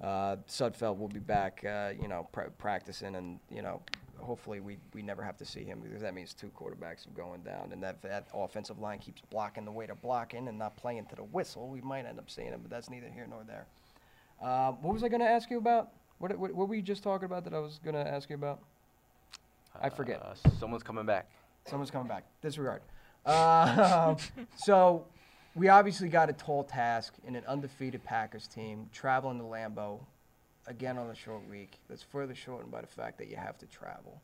Uh, 0.00 0.36
Sudfeld 0.48 0.98
will 0.98 1.08
be 1.08 1.20
back, 1.20 1.64
uh, 1.64 1.90
you 2.00 2.08
know, 2.08 2.28
pr- 2.32 2.50
practicing, 2.58 3.14
and 3.14 3.38
you 3.50 3.62
know, 3.62 3.80
hopefully 4.18 4.60
we, 4.60 4.78
we 4.94 5.02
never 5.02 5.22
have 5.22 5.36
to 5.38 5.44
see 5.44 5.64
him 5.64 5.80
because 5.80 6.02
that 6.02 6.14
means 6.14 6.34
two 6.34 6.50
quarterbacks 6.58 7.06
are 7.06 7.10
going 7.16 7.42
down, 7.42 7.70
and 7.72 7.82
that 7.82 8.02
that 8.02 8.28
offensive 8.34 8.78
line 8.78 8.98
keeps 8.98 9.22
blocking 9.30 9.64
the 9.64 9.70
way 9.70 9.86
they're 9.86 9.94
blocking 9.94 10.48
and 10.48 10.58
not 10.58 10.76
playing 10.76 11.06
to 11.06 11.16
the 11.16 11.24
whistle. 11.24 11.68
We 11.68 11.80
might 11.80 12.06
end 12.06 12.18
up 12.18 12.30
seeing 12.30 12.48
him, 12.48 12.60
but 12.62 12.70
that's 12.70 12.90
neither 12.90 13.08
here 13.08 13.26
nor 13.28 13.42
there. 13.46 13.66
Uh, 14.42 14.72
what 14.72 14.94
was 14.94 15.02
I 15.02 15.08
going 15.08 15.20
to 15.20 15.28
ask 15.28 15.50
you 15.50 15.58
about? 15.58 15.90
What, 16.18 16.36
what 16.38 16.52
what 16.54 16.68
were 16.68 16.74
you 16.74 16.82
just 16.82 17.02
talking 17.02 17.26
about 17.26 17.44
that 17.44 17.54
I 17.54 17.58
was 17.58 17.80
going 17.82 17.94
to 17.94 18.06
ask 18.06 18.28
you 18.28 18.36
about? 18.36 18.60
I 19.80 19.88
forget. 19.88 20.22
Uh, 20.22 20.34
someone's 20.58 20.82
coming 20.82 21.06
back. 21.06 21.30
Someone's 21.66 21.90
coming 21.90 22.08
back. 22.08 22.24
Disregard. 22.42 22.82
Uh, 23.24 24.14
so 24.56 25.06
we 25.54 25.68
obviously 25.68 26.08
got 26.08 26.30
a 26.30 26.32
tall 26.32 26.64
task 26.64 27.14
in 27.26 27.36
an 27.36 27.44
undefeated 27.46 28.02
Packers 28.04 28.46
team 28.46 28.88
traveling 28.92 29.38
to 29.38 29.44
Lambeau 29.44 30.00
again 30.68 30.98
on 30.98 31.10
a 31.10 31.14
short 31.14 31.48
week. 31.48 31.78
That's 31.88 32.02
further 32.02 32.34
shortened 32.34 32.70
by 32.70 32.82
the 32.82 32.86
fact 32.86 33.18
that 33.18 33.28
you 33.28 33.36
have 33.36 33.58
to 33.58 33.66
travel. 33.66 34.20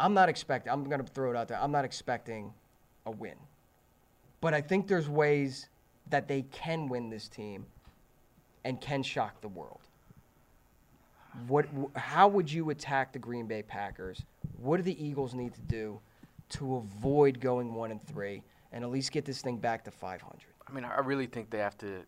I'm 0.00 0.14
not 0.14 0.28
expecting. 0.28 0.72
I'm 0.72 0.84
going 0.84 1.00
to 1.00 1.12
throw 1.12 1.30
it 1.30 1.36
out 1.36 1.48
there. 1.48 1.60
I'm 1.60 1.70
not 1.70 1.84
expecting 1.84 2.52
a 3.06 3.10
win, 3.10 3.36
but 4.40 4.54
I 4.54 4.60
think 4.60 4.88
there's 4.88 5.08
ways 5.08 5.68
that 6.10 6.26
they 6.26 6.42
can 6.42 6.88
win 6.88 7.10
this 7.10 7.28
team 7.28 7.66
and 8.64 8.80
can 8.80 9.02
shock 9.02 9.40
the 9.40 9.48
world. 9.48 9.80
What? 11.46 11.66
How 11.94 12.28
would 12.28 12.50
you 12.50 12.70
attack 12.70 13.12
the 13.12 13.18
Green 13.18 13.46
Bay 13.46 13.62
Packers? 13.62 14.22
What 14.56 14.78
do 14.78 14.82
the 14.82 15.04
Eagles 15.04 15.34
need 15.34 15.54
to 15.54 15.60
do 15.62 16.00
to 16.50 16.76
avoid 16.76 17.40
going 17.40 17.74
one 17.74 17.90
and 17.90 18.04
three 18.06 18.42
and 18.72 18.84
at 18.84 18.90
least 18.90 19.12
get 19.12 19.24
this 19.24 19.42
thing 19.42 19.56
back 19.58 19.84
to 19.84 19.90
500? 19.90 20.40
I 20.66 20.72
mean, 20.72 20.84
I 20.84 21.00
really 21.00 21.26
think 21.26 21.50
they 21.50 21.58
have 21.58 21.76
to. 21.78 22.02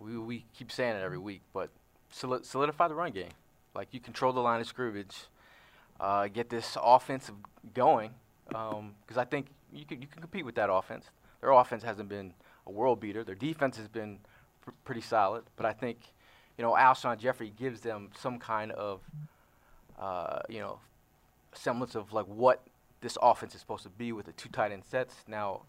We, 0.00 0.18
we 0.18 0.44
keep 0.56 0.70
saying 0.70 0.96
it 0.96 1.02
every 1.02 1.18
week, 1.18 1.42
but 1.52 1.70
solidify 2.10 2.88
the 2.88 2.94
run 2.94 3.12
game. 3.12 3.30
Like 3.74 3.88
you 3.92 4.00
control 4.00 4.32
the 4.32 4.40
line 4.40 4.60
of 4.60 4.66
scrimmage, 4.66 5.26
uh, 6.00 6.28
get 6.28 6.50
this 6.50 6.76
offensive 6.82 7.34
going. 7.74 8.10
Because 8.48 9.16
I 9.16 9.24
think 9.24 9.46
you 9.72 9.84
can 9.84 10.00
you 10.00 10.08
can 10.08 10.20
compete 10.20 10.44
with 10.44 10.54
that 10.54 10.70
offense. 10.72 11.10
Their 11.40 11.50
offense 11.50 11.82
hasn't 11.82 12.08
been 12.08 12.32
a 12.66 12.70
world 12.70 13.00
beater. 13.00 13.22
Their 13.24 13.34
defense 13.34 13.76
has 13.76 13.88
been 13.88 14.18
pr- 14.62 14.70
pretty 14.84 15.00
solid. 15.00 15.44
But 15.56 15.66
I 15.66 15.72
think, 15.72 15.98
you 16.56 16.64
know, 16.64 16.72
Alshon 16.72 17.18
Jeffery 17.18 17.50
gives 17.50 17.80
them 17.80 18.10
some 18.18 18.38
kind 18.38 18.72
of, 18.72 19.00
uh, 19.98 20.40
you 20.48 20.60
know, 20.60 20.80
semblance 21.52 21.94
of 21.94 22.12
like 22.12 22.26
what 22.26 22.66
this 23.00 23.16
offense 23.22 23.54
is 23.54 23.60
supposed 23.60 23.84
to 23.84 23.90
be 23.90 24.12
with 24.12 24.26
the 24.26 24.32
two 24.32 24.48
tight 24.48 24.72
end 24.72 24.84
sets. 24.84 25.14
Now, 25.28 25.62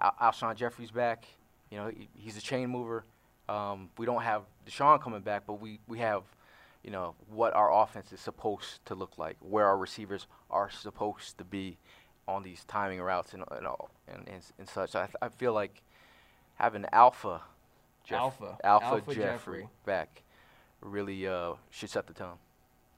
Al- 0.00 0.16
Alshon 0.20 0.56
Jeffery's 0.56 0.90
back. 0.90 1.26
You 1.70 1.78
know, 1.78 1.88
he, 1.88 2.08
he's 2.16 2.36
a 2.36 2.42
chain 2.42 2.70
mover. 2.70 3.04
Um, 3.48 3.90
we 3.98 4.06
don't 4.06 4.22
have 4.22 4.42
DeSean 4.66 5.00
coming 5.00 5.20
back, 5.20 5.42
but 5.46 5.60
we, 5.60 5.78
we 5.86 5.98
have, 5.98 6.22
you 6.82 6.90
know, 6.90 7.14
what 7.28 7.54
our 7.54 7.72
offense 7.82 8.12
is 8.12 8.20
supposed 8.20 8.84
to 8.86 8.94
look 8.94 9.18
like, 9.18 9.36
where 9.40 9.66
our 9.66 9.76
receivers 9.76 10.26
are 10.50 10.70
supposed 10.70 11.38
to 11.38 11.44
be 11.44 11.76
on 12.26 12.42
these 12.42 12.64
timing 12.64 13.00
routes 13.02 13.34
and 13.34 13.44
and, 13.50 13.66
all, 13.66 13.90
and, 14.08 14.26
and, 14.28 14.42
and 14.58 14.68
such. 14.68 14.94
I, 14.94 15.04
th- 15.06 15.16
I 15.20 15.28
feel 15.28 15.52
like 15.52 15.82
having 16.54 16.86
Alpha, 16.92 17.42
Jeff- 18.04 18.18
Alpha. 18.18 18.58
Alpha, 18.64 18.86
Alpha 18.86 19.14
Jeffery, 19.14 19.22
Jeffery. 19.22 19.68
back 19.84 20.22
really 20.80 21.26
uh, 21.26 21.52
should 21.70 21.90
set 21.90 22.06
the 22.06 22.14
tone. 22.14 22.36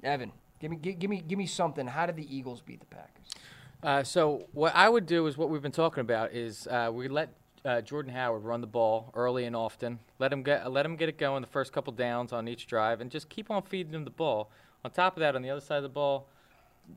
Evan, 0.04 0.30
give 0.60 0.70
me 0.70 0.76
give, 0.76 0.98
give 0.98 1.10
me 1.10 1.20
give 1.26 1.38
me 1.38 1.46
something. 1.46 1.86
How 1.88 2.06
did 2.06 2.16
the 2.16 2.36
Eagles 2.36 2.60
beat 2.60 2.80
the 2.80 2.86
Packers? 2.86 3.26
Uh, 3.82 4.02
so 4.02 4.46
what 4.52 4.74
I 4.74 4.88
would 4.88 5.06
do 5.06 5.26
is 5.26 5.36
what 5.36 5.50
we've 5.50 5.62
been 5.62 5.72
talking 5.72 6.00
about 6.00 6.32
is 6.32 6.66
uh, 6.68 6.90
we 6.92 7.08
let 7.08 7.30
uh, 7.66 7.80
Jordan 7.80 8.12
Howard 8.12 8.44
run 8.44 8.60
the 8.60 8.66
ball 8.66 9.10
early 9.14 9.44
and 9.44 9.54
often. 9.56 9.98
Let 10.18 10.32
him 10.32 10.42
get 10.42 10.70
let 10.70 10.86
him 10.86 10.96
get 10.96 11.08
it 11.08 11.18
going 11.18 11.40
the 11.42 11.48
first 11.48 11.72
couple 11.72 11.92
downs 11.92 12.32
on 12.32 12.46
each 12.48 12.66
drive, 12.66 13.00
and 13.00 13.10
just 13.10 13.28
keep 13.28 13.50
on 13.50 13.62
feeding 13.62 13.92
him 13.92 14.04
the 14.04 14.10
ball. 14.10 14.50
On 14.84 14.90
top 14.90 15.16
of 15.16 15.20
that, 15.20 15.34
on 15.34 15.42
the 15.42 15.50
other 15.50 15.60
side 15.60 15.78
of 15.78 15.82
the 15.82 15.88
ball, 15.88 16.28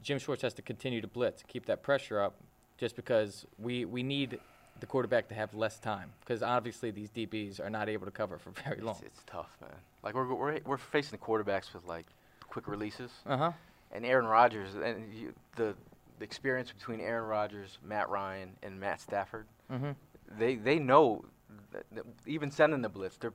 Jim 0.03 0.19
Schwartz 0.19 0.43
has 0.43 0.53
to 0.53 0.61
continue 0.61 1.01
to 1.01 1.07
blitz, 1.07 1.43
keep 1.47 1.65
that 1.65 1.81
pressure 1.81 2.21
up, 2.21 2.35
just 2.77 2.95
because 2.95 3.45
we 3.57 3.85
we 3.85 4.03
need 4.03 4.39
the 4.79 4.85
quarterback 4.85 5.27
to 5.27 5.35
have 5.35 5.53
less 5.53 5.77
time 5.77 6.09
because 6.21 6.41
obviously 6.41 6.89
these 6.89 7.09
DBs 7.09 7.59
are 7.59 7.69
not 7.69 7.89
able 7.89 8.05
to 8.05 8.11
cover 8.11 8.37
for 8.37 8.51
very 8.65 8.79
long. 8.79 8.95
It's, 8.99 9.07
it's 9.17 9.23
tough, 9.25 9.57
man. 9.61 9.71
Like 10.03 10.13
we're, 10.13 10.33
we're 10.33 10.59
we're 10.65 10.77
facing 10.77 11.11
the 11.19 11.25
quarterbacks 11.25 11.73
with 11.73 11.85
like 11.87 12.05
quick 12.47 12.67
releases. 12.67 13.11
Uh 13.25 13.37
huh. 13.37 13.51
and 13.91 14.05
Aaron 14.05 14.25
Rodgers 14.27 14.75
and 14.75 15.11
you, 15.13 15.33
the 15.55 15.73
the 16.19 16.25
experience 16.25 16.71
between 16.71 16.99
Aaron 16.99 17.27
Rodgers, 17.27 17.77
Matt 17.83 18.09
Ryan, 18.09 18.51
and 18.61 18.79
Matt 18.79 18.99
Stafford. 19.01 19.47
Mhm. 19.71 19.95
They 20.37 20.55
they 20.55 20.79
know 20.79 21.25
that, 21.71 21.85
that 21.93 22.05
even 22.25 22.51
sending 22.51 22.81
the 22.81 22.89
blitz, 22.89 23.17
they 23.17 23.29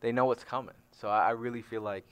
they 0.00 0.12
know 0.12 0.24
what's 0.24 0.44
coming. 0.44 0.74
So 0.92 1.08
I, 1.08 1.28
I 1.28 1.30
really 1.30 1.62
feel 1.62 1.82
like, 1.82 2.04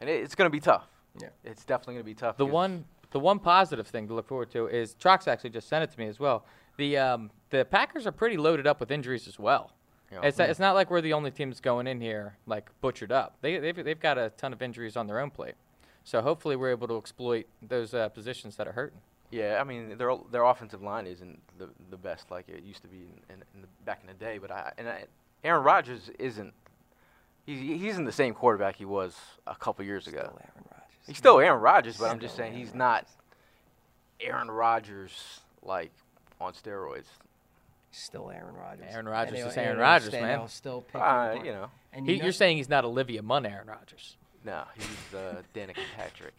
and 0.00 0.10
it, 0.10 0.22
it's 0.22 0.34
going 0.34 0.50
to 0.50 0.52
be 0.52 0.60
tough. 0.60 0.86
Yeah. 1.20 1.28
It's 1.44 1.64
definitely 1.64 1.94
going 1.94 2.04
to 2.04 2.10
be 2.10 2.14
tough. 2.14 2.36
The 2.36 2.46
one 2.46 2.84
the 3.10 3.20
one 3.20 3.38
positive 3.38 3.86
thing 3.86 4.08
to 4.08 4.14
look 4.14 4.26
forward 4.26 4.50
to 4.50 4.66
is 4.66 4.94
Trox 4.94 5.28
actually 5.28 5.50
just 5.50 5.68
sent 5.68 5.82
it 5.82 5.90
to 5.92 5.98
me 5.98 6.06
as 6.06 6.20
well. 6.20 6.44
The 6.76 6.98
um, 6.98 7.30
the 7.50 7.64
Packers 7.64 8.06
are 8.06 8.12
pretty 8.12 8.36
loaded 8.36 8.66
up 8.66 8.80
with 8.80 8.90
injuries 8.90 9.26
as 9.28 9.38
well. 9.38 9.72
Yeah. 10.12 10.20
It's, 10.22 10.38
it's 10.38 10.60
not 10.60 10.74
like 10.76 10.90
we're 10.90 11.00
the 11.00 11.14
only 11.14 11.32
teams 11.32 11.60
going 11.60 11.88
in 11.88 12.00
here 12.00 12.36
like 12.46 12.70
butchered 12.80 13.10
up. 13.10 13.36
They 13.40 13.58
they've, 13.58 13.84
they've 13.84 14.00
got 14.00 14.18
a 14.18 14.30
ton 14.36 14.52
of 14.52 14.62
injuries 14.62 14.96
on 14.96 15.06
their 15.06 15.20
own 15.20 15.30
plate. 15.30 15.54
So 16.04 16.22
hopefully 16.22 16.54
we're 16.54 16.70
able 16.70 16.86
to 16.88 16.96
exploit 16.96 17.46
those 17.60 17.92
uh, 17.92 18.08
positions 18.10 18.56
that 18.56 18.68
are 18.68 18.72
hurting. 18.72 19.00
Yeah, 19.30 19.58
I 19.60 19.64
mean 19.64 19.96
their 19.98 20.16
their 20.30 20.44
offensive 20.44 20.82
line 20.82 21.06
isn't 21.06 21.40
the 21.58 21.68
the 21.90 21.96
best 21.96 22.30
like 22.30 22.48
it 22.48 22.62
used 22.62 22.82
to 22.82 22.88
be 22.88 22.98
in, 22.98 23.34
in, 23.36 23.42
in 23.54 23.62
the, 23.62 23.68
back 23.84 24.00
in 24.02 24.06
the 24.06 24.14
day. 24.14 24.38
But 24.38 24.50
I 24.50 24.72
and 24.78 24.88
I, 24.88 25.04
Aaron 25.44 25.64
Rodgers 25.64 26.10
isn't. 26.18 26.52
He's 27.44 27.60
he's 27.60 27.96
in 27.98 28.04
the 28.04 28.12
same 28.12 28.34
quarterback 28.34 28.76
he 28.76 28.84
was 28.84 29.16
a 29.46 29.54
couple 29.54 29.84
years 29.84 30.06
ago. 30.06 30.18
Still 30.18 30.38
Aaron 30.40 30.64
Rodgers. 30.70 31.06
He's 31.06 31.16
still 31.18 31.38
Aaron 31.40 31.60
Rodgers, 31.60 31.96
but 31.96 32.10
I'm 32.10 32.18
just 32.18 32.34
Still 32.34 32.46
saying 32.46 32.56
he's 32.58 32.74
not 32.74 33.06
Aaron 34.20 34.50
Rodgers 34.50 35.40
like 35.62 35.92
on 36.40 36.52
steroids. 36.52 37.06
Still 37.92 38.30
Aaron 38.30 38.54
Rodgers. 38.54 38.86
Aaron 38.90 39.06
Rodgers 39.08 39.38
is 39.38 39.56
Aaron 39.56 39.70
and 39.70 39.80
Rodgers, 39.80 40.12
man. 40.12 40.48
Still 40.48 40.82
pick 40.82 40.96
him 40.96 41.02
Uh, 41.02 41.34
you 41.42 41.52
know, 41.52 41.70
And 41.92 42.04
He, 42.06 42.12
you 42.12 42.18
know, 42.18 42.24
you're 42.24 42.32
saying 42.32 42.58
he's 42.58 42.68
not 42.68 42.84
Olivia 42.84 43.22
Munn, 43.22 43.46
Aaron 43.46 43.68
Rodgers. 43.68 44.16
no, 44.44 44.64
he's 44.74 45.14
uh, 45.14 45.42
Danica 45.54 45.78
Patrick. 45.96 46.34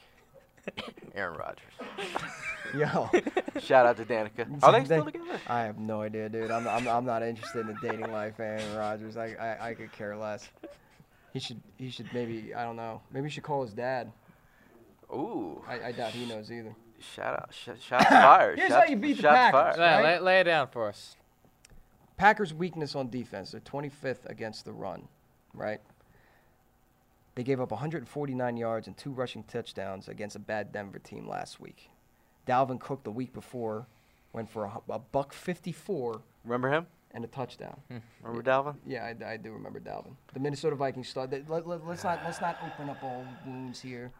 Aaron 1.15 1.37
Rodgers. 1.37 1.73
yo. 2.75 3.09
Shout 3.59 3.85
out 3.85 3.97
to 3.97 4.05
Danica. 4.05 4.61
Are 4.63 4.71
they 4.71 4.85
still 4.85 5.05
together? 5.05 5.39
I 5.47 5.61
have 5.61 5.77
no 5.79 6.01
idea, 6.01 6.29
dude. 6.29 6.51
I'm, 6.51 6.67
I'm, 6.67 6.87
I'm 6.87 7.05
not 7.05 7.23
interested 7.23 7.61
in 7.61 7.67
the 7.67 7.75
dating 7.81 8.11
life, 8.11 8.33
of 8.35 8.39
Aaron 8.41 8.75
Rodgers. 8.75 9.17
I, 9.17 9.33
I, 9.33 9.69
I 9.69 9.73
could 9.73 9.91
care 9.91 10.15
less. 10.15 10.49
He 11.33 11.39
should, 11.39 11.61
he 11.77 11.89
should 11.89 12.07
maybe, 12.13 12.53
I 12.55 12.63
don't 12.63 12.75
know. 12.75 13.01
Maybe 13.11 13.27
he 13.27 13.31
should 13.31 13.43
call 13.43 13.63
his 13.63 13.73
dad. 13.73 14.11
Ooh, 15.11 15.61
I, 15.67 15.87
I 15.87 15.91
doubt 15.91 16.11
he 16.11 16.25
knows 16.25 16.51
either. 16.51 16.75
shout 16.99 17.33
out, 17.33 17.49
sh- 17.53 17.81
shots 17.81 18.05
fired. 18.05 18.57
Here's 18.59 18.69
shots, 18.69 18.85
how 18.85 18.89
you 18.89 18.97
beat 18.97 19.17
the 19.17 19.23
Packers. 19.23 19.75
fired. 19.75 19.77
Lay, 19.77 20.03
Right. 20.03 20.03
lay, 20.03 20.19
lay 20.19 20.39
it 20.41 20.43
down 20.45 20.67
for 20.67 20.87
us. 20.89 21.15
Packers' 22.17 22.53
weakness 22.53 22.95
on 22.95 23.09
defense, 23.09 23.51
they're 23.51 23.61
25th 23.61 24.25
against 24.25 24.65
the 24.65 24.73
run, 24.73 25.07
right? 25.53 25.79
They 27.37 27.43
gave 27.43 27.61
up 27.61 27.69
149 27.69 28.57
yards 28.57 28.87
and 28.87 28.97
two 28.97 29.11
rushing 29.11 29.43
touchdowns 29.43 30.07
against 30.07 30.35
a 30.35 30.39
bad 30.39 30.71
Denver 30.71 30.97
team 30.97 31.29
last 31.29 31.59
week. 31.59 31.91
Dalvin 32.47 32.79
Cook 32.79 33.03
the 33.03 33.11
week 33.11 33.31
before 33.31 33.85
went 34.33 34.49
for 34.49 34.65
a, 34.65 34.81
a 34.89 34.97
buck 34.97 35.33
54 35.33 36.19
Remember 36.45 36.71
him? 36.71 36.87
and 37.11 37.23
a 37.23 37.27
touchdown. 37.27 37.79
Hmm. 37.89 37.97
Remember 38.23 38.41
Dalvin? 38.41 38.77
Yeah, 38.87 39.03
I, 39.03 39.33
I 39.33 39.37
do 39.37 39.51
remember 39.51 39.79
Dalvin. 39.79 40.15
The 40.33 40.39
Minnesota 40.39 40.75
Vikings 40.75 41.09
star. 41.09 41.27
Let, 41.27 41.67
let, 41.67 41.81
us 41.83 42.03
not 42.03 42.21
let's 42.25 42.41
not 42.41 42.57
open 42.65 42.89
up 42.89 43.03
all 43.03 43.23
wounds 43.45 43.79
here, 43.81 44.11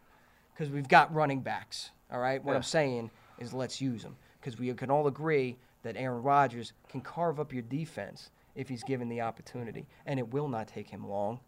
because 0.53 0.71
we've 0.71 0.87
got 0.87 1.11
running 1.11 1.41
backs. 1.41 1.89
All 2.11 2.19
right. 2.19 2.43
What 2.43 2.55
I'm 2.55 2.61
saying 2.61 3.09
is 3.39 3.51
let's 3.51 3.81
use 3.81 4.03
them, 4.03 4.15
because 4.39 4.59
we 4.59 4.71
can 4.75 4.91
all 4.91 5.07
agree 5.07 5.57
that 5.81 5.97
Aaron 5.97 6.21
Rodgers 6.21 6.73
can 6.87 7.01
carve 7.01 7.39
up 7.39 7.51
your 7.51 7.63
defense 7.63 8.29
if 8.53 8.69
he's 8.69 8.83
given 8.83 9.09
the 9.09 9.21
opportunity, 9.21 9.87
and 10.05 10.19
it 10.19 10.31
will 10.31 10.47
not 10.47 10.67
take 10.67 10.87
him 10.87 11.09
long. 11.09 11.39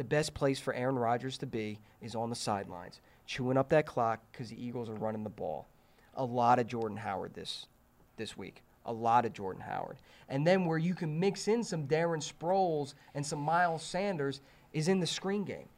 The 0.00 0.04
best 0.04 0.32
place 0.32 0.58
for 0.58 0.72
Aaron 0.72 0.98
Rodgers 0.98 1.36
to 1.36 1.46
be 1.46 1.78
is 2.00 2.14
on 2.14 2.30
the 2.30 2.34
sidelines, 2.34 3.02
chewing 3.26 3.58
up 3.58 3.68
that 3.68 3.84
clock 3.84 4.20
because 4.32 4.48
the 4.48 4.56
Eagles 4.56 4.88
are 4.88 4.94
running 4.94 5.24
the 5.24 5.28
ball. 5.28 5.68
A 6.14 6.24
lot 6.24 6.58
of 6.58 6.66
Jordan 6.66 6.96
Howard 6.96 7.34
this 7.34 7.66
this 8.16 8.34
week. 8.34 8.62
A 8.86 8.92
lot 8.94 9.26
of 9.26 9.34
Jordan 9.34 9.60
Howard. 9.60 9.98
And 10.30 10.46
then 10.46 10.64
where 10.64 10.78
you 10.78 10.94
can 10.94 11.20
mix 11.20 11.48
in 11.48 11.62
some 11.62 11.86
Darren 11.86 12.22
Sproles 12.26 12.94
and 13.14 13.26
some 13.26 13.40
Miles 13.40 13.82
Sanders 13.82 14.40
is 14.72 14.88
in 14.88 15.00
the 15.00 15.06
screen 15.06 15.44
game. 15.44 15.68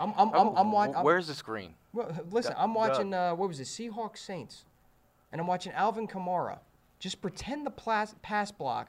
I'm 0.00 0.12
I'm 0.16 0.30
I'm, 0.34 0.48
I'm, 0.56 0.66
Oh, 0.66 0.70
watching. 0.72 0.94
Where's 1.04 1.28
the 1.28 1.34
screen? 1.36 1.74
Well, 1.92 2.10
listen, 2.32 2.56
I'm 2.58 2.74
watching. 2.74 3.14
Uh, 3.14 3.36
what 3.36 3.48
was 3.48 3.60
it? 3.60 3.68
Seahawks 3.68 4.18
Saints. 4.18 4.64
and 5.30 5.40
I'm 5.40 5.46
watching 5.46 5.70
Alvin 5.74 6.08
Kamara 6.08 6.58
just 6.98 7.22
pretend 7.22 7.64
the 7.64 7.70
plas- 7.70 8.16
pass 8.20 8.50
block 8.50 8.88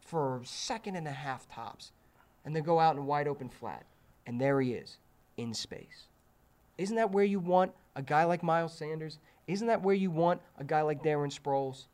for 0.00 0.38
a 0.38 0.46
second 0.46 0.96
and 0.96 1.06
a 1.06 1.12
half 1.12 1.46
tops, 1.50 1.92
and 2.46 2.54
then 2.56 2.62
go 2.62 2.78
out 2.80 2.96
in 2.96 3.04
wide 3.04 3.28
open 3.28 3.48
flat, 3.50 3.84
and 4.26 4.40
there 4.40 4.60
he 4.60 4.72
is 4.72 4.96
in 5.36 5.52
space. 5.52 6.06
Isn't 6.78 6.96
that 6.96 7.10
where 7.10 7.24
you 7.24 7.40
want 7.40 7.72
a 7.96 8.02
guy 8.02 8.24
like 8.24 8.42
Miles 8.42 8.72
Sanders? 8.72 9.18
Isn't 9.46 9.66
that 9.66 9.82
where 9.82 9.94
you 9.94 10.10
want 10.10 10.40
a 10.58 10.64
guy 10.64 10.80
like 10.82 11.02
Darren 11.02 11.36
Sproles? 11.36 11.86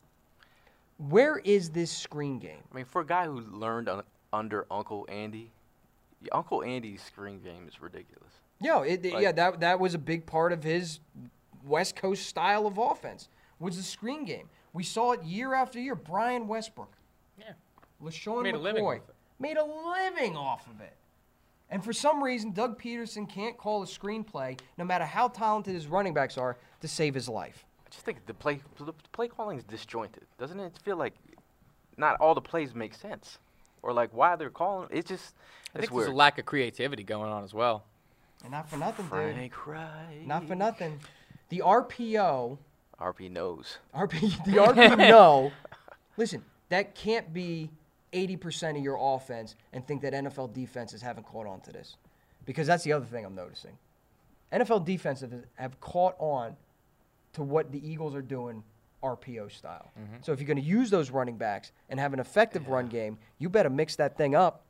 Where 0.99 1.39
is 1.39 1.71
this 1.71 1.91
screen 1.91 2.39
game? 2.39 2.61
I 2.73 2.77
mean, 2.77 2.85
for 2.85 3.01
a 3.01 3.07
guy 3.07 3.25
who 3.27 3.41
learned 3.41 3.89
un- 3.89 4.03
under 4.33 4.67
Uncle 4.71 5.07
Andy, 5.09 5.51
Uncle 6.31 6.63
Andy's 6.63 7.03
screen 7.03 7.41
game 7.41 7.67
is 7.67 7.81
ridiculous. 7.81 8.29
Yo, 8.61 8.83
it, 8.83 9.05
Like- 9.05 9.23
yeah, 9.23 9.33
that 9.33 9.61
that 9.61 9.81
was 9.81 9.95
a 9.95 9.99
big 9.99 10.27
part 10.27 10.53
of 10.53 10.63
his 10.63 11.01
West 11.65 11.97
Coast 11.97 12.27
style 12.27 12.67
of 12.67 12.79
offense 12.79 13.29
was 13.59 13.77
the 13.77 13.83
screen 13.83 14.25
game. 14.25 14.49
We 14.73 14.83
saw 14.85 15.13
it 15.13 15.23
year 15.25 15.55
after 15.55 15.79
year. 15.81 15.95
Brian 15.95 16.47
Westbrook, 16.47 16.93
Yeah. 17.39 17.53
LeSean 18.03 18.43
Made 18.43 18.55
a 18.55 18.59
living 18.59 18.83
McCoy 18.83 18.97
it. 18.97 19.03
Made 19.43 19.57
a 19.57 19.65
living 19.65 20.37
off 20.37 20.67
of 20.69 20.81
it. 20.81 20.97
And 21.69 21.83
for 21.83 21.93
some 21.93 22.23
reason, 22.23 22.53
Doug 22.53 22.81
Pederson 22.81 23.29
can't 23.29 23.57
call 23.59 23.83
a 23.83 23.87
screenplay, 23.87 24.59
no 24.79 24.85
matter 24.85 25.05
how 25.05 25.29
talented 25.29 25.75
his 25.75 25.89
running 25.89 26.15
backs 26.15 26.39
are, 26.39 26.57
to 26.81 26.87
save 26.87 27.15
his 27.15 27.29
life. 27.29 27.65
I 27.85 27.91
just 27.91 28.05
think 28.05 28.25
the 28.27 28.35
play 28.35 28.61
the 28.79 28.93
play 29.11 29.27
calling 29.27 29.59
is 29.59 29.65
disjointed. 29.65 30.25
Doesn't 30.39 30.61
it 30.61 30.79
feel 30.85 30.97
like 30.97 31.15
not 31.97 32.21
all 32.21 32.35
the 32.35 32.41
plays 32.41 32.75
make 32.75 32.95
sense, 32.95 33.39
or 33.83 33.93
like 33.93 34.11
why 34.15 34.37
they're 34.37 34.49
calling? 34.49 34.89
It's 34.93 35.09
just 35.09 35.35
I 35.75 35.79
it's 35.79 35.81
think 35.81 35.93
weird. 35.93 36.07
there's 36.07 36.15
a 36.15 36.17
lack 36.17 36.39
of 36.39 36.47
creativity 36.47 37.03
going 37.03 37.31
on 37.31 37.43
as 37.43 37.53
well. 37.53 37.85
And 38.45 38.53
not 38.53 38.71
for 38.71 38.77
nothing, 38.77 39.07
dude. 39.07 39.11
Frank 39.11 39.67
Reich. 39.67 40.27
Not 40.27 40.47
for 40.47 40.55
nothing. 40.55 41.01
The 41.49 41.63
RPO 41.65 42.59
RP 43.03 43.31
knows. 43.31 43.79
RP, 43.95 44.45
the 44.45 44.53
RP 44.53 44.97
no. 44.97 45.53
Listen, 46.17 46.45
that 46.69 46.95
can't 46.95 47.33
be 47.33 47.71
80% 48.13 48.77
of 48.77 48.85
your 48.85 48.99
offense 49.01 49.57
and 49.73 49.87
think 49.87 50.03
that 50.03 50.13
NFL 50.13 50.53
defenses 50.53 51.03
haven't 51.03 51.25
caught 51.25 51.47
on 51.47 51.61
to 51.63 51.73
this. 51.73 51.97
Because 52.45 52.67
that's 52.67 52.85
the 52.85 52.93
other 52.93 53.07
thing 53.07 53.25
I'm 53.25 53.35
noticing. 53.35 53.79
NFL 54.53 54.85
defenses 54.85 55.33
have 55.55 55.81
caught 55.81 56.15
on 56.19 56.57
to 57.35 57.43
what 57.43 57.73
the 57.73 57.89
Eagles 57.89 58.15
are 58.15 58.23
doing 58.23 58.63
RPO 59.03 59.51
style. 59.51 59.91
Mm-hmm. 59.99 60.17
So 60.23 60.33
if 60.33 60.41
you're 60.41 60.47
going 60.47 60.59
to 60.59 60.63
use 60.63 60.91
those 60.91 61.11
running 61.11 61.37
backs 61.37 61.73
and 61.89 61.99
have 61.99 62.13
an 62.13 62.21
effective 62.21 62.69
run 62.69 62.89
game, 62.89 63.19
you 63.39 63.49
better 63.49 63.71
mix 63.71 63.97
that 63.97 64.17
thing 64.17 64.35
up. 64.35 64.65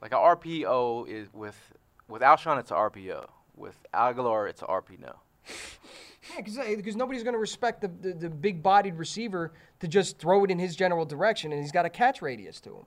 Like 0.00 0.12
a 0.12 0.16
RPO 0.16 1.08
is 1.08 1.28
with 1.32 1.56
with 2.08 2.22
Alshon, 2.22 2.58
it's 2.58 2.70
a 2.70 2.74
RPO. 2.74 3.26
With 3.56 3.76
Agholor, 3.94 4.48
it's 4.48 4.62
a 4.62 4.66
RP 4.66 4.98
because 6.36 6.58
uh, 6.58 6.76
nobody's 6.94 7.22
going 7.22 7.34
to 7.34 7.38
respect 7.38 7.80
the, 7.80 7.88
the, 7.88 8.14
the 8.14 8.30
big 8.30 8.62
bodied 8.62 8.96
receiver 8.96 9.52
to 9.80 9.88
just 9.88 10.18
throw 10.18 10.44
it 10.44 10.50
in 10.50 10.58
his 10.58 10.76
general 10.76 11.04
direction, 11.04 11.52
and 11.52 11.60
he's 11.60 11.72
got 11.72 11.84
a 11.84 11.90
catch 11.90 12.22
radius 12.22 12.60
to 12.60 12.70
him. 12.70 12.86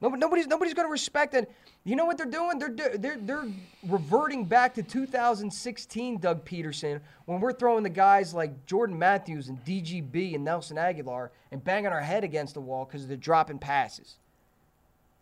Nobody, 0.00 0.20
nobody's 0.20 0.46
nobody's 0.48 0.74
going 0.74 0.88
to 0.88 0.92
respect 0.92 1.32
it. 1.34 1.50
You 1.84 1.94
know 1.94 2.04
what 2.04 2.18
they're 2.18 2.26
doing? 2.26 2.58
They're 2.58 2.96
they're 2.98 3.16
they're 3.18 3.46
reverting 3.86 4.44
back 4.44 4.74
to 4.74 4.82
2016, 4.82 6.18
Doug 6.18 6.44
Pederson, 6.44 7.00
when 7.26 7.40
we're 7.40 7.52
throwing 7.52 7.84
the 7.84 7.88
guys 7.88 8.34
like 8.34 8.66
Jordan 8.66 8.98
Matthews 8.98 9.48
and 9.48 9.64
DGB 9.64 10.34
and 10.34 10.44
Nelson 10.44 10.76
Agholor 10.76 11.30
and 11.52 11.62
banging 11.62 11.92
our 11.92 12.00
head 12.00 12.24
against 12.24 12.54
the 12.54 12.60
wall 12.60 12.84
because 12.84 13.06
they're 13.06 13.16
dropping 13.16 13.60
passes. 13.60 14.16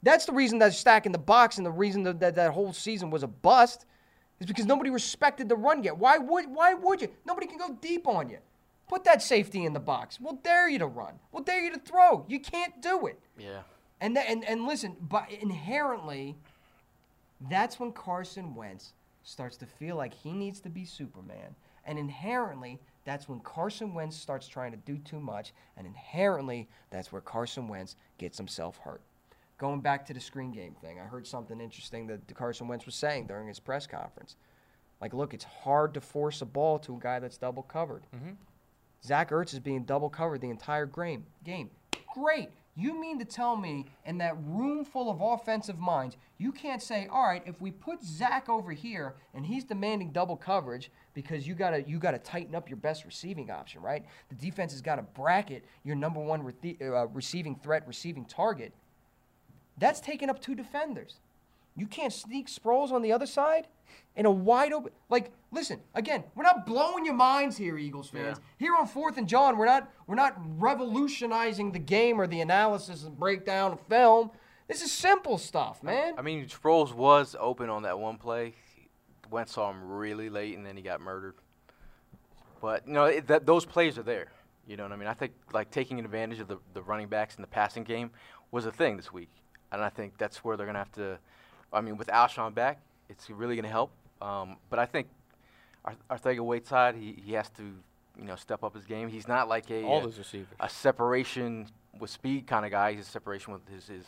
That's 0.03 0.25
the 0.25 0.33
reason 0.33 0.59
they're 0.59 0.71
stacking 0.71 1.13
the 1.13 1.19
box, 1.19 1.59
and 1.59 1.67
the 1.67 1.71
reason 1.71 2.03
that 2.05 2.21
that, 2.21 2.35
that 2.37 2.53
whole 2.53 2.73
season 2.73 3.11
was 3.11 3.23
a 3.23 3.29
bust 3.29 3.85
is 4.41 4.47
because 4.47 4.67
nobody 4.67 4.91
respected 4.91 5.49
the 5.49 5.57
run 5.57 5.85
yet. 5.85 5.97
Why 5.97 6.19
would 6.19 6.47
why 6.47 6.75
would 6.75 7.03
you? 7.03 7.09
Nobody 7.27 7.47
can 7.47 7.59
go 7.59 7.77
deep 7.81 8.09
on 8.09 8.29
you. 8.29 8.39
Put 8.89 9.05
that 9.05 9.23
safety 9.23 9.65
in 9.65 9.73
the 9.73 9.81
box. 9.81 10.19
We'll 10.21 10.41
dare 10.43 10.69
you 10.69 10.79
to 10.81 10.87
run. 10.87 11.15
We'll 11.31 11.45
dare 11.45 11.61
you 11.63 11.73
to 11.73 11.79
throw. 11.79 12.25
You 12.29 12.41
can't 12.41 12.83
do 12.83 13.07
it. 13.07 13.21
Yeah. 13.39 13.61
And 14.01 14.17
and 14.17 14.45
and 14.45 14.67
listen, 14.67 14.97
but 15.01 15.31
inherently, 15.31 16.37
that's 17.49 17.79
when 17.79 17.93
Carson 17.93 18.55
Wentz 18.55 18.95
starts 19.23 19.57
to 19.59 19.67
feel 19.67 19.97
like 19.97 20.15
he 20.15 20.33
needs 20.33 20.61
to 20.61 20.71
be 20.71 20.85
Superman. 20.85 21.55
And 21.85 21.99
inherently, 21.99 22.81
that's 23.05 23.29
when 23.29 23.41
Carson 23.41 23.95
Wentz 23.95 24.17
starts 24.17 24.49
trying 24.49 24.73
to 24.73 24.79
do 24.79 24.99
too 24.99 25.21
much. 25.21 25.53
And 25.77 25.87
inherently, 25.87 26.69
that's 26.91 27.13
where 27.13 27.21
Carson 27.21 27.69
Wentz 27.69 27.97
gets 28.19 28.39
himself 28.39 28.79
hurt. 28.79 29.03
Going 29.61 29.83
back 29.83 30.07
to 30.07 30.15
the 30.15 30.21
screen 30.21 30.53
game 30.53 30.75
thing, 30.81 30.99
I 30.99 31.05
heard 31.05 31.27
something 31.27 31.61
interesting 31.61 32.07
that 32.07 32.35
Carson 32.35 32.67
Wentz 32.67 32.87
was 32.87 32.95
saying 32.95 33.27
during 33.27 33.47
his 33.47 33.61
press 33.61 33.87
conference. 33.87 34.37
Like, 35.03 35.13
look, 35.13 35.35
it's 35.35 35.45
hard 35.45 35.93
to 35.95 36.01
force 36.01 36.41
a 36.41 36.47
ball 36.47 36.79
to 36.79 36.97
a 36.97 36.99
guy 36.99 37.19
that's 37.19 37.37
double 37.37 37.63
covered. 37.65 38.07
Zach 39.05 39.29
Ertz 39.31 39.53
is 39.53 39.61
being 39.61 39.85
double 39.85 40.09
covered 40.09 40.41
the 40.41 40.49
entire 40.49 40.87
game. 40.87 41.27
Game. 41.45 41.69
Great. 42.15 42.49
You 42.75 42.99
mean 42.99 43.19
to 43.19 43.27
tell 43.27 43.55
me 43.55 43.85
in 44.07 44.17
that 44.19 44.35
room 44.47 44.83
full 44.83 45.11
of 45.11 45.21
offensive 45.21 45.79
minds, 45.79 46.17
you 46.39 46.53
can't 46.53 46.81
say, 46.81 47.07
all 47.13 47.25
right, 47.25 47.43
if 47.45 47.61
we 47.61 47.71
put 47.71 48.03
Zach 48.03 48.49
over 48.49 48.73
here 48.73 49.15
and 49.35 49.45
he's 49.45 49.65
demanding 49.65 50.11
double 50.11 50.37
coverage 50.37 50.91
because 51.13 51.47
you 51.47 51.55
gotta 51.55 51.83
you 51.83 51.99
gotta 51.99 52.19
tighten 52.19 52.55
up 52.55 52.71
your 52.71 52.79
best 52.79 53.05
receiving 53.05 53.51
option, 53.51 53.83
right? 53.83 54.07
The 54.31 54.37
defense 54.37 54.73
has 54.73 54.81
got 54.81 54.97
to 54.97 55.03
bracket 55.03 55.67
your 55.83 55.97
number 55.97 56.21
one 56.21 56.43
re- 56.43 56.79
uh, 56.81 57.09
receiving 57.09 57.57
threat, 57.57 57.87
receiving 57.87 58.25
target. 58.25 58.73
That's 59.81 60.01
taking 60.01 60.31
up 60.31 60.41
two 60.41 60.55
defenders. 60.55 61.17
You 61.77 61.87
can't 61.87 62.13
sneak 62.13 62.49
Sproles 62.49 62.93
on 62.93 63.03
the 63.03 63.13
other 63.13 63.27
side 63.27 63.67
in 64.15 64.27
a 64.27 64.31
wide 64.31 64.73
open. 64.73 64.93
Like, 65.09 65.33
listen, 65.51 65.81
again, 65.95 66.25
we're 66.35 66.45
not 66.45 66.67
blowing 66.67 67.05
your 67.05 67.15
minds 67.15 67.57
here, 67.57 67.79
Eagles 67.79 68.11
fans. 68.11 68.39
Here 68.59 68.77
on 68.77 68.87
Fourth 68.87 69.17
and 69.17 69.29
John, 69.29 69.57
we're 69.57 69.67
not 69.67 69.91
we're 70.07 70.15
not 70.15 70.37
revolutionizing 70.61 71.73
the 71.73 71.79
game 71.79 72.21
or 72.21 72.27
the 72.27 72.41
analysis 72.41 73.05
and 73.05 73.19
breakdown 73.19 73.73
of 73.73 73.81
film. 73.81 74.31
This 74.69 74.83
is 74.83 74.93
simple 74.93 75.39
stuff, 75.39 75.83
man. 75.83 76.15
I 76.17 76.23
mean, 76.23 76.47
Sproles 76.47 76.93
was 76.95 77.35
open 77.41 77.71
on 77.71 77.83
that 77.83 77.99
one 77.99 78.19
play. 78.19 78.55
Wentz 79.31 79.53
saw 79.53 79.71
him 79.71 79.91
really 79.91 80.29
late, 80.29 80.57
and 80.57 80.67
then 80.67 80.77
he 80.77 80.83
got 80.83 81.01
murdered. 81.01 81.35
But 82.61 82.87
you 82.87 82.93
know, 82.93 83.05
it, 83.05 83.27
that, 83.29 83.47
those 83.47 83.65
plays 83.65 83.99
are 83.99 84.03
there. 84.03 84.33
You 84.67 84.77
know 84.77 84.85
what 84.85 84.93
I 84.93 84.97
mean? 84.97 85.09
I 85.09 85.15
think 85.15 85.33
like 85.53 85.71
taking 85.71 85.99
advantage 85.99 86.39
of 86.41 86.49
the, 86.49 86.59
the 86.75 86.83
running 86.83 87.09
backs 87.09 87.37
in 87.37 87.41
the 87.43 87.49
passing 87.49 87.85
game 87.85 88.11
was 88.51 88.67
a 88.67 88.73
thing 88.73 88.97
this 88.97 89.13
week, 89.13 89.31
and 89.73 89.83
I 89.83 89.89
think 89.89 90.17
that's 90.19 90.45
where 90.45 90.57
they're 90.57 90.67
gonna 90.67 90.79
have 90.79 90.93
to. 90.93 91.19
I 91.73 91.81
mean, 91.81 91.97
with 91.97 92.09
Alshon 92.09 92.55
back, 92.55 92.81
it's 93.09 93.31
really 93.31 93.57
gonna 93.57 93.69
help. 93.69 93.91
Um, 94.21 94.57
but 94.69 94.79
I 94.79 94.87
think 94.87 95.07
Ar- 95.85 95.95
Arcega-Whiteside, 96.11 96.95
he, 96.97 97.23
he 97.25 97.33
has 97.35 97.49
to 97.51 97.63
you 98.19 98.25
know 98.25 98.37
step 98.37 98.63
up 98.65 98.75
his 98.75 98.85
game. 98.85 99.09
He's 99.09 99.29
not 99.29 99.49
like 99.49 99.71
a 99.71 99.83
All 99.85 99.99
uh, 99.99 100.03
those 100.03 100.19
receivers. 100.19 100.49
a 100.61 100.69
separation 100.69 101.69
with 101.99 102.11
speed 102.11 102.47
kind 102.47 102.65
of 102.65 102.71
guy. 102.71 102.93
He's 102.93 103.07
a 103.07 103.11
separation 103.11 103.53
with 103.53 103.67
his 103.69 103.87
his, 103.89 104.05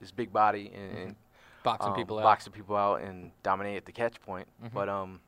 his 0.00 0.10
big 0.12 0.32
body 0.32 0.70
and, 0.74 0.98
and 0.98 1.16
Boxing 1.62 1.90
um, 1.90 1.96
people 1.96 2.18
out. 2.18 2.22
boxing 2.22 2.52
people 2.52 2.76
out 2.76 3.00
and 3.00 3.32
dominate 3.42 3.76
at 3.76 3.84
the 3.86 3.92
catch 3.92 4.20
point. 4.22 4.46
But 4.72 4.88
um, 4.88 5.18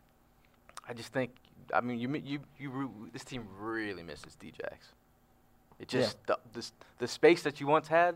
I 0.89 0.93
just 0.93 1.13
think 1.13 1.31
I 1.75 1.81
mean 1.81 1.99
you 1.99 2.15
you 2.25 2.41
you 2.59 3.09
this 3.13 3.25
team 3.25 3.47
really 3.59 4.03
misses 4.05 4.37
Djax. 4.41 4.93
It 5.81 5.89
just 5.89 6.17
the, 6.27 6.39
the 6.53 6.59
s- 6.59 6.73
the 6.99 7.09
space 7.09 7.43
that 7.43 7.61
you 7.61 7.67
once 7.67 7.89
had. 7.89 8.15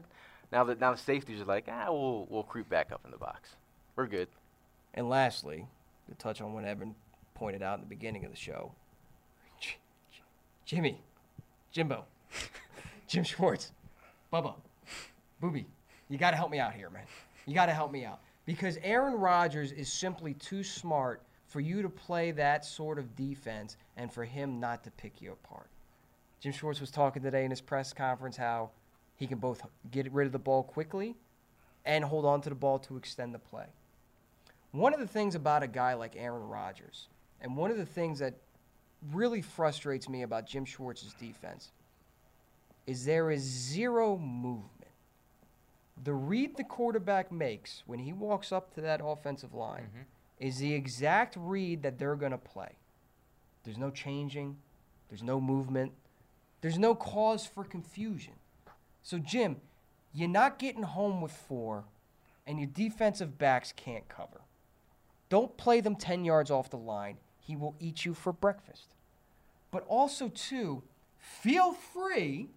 Now 0.53 0.64
that 0.64 0.78
now 0.78 0.92
the 0.92 0.98
safeties 0.98 1.40
are 1.40 1.46
like 1.46 1.66
ah 1.68 1.86
we'll 1.88 2.26
we'll 2.30 2.42
creep 2.42 2.68
back 2.68 2.92
up 2.92 3.00
in 3.05 3.11
the 3.11 3.16
box. 3.16 3.57
We're 3.96 4.07
good. 4.07 4.28
And 4.94 5.09
lastly, 5.09 5.66
to 6.09 6.14
touch 6.14 6.40
on 6.40 6.53
what 6.53 6.64
Evan 6.64 6.94
pointed 7.34 7.62
out 7.62 7.78
in 7.78 7.80
the 7.80 7.88
beginning 7.88 8.24
of 8.24 8.30
the 8.30 8.36
show, 8.36 8.72
Jimmy, 10.66 11.00
Jimbo, 11.70 12.05
Jim 13.09 13.24
Schwartz, 13.24 13.72
Bubba, 14.32 14.55
Booby, 15.40 15.66
you 16.09 16.18
got 16.18 16.30
to 16.30 16.36
help 16.36 16.50
me 16.50 16.59
out 16.59 16.74
here, 16.74 16.90
man. 16.90 17.05
You 17.46 17.55
got 17.55 17.66
to 17.66 17.74
help 17.74 17.90
me 17.90 18.05
out 18.05 18.20
because 18.44 18.78
Aaron 18.82 19.14
Rodgers 19.14 19.72
is 19.72 19.90
simply 19.90 20.34
too 20.34 20.62
smart 20.62 21.22
for 21.46 21.61
you 21.61 21.82
to 21.82 21.88
play 21.88 22.30
that 22.32 22.64
sort 22.64 22.98
of 22.98 23.16
defense 23.16 23.76
and 23.96 24.12
for 24.12 24.24
him 24.24 24.61
not 24.61 24.84
to 24.84 24.90
pick 24.92 25.20
you 25.20 25.32
apart. 25.32 25.68
Jim 26.40 26.53
Schwartz 26.53 26.80
was 26.80 26.90
talking 26.90 27.22
today 27.22 27.44
in 27.44 27.50
his 27.50 27.61
press 27.61 27.92
conference 27.92 28.36
how 28.36 28.70
he 29.16 29.26
can 29.26 29.38
both 29.38 29.62
get 29.90 30.10
rid 30.12 30.26
of 30.26 30.32
the 30.32 30.38
ball 30.38 30.62
quickly 30.62 31.14
and 31.84 32.04
hold 32.04 32.24
on 32.24 32.40
to 32.42 32.48
the 32.48 32.54
ball 32.54 32.78
to 32.80 32.96
extend 32.96 33.34
the 33.34 33.38
play. 33.38 33.66
One 34.72 34.94
of 34.94 35.00
the 35.00 35.06
things 35.06 35.34
about 35.34 35.62
a 35.62 35.66
guy 35.66 35.94
like 35.94 36.16
Aaron 36.16 36.48
Rodgers, 36.48 37.08
and 37.40 37.56
one 37.56 37.70
of 37.70 37.76
the 37.76 37.86
things 37.86 38.20
that 38.20 38.34
really 39.12 39.42
frustrates 39.42 40.08
me 40.08 40.22
about 40.22 40.46
Jim 40.46 40.64
Schwartz's 40.64 41.12
defense, 41.14 41.70
is 42.86 43.04
there 43.04 43.30
is 43.30 43.42
zero 43.42 44.16
movement. 44.16 44.70
The 46.02 46.14
read 46.14 46.56
the 46.56 46.64
quarterback 46.64 47.30
makes 47.30 47.82
when 47.86 47.98
he 47.98 48.12
walks 48.12 48.50
up 48.50 48.74
to 48.74 48.80
that 48.80 49.00
offensive 49.04 49.54
line 49.54 49.82
mm-hmm. 49.82 50.46
is 50.46 50.58
the 50.58 50.74
exact 50.74 51.36
read 51.38 51.82
that 51.82 51.98
they're 51.98 52.16
going 52.16 52.32
to 52.32 52.38
play. 52.38 52.70
There's 53.64 53.78
no 53.78 53.90
changing, 53.90 54.56
there's 55.08 55.22
no 55.22 55.40
movement, 55.40 55.92
there's 56.60 56.78
no 56.78 56.94
cause 56.94 57.46
for 57.46 57.62
confusion. 57.62 58.32
So, 59.03 59.18
Jim, 59.18 59.57
you're 60.12 60.28
not 60.28 60.59
getting 60.59 60.82
home 60.82 61.20
with 61.20 61.32
four, 61.32 61.84
and 62.46 62.59
your 62.59 62.68
defensive 62.68 63.38
backs 63.38 63.72
can't 63.72 64.09
cover. 64.09 64.42
Don't 65.28 65.57
play 65.57 65.80
them 65.80 65.96
10 65.96 66.24
yards 66.24 66.50
off 66.50 66.70
the 66.70 66.76
line. 66.76 67.16
He 67.40 67.57
will 67.57 67.74
eat 67.80 68.05
you 68.05 68.14
for 68.14 68.32
breakfast. 68.32 68.94
But 69.70 69.84
also, 69.88 70.28
too, 70.28 70.82
feel 71.18 71.72
free 71.72 72.50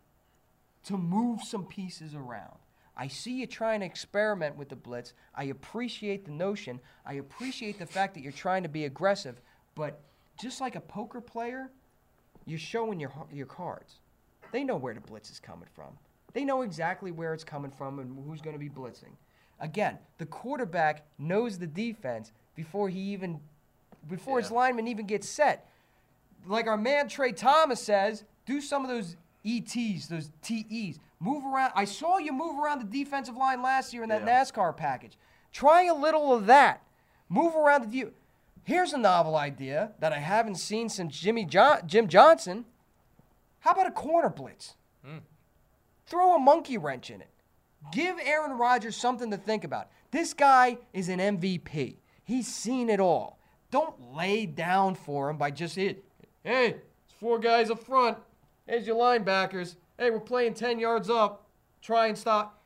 to 0.84 0.98
move 0.98 1.42
some 1.42 1.66
pieces 1.66 2.14
around. 2.14 2.58
I 2.98 3.08
see 3.08 3.40
you 3.40 3.48
trying 3.48 3.82
to 3.82 3.86
experiment 3.86 4.56
with 4.56 4.70
the 4.70 4.76
blitz. 4.76 5.14
I 5.34 5.46
appreciate 5.46 6.26
the 6.26 6.32
notion. 6.32 6.80
I 7.06 7.14
appreciate 7.14 7.80
the 7.80 7.86
fact 7.86 8.14
that 8.14 8.22
you're 8.22 8.32
trying 8.32 8.64
to 8.64 8.70
be 8.70 8.86
aggressive, 8.86 9.42
but 9.74 10.00
just 10.40 10.62
like 10.62 10.76
a 10.76 10.82
poker 10.82 11.20
player, 11.20 11.72
you're 12.46 12.60
showing 12.60 13.00
your 13.00 13.12
your 13.34 13.48
cards. 13.48 13.96
They 14.52 14.64
know 14.64 14.78
where 14.78 14.94
the 14.94 15.02
blitz 15.02 15.30
is 15.30 15.40
coming 15.40 15.68
from. 15.74 15.98
They 16.36 16.44
know 16.44 16.64
exactly 16.64 17.12
where 17.14 17.34
it's 17.34 17.46
coming 17.46 17.72
from 17.72 17.98
and 17.98 18.14
who's 18.28 18.42
going 18.42 18.54
to 18.56 18.60
be 18.60 18.70
blitzing. 18.70 19.14
Again, 19.62 19.98
the 20.18 20.26
quarterback 20.26 21.06
knows 21.18 21.58
the 21.58 21.66
defense 21.66 22.34
before 22.56 22.90
he 22.90 23.00
even 23.14 23.40
before 24.10 24.40
his 24.40 24.52
lineman 24.52 24.86
even 24.90 25.06
gets 25.08 25.30
set. 25.30 25.68
Like 26.46 26.68
our 26.68 26.76
man 26.78 27.08
Trey 27.08 27.32
Thomas 27.32 27.82
says, 27.82 28.26
do 28.46 28.60
some 28.60 28.84
of 28.84 28.90
those 28.90 29.16
ETs, 29.46 30.08
those 30.08 30.30
TEs. 30.42 31.00
Move 31.22 31.46
around. 31.46 31.72
I 31.74 31.86
saw 31.86 32.18
you 32.18 32.34
move 32.34 32.60
around 32.60 32.80
the 32.80 33.04
defensive 33.04 33.38
line 33.38 33.62
last 33.62 33.94
year 33.94 34.04
in 34.04 34.10
that 34.10 34.26
Yeah. 34.26 34.44
NASCAR 34.44 34.76
package. 34.76 35.18
Try 35.54 35.84
a 35.84 35.94
little 35.96 36.34
of 36.34 36.48
that. 36.48 36.82
Move 37.30 37.56
around 37.56 37.82
the 37.84 37.88
view. 37.88 38.14
Here's 38.66 38.92
a 38.92 38.98
novel 38.98 39.38
idea 39.38 39.92
that 40.00 40.12
I 40.12 40.20
haven't 40.20 40.56
seen 40.56 40.90
since 40.90 41.18
Jimmy 41.18 41.46
John- 41.46 41.88
Jim 41.88 42.10
Johnson. 42.10 42.66
How 43.62 43.72
about 43.72 43.88
a 43.88 43.92
corner 43.92 44.30
blitz? 44.30 44.76
Throw 46.08 46.36
a 46.36 46.40
monkey 46.40 46.78
wrench 46.78 47.10
in 47.10 47.22
it. 47.22 47.30
Give 47.92 48.18
Aaron 48.24 48.58
Rodgers 48.58 48.96
something 48.96 49.32
to 49.32 49.38
think 49.38 49.64
about. 49.64 49.90
This 50.12 50.34
guy 50.34 50.78
is 50.94 51.10
an 51.10 51.20
MVP. 51.20 51.98
He's 52.24 52.48
seen 52.48 52.90
it 52.90 53.00
all. 53.00 53.40
Don't 53.72 54.16
lay 54.16 54.46
down 54.46 54.96
for 54.96 55.30
him 55.30 55.38
by 55.38 55.52
just 55.52 55.78
it. 55.78 56.04
Hey, 56.44 56.76
it's 57.06 57.14
four 57.20 57.40
guys 57.40 57.70
up 57.70 57.84
front. 57.84 58.18
Here's 58.68 58.88
your 58.88 58.96
linebackers. 58.96 59.76
Hey, 59.98 60.10
we're 60.12 60.20
playing 60.20 60.54
10 60.54 60.80
yards 60.80 61.10
up. 61.10 61.46
Try 61.82 62.08
and 62.08 62.18
stop. 62.18 62.62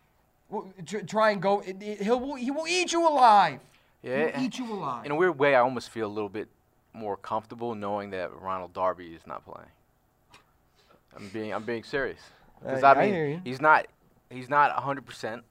Try 1.08 1.32
and 1.32 1.42
go. 1.42 1.60
He'll, 1.60 2.36
he 2.36 2.52
will 2.52 2.68
eat 2.68 2.92
you 2.92 3.08
alive. 3.08 3.60
Yeah, 4.02 4.38
He'll 4.38 4.46
eat 4.46 4.58
you 4.58 4.72
alive. 4.72 5.06
In 5.06 5.12
a 5.12 5.16
weird 5.16 5.38
way, 5.38 5.56
I 5.56 5.60
almost 5.60 5.90
feel 5.90 6.08
a 6.08 6.14
little 6.14 6.30
bit 6.30 6.48
more 6.94 7.18
comfortable 7.18 7.76
knowing 7.76 8.10
that 8.12 8.34
Ronald 8.34 8.74
Darby 8.74 9.08
is 9.08 9.28
not 9.28 9.46
playing. 9.46 9.70
I'm 11.16 11.28
being 11.30 11.54
I'm 11.54 11.64
being 11.64 11.84
serious 11.84 12.20
because 12.62 12.84
I- 12.84 12.94
I 12.94 12.96
I 13.02 13.06
mean 13.06 13.14
you. 13.16 13.42
he's 13.44 13.62
not 13.62 13.88
he's 14.30 14.50
not 14.50 14.74
100. 14.76 15.06
percent 15.06 15.44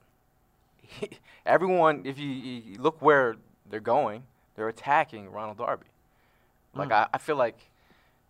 Everyone, 1.47 2.03
if 2.05 2.19
you, 2.19 2.29
you 2.29 2.79
look 2.81 3.01
where 3.03 3.37
they're 3.69 3.81
going, 3.81 4.23
they're 4.55 4.69
attacking 4.69 5.31
Ronald 5.31 5.59
Darby. 5.59 5.87
Like 6.75 6.93
I, 6.93 7.07
I 7.13 7.19
feel 7.19 7.37
like, 7.37 7.59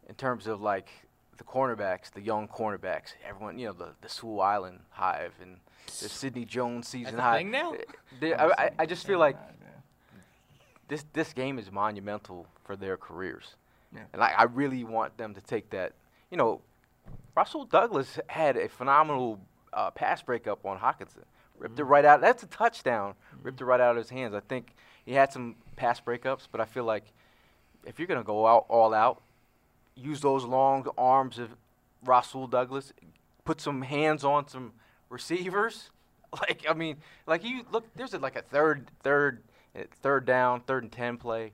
in 0.09 0.15
terms 0.15 0.47
of 0.47 0.61
like 0.61 0.89
the 1.37 1.45
cornerbacks, 1.45 2.11
the 2.13 2.21
young 2.21 2.49
cornerbacks, 2.49 3.15
everyone, 3.29 3.59
you 3.59 3.67
know, 3.67 3.73
the 3.73 3.91
the 4.01 4.09
Sewell 4.09 4.41
Island 4.41 4.81
Hive 4.91 5.33
and 5.43 5.57
the 5.87 6.09
Sidney 6.09 6.45
Jones 6.45 6.89
season 6.89 7.19
a 7.19 7.23
high. 7.23 7.43
now? 7.43 7.73
eh, 7.75 7.79
they- 8.21 8.35
I, 8.35 8.47
I, 8.49 8.71
I 8.81 8.87
just 8.87 9.07
feel 9.07 9.19
like 9.19 9.37
this 10.89 11.05
this 11.13 11.33
game 11.33 11.59
is 11.59 11.71
monumental 11.71 12.47
for 12.65 12.77
their 12.77 12.97
careers, 12.97 13.55
Yeah. 13.95 14.03
and 14.13 14.23
I, 14.23 14.33
I 14.39 14.43
really 14.45 14.85
want 14.85 15.17
them 15.19 15.35
to 15.35 15.41
take 15.41 15.71
that. 15.71 15.93
You 16.31 16.37
know, 16.37 16.61
Rasul 17.37 17.65
Douglas 17.65 18.19
had 18.27 18.57
a 18.57 18.69
phenomenal 18.69 19.41
uh, 19.73 19.91
pass 19.91 20.23
breakup 20.23 20.65
on 20.67 20.79
Hockenson. 20.79 21.25
Ripped 21.59 21.79
it 21.79 21.85
right 21.85 22.05
out. 22.05 22.21
That's 22.21 22.43
a 22.43 22.47
touchdown. 22.47 23.15
Ripped 23.43 23.61
it 23.61 23.65
right 23.65 23.81
out 23.81 23.93
of 23.93 23.97
his 23.97 24.11
hands. 24.11 24.35
I 24.35 24.41
think 24.41 24.75
he 25.05 25.13
had 25.13 25.33
some 25.33 25.57
pass 25.77 26.01
breakups, 26.01 26.49
but 26.51 26.61
I 26.61 26.65
feel 26.65 26.85
like 26.85 27.05
if 27.87 27.99
you're 27.99 28.09
gonna 28.09 28.25
go 28.25 28.47
out 28.47 28.67
all 28.69 28.93
out, 28.93 29.23
use 29.95 30.21
those 30.21 30.45
long 30.45 30.87
arms 30.97 31.39
of 31.39 31.51
Rasul 32.05 32.47
Douglas, 32.47 32.93
put 33.45 33.61
some 33.61 33.83
hands 33.83 34.25
on 34.25 34.49
some 34.49 34.73
receivers. 35.09 35.91
Like 36.31 36.67
I 36.69 36.75
mean, 36.75 36.99
like 37.27 37.43
you 37.43 37.65
look, 37.73 37.87
there's 37.97 38.13
a, 38.13 38.19
like 38.19 38.37
a 38.37 38.43
third, 38.43 38.91
third, 39.03 39.43
uh, 39.75 39.85
third 40.03 40.27
down, 40.27 40.61
third 40.61 40.83
and 40.83 40.93
ten 40.93 41.17
play, 41.17 41.53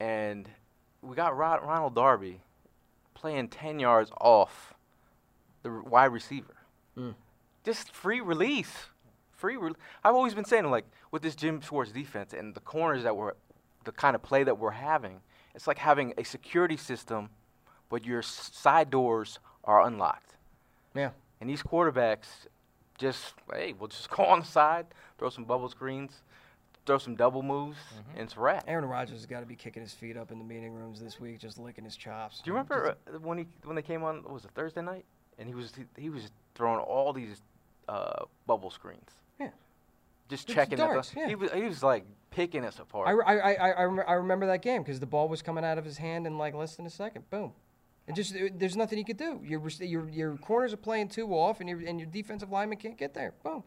and 0.00 0.48
we 1.00 1.14
got 1.14 1.36
Rod, 1.36 1.62
Ronald 1.62 1.94
Darby 1.94 2.40
playing 3.18 3.48
ten 3.48 3.78
yards 3.78 4.10
off 4.20 4.74
the 5.62 5.70
wide 5.70 6.12
receiver. 6.12 6.54
Mm. 6.96 7.14
Just 7.64 7.92
free 7.92 8.20
release, 8.20 8.72
free. 9.32 9.56
Re- 9.56 9.72
I've 10.04 10.14
always 10.14 10.34
been 10.34 10.44
saying 10.44 10.70
like 10.70 10.86
with 11.10 11.22
this 11.22 11.34
Jim 11.34 11.60
Schwartz 11.60 11.92
defense 11.92 12.32
and 12.32 12.54
the 12.54 12.60
corners 12.60 13.02
that 13.02 13.16
we're, 13.16 13.32
the 13.84 13.92
kind 13.92 14.14
of 14.14 14.22
play 14.22 14.44
that 14.44 14.58
we're 14.58 14.70
having, 14.70 15.20
it's 15.54 15.66
like 15.66 15.78
having 15.78 16.14
a 16.16 16.24
security 16.24 16.76
system, 16.76 17.30
but 17.88 18.04
your 18.04 18.22
side 18.22 18.90
doors 18.90 19.38
are 19.64 19.84
unlocked. 19.86 20.36
Yeah. 20.94 21.10
And 21.40 21.48
these 21.48 21.62
quarterbacks 21.62 22.46
just, 22.98 23.34
hey, 23.52 23.74
we'll 23.78 23.88
just 23.88 24.10
go 24.16 24.24
on 24.24 24.40
the 24.40 24.46
side, 24.46 24.86
throw 25.18 25.30
some 25.30 25.44
bubble 25.44 25.68
screens, 25.68 26.22
throw 26.88 26.98
some 26.98 27.14
double 27.14 27.42
moves, 27.42 27.76
and 28.14 28.24
it's 28.24 28.34
a 28.36 28.40
wrap. 28.40 28.64
Aaron 28.66 28.86
Rodgers 28.86 29.18
has 29.18 29.26
got 29.26 29.40
to 29.40 29.46
be 29.46 29.54
kicking 29.54 29.82
his 29.82 29.92
feet 29.92 30.16
up 30.16 30.32
in 30.32 30.38
the 30.38 30.44
meeting 30.44 30.72
rooms 30.72 31.00
this 31.00 31.20
week, 31.20 31.38
just 31.38 31.58
licking 31.58 31.84
his 31.84 31.94
chops. 31.96 32.40
Do 32.40 32.50
you 32.50 32.54
remember 32.54 32.96
uh, 33.06 33.18
when 33.20 33.38
he 33.38 33.46
when 33.64 33.76
they 33.76 33.82
came 33.82 34.02
on? 34.02 34.22
What 34.24 34.32
was 34.32 34.44
it 34.44 34.50
Thursday 34.54 34.80
night? 34.82 35.04
And 35.38 35.46
he 35.46 35.54
was 35.54 35.72
he, 35.76 35.84
he 36.02 36.10
was 36.10 36.30
throwing 36.54 36.80
all 36.80 37.12
these 37.12 37.42
uh, 37.88 38.24
bubble 38.46 38.70
screens. 38.70 39.10
Yeah. 39.38 39.50
Just 40.28 40.48
It's 40.48 40.54
checking. 40.54 40.80
at 40.80 40.88
the- 40.88 40.94
darts, 40.94 41.12
yeah. 41.16 41.28
He 41.28 41.34
was 41.34 41.52
he 41.52 41.62
was 41.62 41.82
like 41.82 42.04
picking 42.30 42.64
us 42.64 42.78
apart. 42.78 43.06
I, 43.08 43.12
I, 43.12 43.36
I, 43.36 43.52
I, 43.52 43.70
I 43.70 43.82
rem- 43.84 44.06
I 44.08 44.12
remember 44.14 44.46
that 44.46 44.62
game 44.62 44.82
because 44.82 44.98
the 44.98 45.06
ball 45.06 45.28
was 45.28 45.42
coming 45.42 45.64
out 45.64 45.78
of 45.78 45.84
his 45.84 45.98
hand 45.98 46.26
in 46.26 46.38
like 46.38 46.54
less 46.54 46.74
than 46.76 46.86
a 46.86 46.90
second. 46.90 47.28
Boom. 47.30 47.52
And 48.06 48.16
just 48.16 48.34
there's 48.54 48.76
nothing 48.76 48.96
he 48.96 49.04
could 49.04 49.18
do. 49.18 49.40
Your 49.44 49.62
your 49.80 50.08
your 50.08 50.36
corners 50.38 50.72
are 50.72 50.78
playing 50.78 51.08
too 51.08 51.28
off, 51.34 51.60
and 51.60 51.68
your 51.68 51.80
and 51.86 52.00
your 52.00 52.08
defensive 52.08 52.50
lineman 52.50 52.78
can't 52.78 52.96
get 52.96 53.12
there. 53.12 53.34
Boom. 53.44 53.62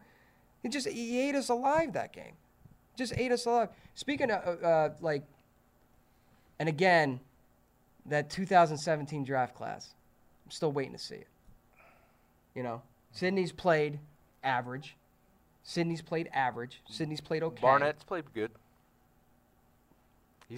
He 0.64 0.68
just 0.68 0.88
he 0.88 1.20
ate 1.20 1.36
us 1.36 1.48
alive 1.48 1.92
that 1.92 2.12
game. 2.12 2.34
Just 2.96 3.14
ate 3.16 3.32
us 3.32 3.46
alive. 3.46 3.68
Speaking 3.94 4.30
of 4.30 4.62
uh, 4.62 4.90
like, 5.00 5.22
and 6.58 6.68
again, 6.68 7.20
that 8.06 8.30
2017 8.30 9.24
draft 9.24 9.54
class, 9.54 9.94
I'm 10.44 10.50
still 10.50 10.72
waiting 10.72 10.92
to 10.92 10.98
see 10.98 11.16
it. 11.16 11.28
You 12.54 12.62
know, 12.62 12.82
Sidney's 13.12 13.52
played 13.52 13.98
average. 14.44 14.96
Sidney's 15.62 16.02
played 16.02 16.28
average. 16.32 16.82
Sidney's 16.88 17.20
played 17.20 17.42
okay. 17.42 17.62
Barnett's 17.62 18.04
played 18.04 18.24
good. 18.34 18.50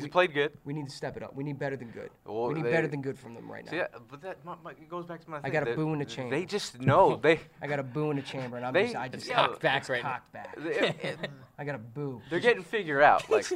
He's 0.00 0.08
played 0.08 0.34
good. 0.34 0.52
We 0.64 0.72
need 0.72 0.88
to 0.88 0.94
step 0.94 1.16
it 1.16 1.22
up. 1.22 1.34
We 1.34 1.44
need 1.44 1.58
better 1.58 1.76
than 1.76 1.88
good. 1.90 2.10
Well, 2.24 2.48
we 2.48 2.54
need 2.54 2.64
they- 2.64 2.70
better 2.72 2.88
than 2.88 3.00
good 3.02 3.18
from 3.18 3.34
them 3.34 3.50
right 3.50 3.64
now. 3.64 3.70
See, 3.70 3.76
yeah, 3.76 3.86
but 4.10 4.20
that 4.22 4.44
my, 4.44 4.54
my, 4.64 4.72
it 4.72 4.88
goes 4.88 5.04
back 5.06 5.22
to 5.24 5.30
my. 5.30 5.40
Thing. 5.40 5.52
got 5.52 5.62
a 5.62 5.66
that 5.66 5.76
boo 5.76 5.92
in 5.92 5.98
the 5.98 6.04
chamber. 6.04 6.34
They 6.36 6.44
just 6.44 6.80
know 6.80 7.16
they. 7.22 7.40
I 7.62 7.66
got 7.66 7.78
a 7.78 7.82
boo 7.82 8.10
in 8.10 8.16
the 8.16 8.22
chamber, 8.22 8.56
and 8.56 8.66
I'm 8.66 8.72
They- 8.72 8.84
just, 8.84 8.96
I 8.96 9.08
just 9.08 9.30
cocked 9.30 9.60
back 9.62 9.82
it's 9.82 9.90
right 9.90 10.02
now. 10.02 10.10
cocked 10.12 10.32
back. 10.32 10.56
they- 10.62 11.16
I 11.58 11.64
got 11.64 11.74
a 11.76 11.78
boo. 11.78 12.20
they're 12.30 12.40
getting 12.40 12.62
figured 12.64 13.02
out. 13.02 13.28
Like 13.30 13.46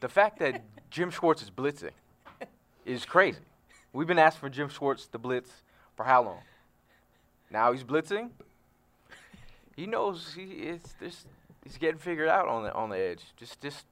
the 0.00 0.08
fact 0.08 0.38
that 0.38 0.62
Jim 0.90 1.10
Schwartz 1.10 1.42
is 1.42 1.50
blitzing 1.50 1.90
is 2.84 3.04
crazy. 3.04 3.38
We've 3.92 4.06
been 4.08 4.18
asking 4.18 4.40
for 4.40 4.48
Jim 4.48 4.68
Schwartz 4.70 5.06
to 5.08 5.18
blitz 5.18 5.50
for 5.96 6.04
how 6.04 6.22
long? 6.22 6.40
Now 7.50 7.72
he's 7.72 7.84
blitzing. 7.84 8.30
He 9.76 9.86
knows 9.86 10.32
he 10.34 10.42
is. 10.44 10.80
There's, 11.00 11.24
he's 11.64 11.76
getting 11.78 11.98
figured 11.98 12.28
out 12.28 12.48
on 12.48 12.64
the 12.64 12.72
on 12.74 12.88
the 12.90 12.98
edge. 12.98 13.22
Just 13.36 13.60
just 13.60 13.84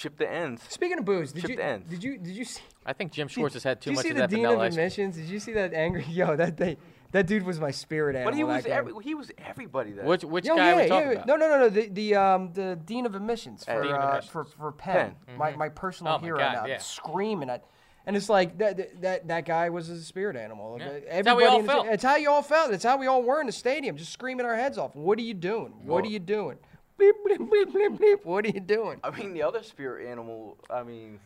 chip 0.00 0.16
the 0.16 0.30
ends. 0.30 0.62
Speaking 0.68 0.98
of 0.98 1.04
booze, 1.04 1.32
did 1.32 1.42
Chip 1.42 1.50
you 1.50 1.56
the 1.56 1.64
ends. 1.64 1.90
did 1.90 2.02
you 2.02 2.18
did 2.18 2.34
you 2.34 2.44
see? 2.44 2.62
I 2.86 2.92
think 2.92 3.12
Jim 3.12 3.28
Schwartz 3.32 3.54
has 3.54 3.62
had 3.64 3.80
too 3.80 3.90
did 3.90 3.96
you 3.96 4.02
see 4.02 4.08
of 4.10 4.14
the 4.16 4.20
that 4.22 4.30
dean 4.30 4.38
vanilla 4.40 4.54
of 4.56 4.60
ice 4.62 4.74
cream. 4.74 4.78
admissions? 4.86 5.16
Did 5.16 5.26
you 5.28 5.40
see 5.40 5.52
that 5.52 5.74
angry? 5.74 6.04
Yo, 6.08 6.36
that 6.36 6.56
they, 6.56 6.76
that 7.12 7.26
dude 7.26 7.44
was 7.44 7.60
my 7.60 7.70
spirit 7.70 8.16
animal. 8.16 8.32
But 8.32 8.36
he 8.36 8.42
that 8.42 8.46
was 8.48 8.64
game. 8.64 8.72
every, 8.72 8.92
he 9.02 9.14
was 9.14 9.30
everybody 9.38 9.92
that. 9.92 10.04
Which 10.04 10.24
which 10.24 10.46
Yo, 10.46 10.56
guy 10.56 10.68
yeah, 10.70 10.72
are 10.78 10.82
we 10.82 10.88
talking 10.88 11.06
yeah. 11.08 11.14
about? 11.14 11.26
No, 11.26 11.36
no, 11.36 11.48
no, 11.48 11.58
no. 11.58 11.68
The 11.68 11.88
the 11.88 12.14
um 12.16 12.52
the 12.52 12.78
dean 12.84 13.04
of 13.06 13.14
admissions 13.14 13.64
Uh, 13.68 13.74
for 13.74 13.82
Dean 13.82 13.92
of 13.92 14.00
uh, 14.00 14.06
admissions. 14.06 14.30
for 14.32 14.44
for 14.44 14.72
Penn, 14.72 15.14
Penn. 15.26 15.36
my 15.36 15.54
my 15.56 15.68
personal 15.68 16.14
Oh, 16.14 16.18
my 16.18 16.24
hero 16.24 16.38
God, 16.38 16.52
now, 16.54 16.66
yeah. 16.66 16.78
screaming 16.78 17.50
at. 17.50 17.64
And 18.06 18.16
it's 18.16 18.30
like 18.30 18.56
that, 18.58 18.76
that 18.78 19.02
that 19.02 19.28
that 19.28 19.44
guy 19.44 19.68
was 19.68 19.90
a 19.90 20.02
spirit 20.02 20.34
animal. 20.34 20.78
Yeah. 20.80 20.88
Like, 20.88 21.06
That's 21.10 21.28
how 21.28 21.36
we 21.36 21.44
all 21.44 21.60
in 21.60 21.66
the- 21.66 21.70
felt. 21.72 21.86
It's 21.88 22.02
how 22.02 22.16
you 22.16 22.30
all 22.30 22.42
felt. 22.42 22.72
It's 22.72 22.82
how 22.82 22.96
we 22.96 23.06
all 23.06 23.22
were 23.22 23.40
in 23.40 23.46
the 23.46 23.52
stadium, 23.52 23.96
just 23.98 24.10
screaming 24.12 24.46
our 24.46 24.56
heads 24.56 24.78
off. 24.78 24.96
What 24.96 25.18
are 25.18 25.22
you 25.22 25.34
doing? 25.34 25.74
What 25.84 26.02
are 26.04 26.08
you 26.08 26.18
doing? 26.18 26.56
Bleep, 27.00 27.12
bleep, 27.26 27.48
bleep, 27.48 27.72
bleep, 27.72 27.98
bleep. 27.98 28.24
What 28.24 28.44
are 28.44 28.48
you 28.48 28.60
doing? 28.60 29.00
I 29.02 29.10
mean, 29.10 29.32
the 29.32 29.42
other 29.42 29.62
spirit 29.62 30.06
animal. 30.06 30.56
I 30.68 30.82
mean, 30.82 31.18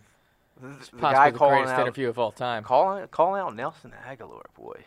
the, 0.60 0.68
the 0.92 1.00
guy 1.00 1.30
the 1.30 1.38
calling 1.38 1.54
greatest 1.56 1.74
out, 1.74 1.80
interview 1.82 2.08
of 2.08 2.18
all 2.18 2.30
time. 2.32 2.62
calling 2.62 3.06
calling 3.08 3.40
out 3.40 3.56
Nelson 3.56 3.92
Agholor, 4.08 4.42
boy. 4.56 4.84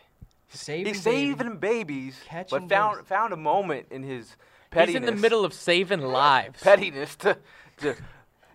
Saving 0.50 0.94
He's 0.94 1.02
saving 1.02 1.58
babies, 1.58 2.18
Catching 2.24 2.60
but 2.60 2.68
found 2.74 2.96
babies. 2.96 3.08
found 3.08 3.32
a 3.34 3.36
moment 3.36 3.88
in 3.90 4.02
his 4.02 4.34
pettiness. 4.70 4.88
He's 5.02 5.08
in 5.08 5.14
the 5.14 5.20
middle 5.20 5.44
of 5.44 5.52
saving 5.52 6.00
lives. 6.20 6.62
pettiness 6.62 7.16
to, 7.16 7.36
to 7.80 7.94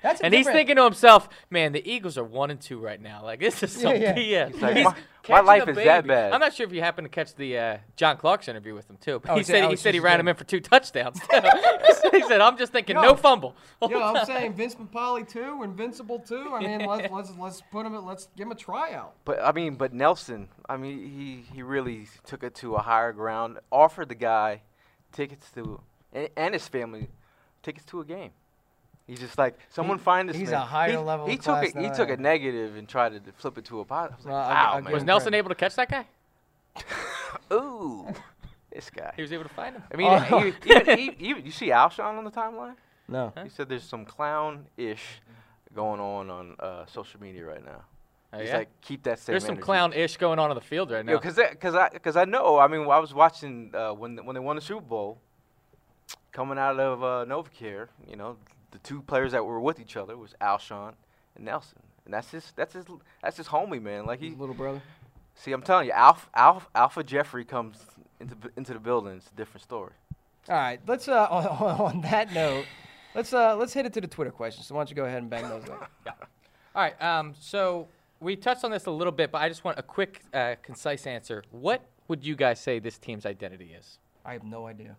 That's 0.01 0.19
a 0.19 0.25
and 0.25 0.33
he's 0.33 0.47
thinking 0.47 0.77
to 0.77 0.83
himself, 0.85 1.29
"Man, 1.51 1.71
the 1.71 1.87
Eagles 1.87 2.17
are 2.17 2.23
one 2.23 2.49
and 2.49 2.59
two 2.59 2.79
right 2.79 2.99
now. 2.99 3.23
Like 3.23 3.39
this 3.39 3.61
is 3.61 3.71
some 3.71 3.95
Yeah, 3.95 4.15
BS." 4.15 4.53
He's 4.53 4.61
like, 4.61 4.75
He's 4.77 4.87
"My- 5.29 5.41
my 5.41 5.57
life 5.57 5.67
is 5.69 5.75
that 5.77 6.05
bad. 6.07 6.33
I'm 6.33 6.39
not 6.39 6.53
sure 6.53 6.65
if 6.65 6.73
you 6.73 6.81
happened 6.81 7.05
to 7.05 7.09
catch 7.09 7.33
the 7.35 7.57
uh, 7.57 7.77
John 7.95 8.17
Clark's 8.17 8.47
interview 8.47 8.73
with 8.73 8.89
him 8.89 8.97
too, 8.99 9.19
but 9.19 9.31
Oh, 9.31 9.35
he 9.35 9.41
is 9.41 9.47
said 9.47 9.63
oh, 9.63 9.67
he 9.67 9.73
it's 9.73 9.81
said 9.81 9.93
he 9.93 9.99
ran 9.99 10.19
him 10.19 10.27
in 10.27 10.35
for 10.35 10.43
two 10.43 10.59
touchdowns. 10.59 11.19
he 12.11 12.21
said, 12.23 12.41
"I'm 12.41 12.57
just 12.57 12.71
thinking, 12.71 12.95
Yo. 12.95 13.01
no 13.01 13.15
fumble." 13.15 13.55
Yo, 13.87 14.01
I'm 14.01 14.25
saying 14.27 14.53
Vince 14.53 14.75
Papale 14.75 15.27
too, 15.27 15.61
Invincible 15.63 16.19
too. 16.19 16.51
I 16.53 16.59
mean, 16.59 16.85
let's 16.85 17.11
let's 17.11 17.31
let's 17.37 17.61
put 17.71 17.85
him. 17.85 18.05
Let's 18.05 18.27
give 18.35 18.47
him 18.47 18.51
a 18.51 18.55
tryout. 18.55 19.13
But 19.25 19.39
I 19.43 19.51
mean, 19.51 19.75
but 19.75 19.93
Nelson, 19.93 20.49
I 20.67 20.77
mean, 20.77 20.97
he 20.99 21.55
he 21.55 21.63
really 21.63 22.07
took 22.25 22.43
it 22.43 22.55
to 22.55 22.75
a 22.75 22.81
higher 22.81 23.13
ground. 23.13 23.59
Offered 23.71 24.09
the 24.09 24.15
guy 24.15 24.61
tickets 25.11 25.51
to, 25.51 25.79
and, 26.11 26.29
and 26.35 26.53
his 26.53 26.67
family, 26.67 27.09
tickets 27.61 27.85
to 27.85 28.01
a 28.01 28.05
game. 28.05 28.31
He's 29.13 29.19
just 29.19 29.37
like 29.37 29.59
someone 29.69 29.99
find 29.99 30.27
this. 30.27 30.35
he's 30.35 30.49
man. 30.49 30.61
a 30.61 30.65
higher 30.65 30.91
he, 30.91 30.97
level 30.97 31.27
He 31.27 31.33
of 31.33 31.37
took 31.39 31.43
class 31.45 31.65
it. 31.67 31.77
He 31.77 31.85
I 31.85 31.89
took 31.89 32.09
a 32.09 32.17
negative 32.17 32.75
and 32.75 32.89
tried 32.89 33.23
to 33.23 33.31
flip 33.33 33.59
it 33.59 33.65
to 33.65 33.79
a 33.79 33.85
positive. 33.85 34.15
I 34.15 34.17
was 34.17 34.25
like, 34.25 34.33
Well, 34.33 34.49
wow, 34.49 34.79
man. 34.79 34.93
Was 34.93 35.03
Nelson 35.03 35.35
able 35.35 35.49
to 35.49 35.55
catch 35.55 35.75
that 35.75 35.87
guy? 35.87 36.05
Ooh, 37.53 38.07
this 38.71 38.89
guy. 38.89 39.13
He 39.15 39.21
was 39.21 39.31
able 39.31 39.43
to 39.43 39.49
find 39.49 39.75
him. 39.75 39.83
I 39.93 39.97
mean, 39.97 40.07
Oh. 40.09 40.39
he- 40.39 40.71
even, 40.71 40.97
he, 40.97 41.15
even, 41.19 41.45
you 41.45 41.51
see 41.51 41.67
Alshon 41.69 42.17
on 42.17 42.23
the 42.23 42.31
timeline? 42.31 42.73
No. 43.07 43.31
He 43.43 43.49
said 43.49 43.69
there's 43.69 43.83
some 43.83 44.03
clown-ish 44.03 45.21
going 45.75 45.99
on 45.99 46.31
on 46.31 46.55
uh, 46.59 46.85
social 46.87 47.21
media 47.21 47.45
right 47.45 47.63
now. 47.63 47.83
Oh, 48.31 48.39
He's 48.39 48.47
yeah? 48.47 48.57
like, 48.57 48.69
keep 48.81 49.03
that 49.03 49.19
same 49.19 49.33
There's 49.33 49.45
some 49.45 49.57
clown-ish 49.57 50.17
going 50.17 50.39
on 50.39 50.49
in 50.49 50.55
the 50.55 50.61
field 50.61 50.89
right 50.89 51.05
now. 51.05 51.11
Yo, 51.11 51.19
cause, 51.19 51.39
cause 51.59 51.75
I, 51.75 51.89
cause 51.89 52.15
I 52.15 52.25
know. 52.25 52.57
I 52.57 52.67
mean, 52.67 52.81
I 52.89 52.97
was 52.97 53.13
watching 53.13 53.71
uh, 53.75 53.93
when 53.93 54.17
when 54.25 54.33
they 54.33 54.39
won 54.39 54.55
the 54.55 54.61
Super 54.61 54.81
Bowl, 54.81 55.19
coming 56.31 56.57
out 56.57 56.79
of 56.79 57.03
uh, 57.03 57.25
NovaCare. 57.31 57.89
You 58.09 58.15
know, 58.15 58.37
the 58.73 58.79
two 58.79 59.01
players 59.01 59.31
that 59.31 59.45
were 59.45 59.59
with 59.59 59.79
each 59.79 59.95
other 59.95 60.17
was 60.17 60.35
Alshon 60.41 60.93
and 61.35 61.45
Nelson, 61.45 61.79
and 62.05 62.13
that's 62.13 62.31
his 62.31 62.51
that's 62.55 62.73
his 62.73 62.85
that's 63.21 63.37
his 63.37 63.47
homie, 63.47 63.81
man. 63.81 64.05
Like 64.05 64.19
he, 64.19 64.31
little 64.31 64.55
brother. 64.55 64.81
see, 65.35 65.53
I'm 65.53 65.61
telling 65.61 65.85
you, 65.85 65.93
Alpha 65.93 66.27
Alpha, 66.33 66.67
Alpha 66.75 67.03
Jeffery 67.03 67.45
comes 67.45 67.77
into 68.19 68.35
into 68.57 68.73
the 68.73 68.79
building. 68.79 69.13
It's 69.15 69.27
a 69.27 69.35
different 69.35 69.63
story. 69.63 69.93
All 70.49 70.55
right, 70.55 70.81
let's 70.87 71.07
uh 71.07 71.27
on, 71.31 71.45
on 71.45 72.01
that 72.01 72.33
note, 72.33 72.65
let's 73.15 73.31
uh 73.31 73.55
let's 73.55 73.71
hit 73.71 73.85
it 73.85 73.93
to 73.93 74.01
the 74.01 74.07
Twitter 74.07 74.31
questions. 74.31 74.67
So 74.67 74.75
why 74.75 74.79
don't 74.79 74.89
you 74.89 74.95
go 74.95 75.05
ahead 75.05 75.21
and 75.21 75.29
bang 75.29 75.47
those 75.47 75.69
up? 75.69 75.89
All 76.75 76.81
right. 76.81 76.99
Um, 77.01 77.35
so 77.39 77.87
we 78.19 78.35
touched 78.35 78.63
on 78.63 78.71
this 78.71 78.87
a 78.87 78.91
little 78.91 79.11
bit, 79.11 79.31
but 79.31 79.41
I 79.41 79.49
just 79.49 79.63
want 79.63 79.77
a 79.77 79.83
quick, 79.83 80.21
uh, 80.33 80.55
concise 80.63 81.05
answer. 81.05 81.43
What 81.51 81.85
would 82.07 82.25
you 82.25 82.35
guys 82.35 82.59
say 82.59 82.79
this 82.79 82.97
team's 82.97 83.25
identity 83.25 83.75
is? 83.77 83.99
I 84.25 84.33
have 84.33 84.43
no 84.43 84.65
idea. 84.65 84.95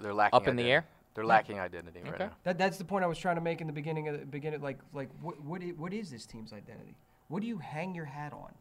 They're 0.00 0.14
lacking 0.14 0.36
Up 0.36 0.48
in 0.48 0.56
the 0.56 0.70
air? 0.70 0.84
They're 1.14 1.24
lacking 1.26 1.60
identity 1.60 2.00
right 2.04 2.18
now. 2.18 2.30
That 2.44 2.58
that's 2.58 2.78
the 2.78 2.84
point 2.84 3.04
I 3.04 3.06
was 3.06 3.18
trying 3.18 3.34
to 3.36 3.42
make 3.42 3.60
in 3.60 3.66
the 3.66 3.72
beginning 3.72 4.08
of 4.08 4.18
the 4.20 4.26
beginning. 4.26 4.60
Like 4.62 4.78
like 4.94 5.10
what 5.20 5.40
what 5.42 5.62
is, 5.62 5.76
what 5.76 5.92
is 5.92 6.10
this 6.10 6.24
team's 6.26 6.52
identity? 6.52 6.94
What 7.28 7.42
do 7.42 7.48
you 7.48 7.58
hang 7.58 7.94
your 7.94 8.04
hat 8.06 8.32
on? 8.32 8.52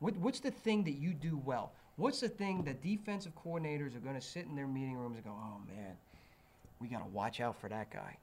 What 0.00 0.16
what's 0.16 0.40
the 0.40 0.50
thing 0.50 0.84
that 0.84 0.94
you 0.98 1.12
do 1.14 1.40
well? 1.44 1.72
What's 1.96 2.20
the 2.20 2.28
thing 2.28 2.64
that 2.64 2.82
defensive 2.82 3.32
coordinators 3.36 3.94
are 3.94 4.00
going 4.00 4.14
to 4.14 4.20
sit 4.20 4.46
in 4.46 4.56
their 4.56 4.66
meeting 4.66 4.96
rooms 4.96 5.16
and 5.16 5.24
go, 5.24 5.30
oh 5.38 5.58
man, 5.68 5.92
we 6.80 6.88
got 6.88 7.00
to 7.00 7.10
watch 7.10 7.40
out 7.40 7.60
for 7.60 7.68
that 7.68 7.90
guy, 7.90 8.16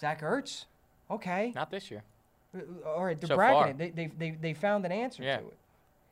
Zach 0.00 0.20
Ertz. 0.22 0.64
Okay, 1.10 1.52
Not 1.54 1.70
this 1.70 1.90
year. 1.90 2.02
Uh, 2.54 2.60
all 2.88 3.04
right, 3.04 3.20
they're 3.20 3.28
So 3.28 3.36
bragging 3.36 3.54
far. 3.56 3.68
it. 3.70 3.78
They, 3.78 3.90
they, 3.90 4.06
they, 4.18 4.30
they 4.32 4.52
found 4.54 4.84
an 4.84 4.92
answer 4.92 5.22
Yeah. 5.22 5.38
to 5.38 5.46
it. 5.46 5.56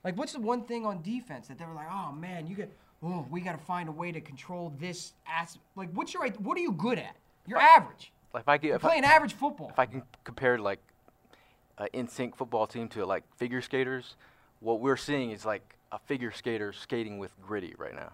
Like, 0.05 0.16
what's 0.16 0.33
the 0.33 0.41
one 0.41 0.62
thing 0.62 0.87
on 0.87 1.03
defense 1.03 1.49
that 1.49 1.59
they 1.59 1.64
were 1.64 1.74
like, 1.74 1.89
oh 1.91 2.12
man, 2.12 2.47
you 2.47 2.55
get, 2.57 2.72
oh, 3.03 3.27
we 3.31 3.41
got 3.41 3.53
to 3.59 3.65
find 3.65 3.89
a 3.89 3.93
way 3.93 4.13
to 4.13 4.21
control 4.21 4.73
this 4.79 5.13
ass. 5.27 5.59
Like, 5.77 5.91
what's 5.93 6.15
your, 6.15 6.27
what 6.39 6.57
are 6.57 6.61
you 6.61 6.73
good 6.73 6.99
at? 6.99 7.17
You're 7.47 7.59
average. 7.61 8.13
Like 8.35 8.43
if 8.43 8.49
I 8.49 8.59
get 8.59 8.69
You're 8.69 8.77
I, 8.77 8.79
playing 8.79 9.05
average 9.05 9.33
football. 9.33 9.71
if 9.71 9.79
I 9.79 9.87
can 9.87 10.03
compare 10.25 10.59
like 10.59 10.81
an 11.79 11.89
in 11.93 12.09
sync 12.09 12.37
football 12.37 12.67
team 12.67 12.89
to 12.89 13.07
like 13.07 13.25
figure 13.37 13.63
skaters, 13.63 14.17
what 14.61 14.81
we're 14.81 14.97
seeing 14.97 15.31
is 15.31 15.45
like 15.47 15.77
a 15.93 15.99
figure 15.99 16.31
skater 16.31 16.73
skating 16.73 17.19
with 17.19 17.31
gritty 17.47 17.75
right 17.79 17.95
now. 17.95 18.13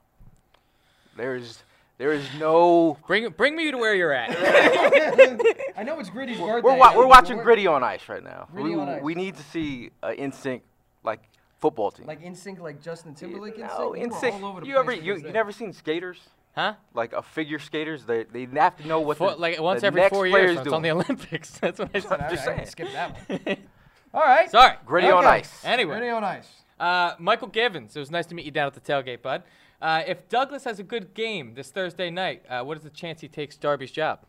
There's 1.16 1.62
there 1.99 2.12
is 2.12 2.26
no 2.39 2.99
Bring 3.07 3.28
bring 3.30 3.57
me 3.57 3.70
to 3.70 3.76
where 3.78 3.95
you're 3.95 4.12
at. 4.12 4.30
I 5.76 5.82
know 5.82 5.99
it's 6.01 6.11
Gritty's 6.11 6.39
birthday. 6.39 6.61
we're, 6.62 6.76
wa- 6.76 6.93
we're 6.95 7.03
but 7.03 7.09
watching 7.09 7.39
gritty 7.39 7.66
on 7.66 7.82
ice 7.85 8.09
right 8.09 8.22
now. 8.22 8.49
We, 8.53 8.74
on 8.74 8.89
ice. 8.89 9.03
we 9.03 9.14
need 9.14 9.37
to 9.37 9.43
see 9.45 9.91
an 10.03 10.14
in 10.14 10.32
sync 10.32 10.62
like 11.05 11.20
football 11.64 11.90
team. 11.90 12.06
Like 12.06 12.20
in 12.22 12.34
sync, 12.34 12.60
like 12.60 12.82
Justin 12.82 13.14
Timberlake 13.14 13.54
in 13.54 13.62
no, 13.62 13.94
sync. 13.94 14.04
in 14.04 14.12
sync. 14.12 14.34
all 14.34 14.50
over 14.50 14.60
the 14.60 14.66
You 14.66 14.76
ever 14.76 14.92
you, 14.92 15.16
you 15.16 15.32
never 15.32 15.50
seen 15.50 15.72
skaters? 15.72 16.18
huh? 16.54 16.74
Like 16.92 17.14
a 17.14 17.22
figure 17.22 17.58
skaters, 17.58 18.04
they 18.04 18.24
they 18.24 18.46
have 18.54 18.76
to 18.76 18.86
know 18.86 19.00
what 19.00 19.16
Four, 19.16 19.30
the, 19.30 19.36
like 19.36 19.58
once 19.60 19.80
the 19.80 19.86
every 19.86 20.02
next 20.02 20.12
four 20.12 20.26
years, 20.26 20.56
when 20.56 20.66
it's 20.66 20.72
on 20.74 20.82
the. 20.82 20.90
Olympics. 20.90 21.58
That's 21.62 21.78
what 21.78 21.90
I 21.94 21.98
I, 21.98 22.00
said. 22.00 22.20
I, 22.20 22.30
just 22.30 22.42
I 22.48 22.56
saying. 22.56 22.66
skip 22.66 22.92
that 22.92 23.16
one. 23.28 23.56
All 24.14 24.20
right. 24.20 24.50
Sorry. 24.50 24.76
Gritty 24.84 25.10
on 25.10 25.24
ice. 25.24 25.64
Anyway, 25.64 25.96
Gritty 25.96 26.10
on 26.10 26.22
ice. 26.22 26.48
uh, 26.78 27.14
Michael 27.18 27.48
Givens. 27.48 27.96
It 27.96 28.00
was 28.00 28.10
nice 28.10 28.26
to 28.26 28.34
meet 28.34 28.44
you 28.44 28.50
down 28.52 28.66
at 28.66 28.74
the 28.74 28.80
tailgate, 28.80 29.22
bud. 29.22 29.42
Uh, 29.80 30.02
if 30.06 30.28
Douglas 30.28 30.64
has 30.64 30.78
a 30.78 30.82
good 30.84 31.14
game 31.14 31.54
this 31.54 31.70
Thursday 31.70 32.10
night, 32.10 32.42
uh, 32.48 32.62
what 32.62 32.76
is 32.76 32.84
the 32.84 32.90
chance 32.90 33.22
he 33.22 33.28
takes 33.28 33.56
Darby's 33.56 33.90
job? 33.90 34.20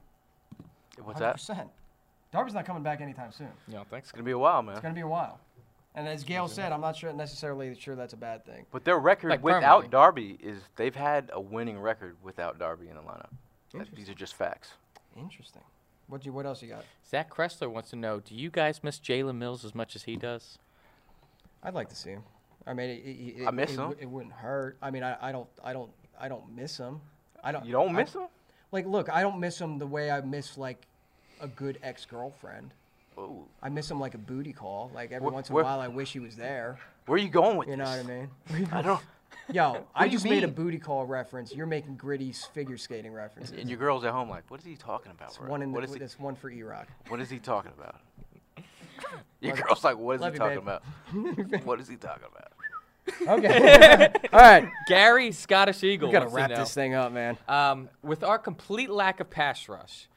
What's 1.04 1.20
that? 1.20 1.36
100%. 1.36 1.68
Darby's 2.32 2.54
not 2.54 2.66
coming 2.66 2.84
back 2.84 3.00
anytime 3.02 3.32
soon. 3.32 3.50
You 3.68 3.76
don't 3.76 3.90
think 3.90 4.04
It's 4.04 4.12
gonna 4.12 4.24
be 4.24 4.32
a 4.32 4.40
while, 4.40 4.62
man. 4.62 4.74
It's 4.76 4.82
going 4.82 4.94
to 4.94 4.98
be 4.98 5.04
a 5.04 5.08
while. 5.08 5.40
And 5.96 6.08
as 6.08 6.24
Gail 6.26 6.48
said, 6.50 6.72
I'm 6.74 6.82
not 6.82 6.96
sure 6.98 7.12
necessarily 7.14 7.74
sure 7.76 7.96
that's 7.96 8.14
a 8.14 8.18
bad 8.18 8.46
thing. 8.46 8.66
But 8.72 8.84
their 8.84 9.00
record 9.00 9.30
Like 9.30 9.44
without 9.44 9.62
permanently. 9.62 9.88
Darby 9.90 10.38
is 10.44 10.60
they've 10.76 10.96
had 10.96 11.30
a 11.34 11.40
winning 11.40 11.80
record 11.80 12.18
without 12.22 12.60
Darby 12.60 12.90
in 12.90 12.96
the 12.96 13.02
lineup. 13.02 13.30
That- 13.74 13.96
These 13.96 14.10
are 14.10 14.14
just 14.14 14.36
facts. 14.36 14.74
Interesting. 15.18 15.62
What 16.08 16.26
you? 16.26 16.34
What 16.34 16.46
else 16.46 16.62
you 16.62 16.68
got? 16.68 16.84
Zach 17.10 17.30
Kressler 17.34 17.70
wants 17.72 17.90
to 17.92 17.96
know: 17.96 18.20
Do 18.20 18.36
you 18.36 18.50
guys 18.52 18.84
miss 18.84 19.00
Jalen 19.00 19.38
Mills 19.38 19.66
as 19.66 19.74
much 19.74 19.96
as 19.96 20.04
he 20.04 20.18
does? 20.18 20.60
I'd 21.64 21.74
like 21.74 21.90
to 21.90 21.96
see 21.96 22.12
him. 22.12 22.24
I 22.68 22.74
mean, 22.74 22.90
it, 22.90 23.02
it, 23.06 23.42
it, 23.42 23.48
I 23.48 23.52
miss 23.52 23.72
it, 23.72 23.80
him. 23.80 23.88
wou- 23.90 23.96
It 24.00 24.06
wouldn't 24.10 24.34
hurt. 24.34 24.78
I 24.82 24.92
mean, 24.92 25.02
I, 25.04 25.16
I 25.22 25.32
don't, 25.32 25.48
I 25.64 25.74
don't, 25.74 25.90
I 26.20 26.28
don't 26.28 26.56
miss 26.56 26.78
him. 26.78 27.00
I 27.44 27.52
don't. 27.52 27.66
You 27.66 27.72
don't 27.72 27.96
I- 27.96 28.02
miss 28.04 28.14
him? 28.14 28.28
Like, 28.72 28.86
look, 28.86 29.10
I 29.10 29.22
don't 29.22 29.40
miss 29.40 29.60
him 29.60 29.80
the 29.80 29.88
way 29.88 30.12
I 30.12 30.22
miss 30.22 30.58
like 30.58 30.86
a 31.42 31.48
good 31.48 31.80
ex-girlfriend. 31.82 32.72
Ooh. 33.18 33.46
I 33.62 33.70
miss 33.70 33.90
him 33.90 34.00
like 34.00 34.14
a 34.14 34.18
booty 34.20 34.54
call. 34.54 34.92
Like 34.94 35.12
every 35.12 35.30
Wh- 35.30 35.34
once 35.34 35.50
in 35.50 35.54
a 35.54 35.56
where- 35.56 35.64
while, 35.64 35.80
I 35.80 35.88
wish 35.88 36.12
he 36.14 36.20
was 36.20 36.36
there. 36.36 36.80
Where 37.06 37.16
are 37.16 37.20
you 37.20 37.30
going 37.30 37.58
with 37.58 37.68
You 37.68 37.78
know 37.78 37.84
what 37.86 38.00
I 38.00 38.04
mean? 38.04 38.30
I 38.72 38.82
don't. 38.82 39.02
Yo, 39.52 39.86
I 39.96 40.08
just 40.10 40.26
made 40.26 40.44
a 40.44 40.48
booty 40.48 40.80
call 40.80 41.06
reference. 41.06 41.54
You're 41.54 41.68
making 41.68 41.98
Gritty's 41.98 42.46
figure 42.46 42.78
skating 42.78 43.14
references. 43.14 43.58
And 43.60 43.70
your 43.70 43.78
girl's 43.78 44.04
at 44.04 44.12
home 44.12 44.30
like, 44.30 44.50
what 44.50 44.60
is 44.60 44.66
he 44.66 44.76
talking 44.76 45.12
about, 45.12 45.30
It's 45.30 45.38
bro? 45.38 45.50
one 45.50 45.62
in 45.62 45.72
the, 45.72 45.76
what, 45.76 45.84
is 45.84 45.94
he, 45.94 46.00
it's 46.00 46.20
one 46.20 46.36
for 46.36 46.50
E-Rock. 46.50 46.88
what 47.10 47.20
is 47.22 47.30
he 47.30 47.38
talking 47.40 47.72
about? 47.78 47.96
Your 49.42 49.52
Love 49.52 49.60
you. 49.60 49.64
girl's 49.66 49.84
like, 49.84 49.98
what 49.98 50.16
is 50.16 50.22
Love 50.22 50.34
he 50.34 50.36
you, 50.38 50.40
talking 50.40 51.36
babe. 51.36 51.46
about? 51.52 51.66
what 51.66 51.80
is 51.80 51.88
he 51.88 51.96
talking 51.96 52.26
about? 52.32 52.52
Okay. 53.38 54.12
All 54.34 54.40
right. 54.40 54.68
Gary 54.88 55.32
Scottish 55.32 55.84
Eagle. 55.84 56.08
We 56.10 56.14
gotta 56.14 56.26
wants 56.26 56.36
to 56.36 56.42
wrap 56.42 56.60
this 56.60 56.74
thing 56.74 56.96
up, 56.96 57.12
man. 57.12 57.38
Um, 57.48 57.90
with 58.02 58.24
our 58.24 58.40
complete 58.40 58.90
lack 58.90 59.20
of 59.20 59.30
pass 59.30 59.70
rush, 59.70 60.08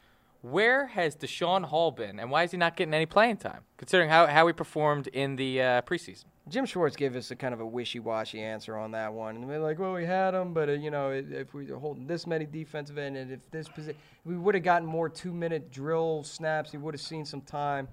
where 0.42 0.86
has 0.86 1.16
Daeshon 1.16 1.64
Hall 1.64 1.90
been, 1.90 2.20
and 2.20 2.30
why 2.30 2.44
is 2.44 2.52
he 2.52 2.56
not 2.56 2.76
getting 2.76 2.94
any 2.94 3.06
playing 3.06 3.38
time? 3.38 3.62
Considering 3.76 4.08
how, 4.08 4.26
how 4.26 4.46
he 4.46 4.52
performed 4.52 5.08
in 5.08 5.36
the 5.36 5.60
uh, 5.60 5.82
preseason. 5.82 6.24
Jim 6.48 6.64
Schwartz 6.64 6.96
gave 6.96 7.14
us 7.14 7.30
a 7.30 7.36
kind 7.36 7.52
of 7.52 7.60
a 7.60 7.66
wishy-washy 7.66 8.40
answer 8.40 8.76
on 8.76 8.92
that 8.92 9.12
one, 9.12 9.36
and 9.36 9.46
we're 9.46 9.58
like, 9.58 9.78
"Well, 9.78 9.92
we 9.92 10.06
had 10.06 10.32
him, 10.32 10.54
but 10.54 10.68
uh, 10.68 10.72
you 10.72 10.90
know, 10.90 11.10
if 11.10 11.52
we 11.52 11.66
were 11.66 11.78
holding 11.78 12.06
this 12.06 12.26
many 12.26 12.46
defensive 12.46 12.96
end, 12.96 13.16
and 13.16 13.32
if 13.32 13.40
this 13.50 13.68
position, 13.68 14.00
we 14.24 14.36
would 14.36 14.54
have 14.54 14.64
gotten 14.64 14.88
more 14.88 15.08
two-minute 15.08 15.70
drill 15.70 16.22
snaps. 16.22 16.70
He 16.70 16.78
would 16.78 16.94
have 16.94 17.00
seen 17.00 17.24
some 17.24 17.42
time. 17.42 17.88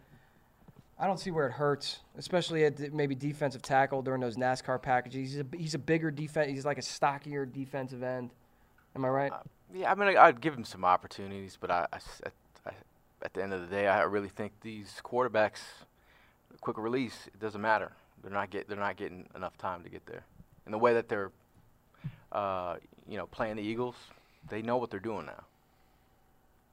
I 0.98 1.08
don't 1.08 1.20
see 1.20 1.32
where 1.32 1.48
it 1.48 1.52
hurts, 1.52 2.00
especially 2.18 2.64
at 2.64 2.94
maybe 2.94 3.16
defensive 3.16 3.62
tackle 3.62 4.02
during 4.02 4.22
those 4.22 4.38
NASCAR 4.38 4.82
packages. 4.82 5.32
He's 5.32 5.40
a, 5.40 5.46
he's 5.58 5.74
a 5.74 5.80
bigger 5.80 6.10
defense. 6.10 6.50
He's 6.50 6.66
like 6.66 6.78
a 6.78 6.82
stockier 6.82 7.46
defensive 7.46 8.02
end. 8.02 8.32
Am 8.96 9.04
I 9.06 9.10
right? 9.10 9.32
Yeah, 9.74 9.92
I 9.92 9.96
mean, 9.96 10.16
I- 10.18 10.26
I'd 10.28 10.42
give 10.42 10.54
him 10.54 10.64
some 10.64 10.86
opportunities, 10.86 11.58
but 11.60 11.70
I, 11.72 11.88
I 11.92 11.96
s- 11.98 12.22
at, 12.26 12.34
I- 12.66 12.72
at 13.26 13.34
the 13.34 13.44
end 13.44 13.54
of 13.54 13.62
the 13.62 13.68
day, 13.68 13.88
I 13.88 14.04
really 14.04 14.30
think 14.30 14.54
these 14.62 15.02
quarterbacks, 15.04 15.60
quick 16.62 16.78
release, 16.78 17.28
it 17.28 17.40
doesn't 17.40 17.62
matter. 17.62 17.92
They're 18.24 18.32
not 18.32 18.50
get 18.50 18.68
they're 18.68 18.78
not 18.78 18.96
getting 18.98 19.28
enough 19.36 19.58
time 19.58 19.84
to 19.84 19.90
get 19.90 20.06
there. 20.08 20.24
And 20.66 20.74
the 20.74 20.78
way 20.80 20.94
that 20.94 21.10
they're, 21.10 21.32
uh, 22.32 22.78
you 23.08 23.18
know, 23.18 23.28
playing 23.28 23.58
the 23.58 23.62
Eagles, 23.62 23.96
they 24.50 24.62
know 24.64 24.78
what 24.78 24.90
they're 24.90 25.00
doing 25.00 25.28
now. 25.28 25.44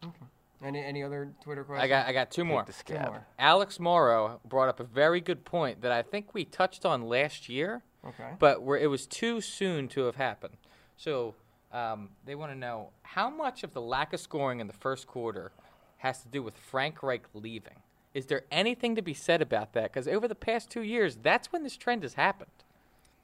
Okay. 0.05 0.27
Any 0.65 0.83
any 0.83 1.03
other 1.03 1.29
Twitter 1.43 1.65
questions? 1.65 1.85
I 1.85 1.89
got 1.89 2.07
I 2.07 2.13
got 2.13 2.31
two 2.31 2.45
more. 2.45 2.63
Take 2.65 2.77
the 2.87 2.95
Two 2.95 3.01
more. 3.01 3.27
Alex 3.39 3.79
Morrow 3.81 4.41
brought 4.49 4.69
up 4.69 4.81
a 4.81 4.85
very 4.85 5.21
good 5.21 5.45
point 5.45 5.83
that 5.83 5.93
I 5.93 6.03
think 6.03 6.33
we 6.33 6.45
touched 6.45 6.87
on 6.87 7.03
last 7.07 7.49
year, 7.49 7.83
Okay. 8.07 8.31
but 8.39 8.63
where 8.63 8.79
it 8.79 8.87
was 8.89 9.07
too 9.07 9.41
soon 9.41 9.89
to 9.89 10.03
have 10.05 10.17
happened. 10.17 10.57
So 10.97 11.35
um, 11.73 12.11
they 12.27 12.35
want 12.35 12.53
to 12.53 12.59
know 12.59 12.91
how 13.03 13.31
much 13.31 13.63
of 13.65 13.73
the 13.75 13.81
lack 13.81 14.13
of 14.13 14.21
scoring 14.21 14.61
in 14.61 14.67
the 14.67 14.73
first 14.73 15.07
quarter 15.07 15.53
has 15.99 16.21
to 16.23 16.29
do 16.29 16.43
with 16.43 16.57
Frank 16.57 17.03
Reich 17.03 17.23
leaving. 17.35 17.77
Is 18.15 18.27
there 18.27 18.43
anything 18.51 18.95
to 18.97 19.03
be 19.03 19.15
said 19.15 19.41
about 19.41 19.73
that? 19.73 19.85
Because 19.93 20.07
over 20.07 20.29
the 20.29 20.35
past 20.35 20.69
two 20.71 20.83
years, 20.83 21.17
that's 21.23 21.51
when 21.53 21.63
this 21.63 21.77
trend 21.77 22.03
has 22.03 22.15
happened. 22.15 22.51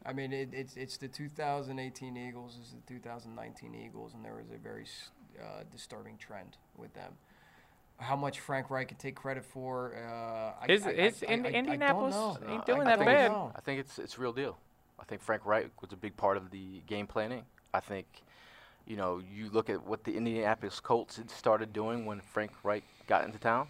I 0.07 0.13
mean, 0.15 0.33
it, 0.33 0.49
it's 0.53 0.77
it's 0.77 0.97
the 0.97 1.09
2018 1.09 2.17
Eagles, 2.17 2.57
it's 2.61 2.71
the 2.71 2.81
2019 2.95 3.75
Eagles, 3.75 4.15
and 4.15 4.25
there 4.25 4.35
was 4.35 4.47
a 4.55 4.57
very 4.57 4.87
uh, 5.39 5.65
disturbing 5.71 6.17
trend 6.17 6.57
with 6.77 6.95
them. 6.95 7.13
how 7.99 8.15
much 8.17 8.39
Frank 8.41 8.71
Reich 8.71 8.89
can 8.89 8.97
take 8.97 9.17
credit 9.17 9.45
for. 9.45 9.95
Uh, 9.97 10.65
I- 10.65 10.67
His- 10.69 10.87
I, 10.87 10.93
his 10.95 11.23
I, 11.29 11.33
I, 11.33 11.35
Indianapolis 11.35 12.15
know. 12.15 12.39
ain't 12.49 12.65
doing 12.65 12.83
I 12.83 12.85
that 12.85 12.99
think 13.01 13.07
bad. 13.11 13.25
it's- 13.27 13.31
No. 13.33 13.53
I 13.55 13.61
think 13.61 13.81
it's 13.81 13.99
it's 13.99 14.19
real 14.19 14.33
deal. 14.33 14.57
I 14.99 15.05
think 15.05 15.21
Frank 15.21 15.45
Reich 15.45 15.83
was 15.83 15.93
a 15.93 15.97
big 15.97 16.17
part 16.17 16.37
of 16.37 16.51
the 16.51 16.81
game 16.87 17.07
planning. 17.07 17.43
I 17.75 17.81
think, 17.81 18.07
you 18.89 18.97
know, 18.97 19.21
you 19.33 19.51
look 19.51 19.69
at 19.69 19.87
what 19.87 20.03
the 20.03 20.17
Indianapolis 20.17 20.81
Colts 20.81 21.17
had 21.17 21.31
started 21.31 21.75
doing 21.75 22.07
when 22.07 22.21
Frank 22.21 22.53
Reich 22.65 22.83
got 23.07 23.25
into 23.25 23.39
town. 23.39 23.69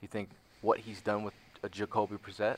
You 0.00 0.08
think 0.08 0.30
what 0.62 0.78
he's 0.78 1.02
done 1.02 1.22
with 1.22 1.34
uh, 1.62 1.68
Jacoby 1.68 2.16
Brissett 2.16 2.56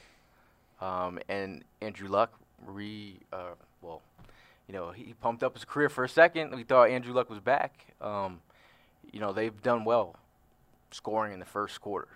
um, 0.81 1.19
and 1.29 1.65
Andrew 1.83 2.09
Luck. 2.09 2.33
Re, 2.65 3.17
uh, 3.33 3.55
well, 3.83 4.03
you 4.69 4.73
know, 4.73 4.93
he 4.93 5.15
pumped 5.21 5.43
up 5.43 5.55
his 5.55 5.65
career 5.65 5.89
for 5.89 6.05
a 6.05 6.09
second. 6.09 6.55
We 6.55 6.63
thought 6.63 6.91
Andrew 6.91 7.13
Luck 7.13 7.29
was 7.29 7.41
back. 7.41 7.93
Um, 8.01 8.41
you 9.13 9.19
know, 9.19 9.33
they've 9.33 9.61
done 9.63 9.85
well 9.85 10.15
scoring 10.93 11.33
in 11.33 11.41
the 11.41 11.45
first 11.45 11.81
quarter. 11.81 12.09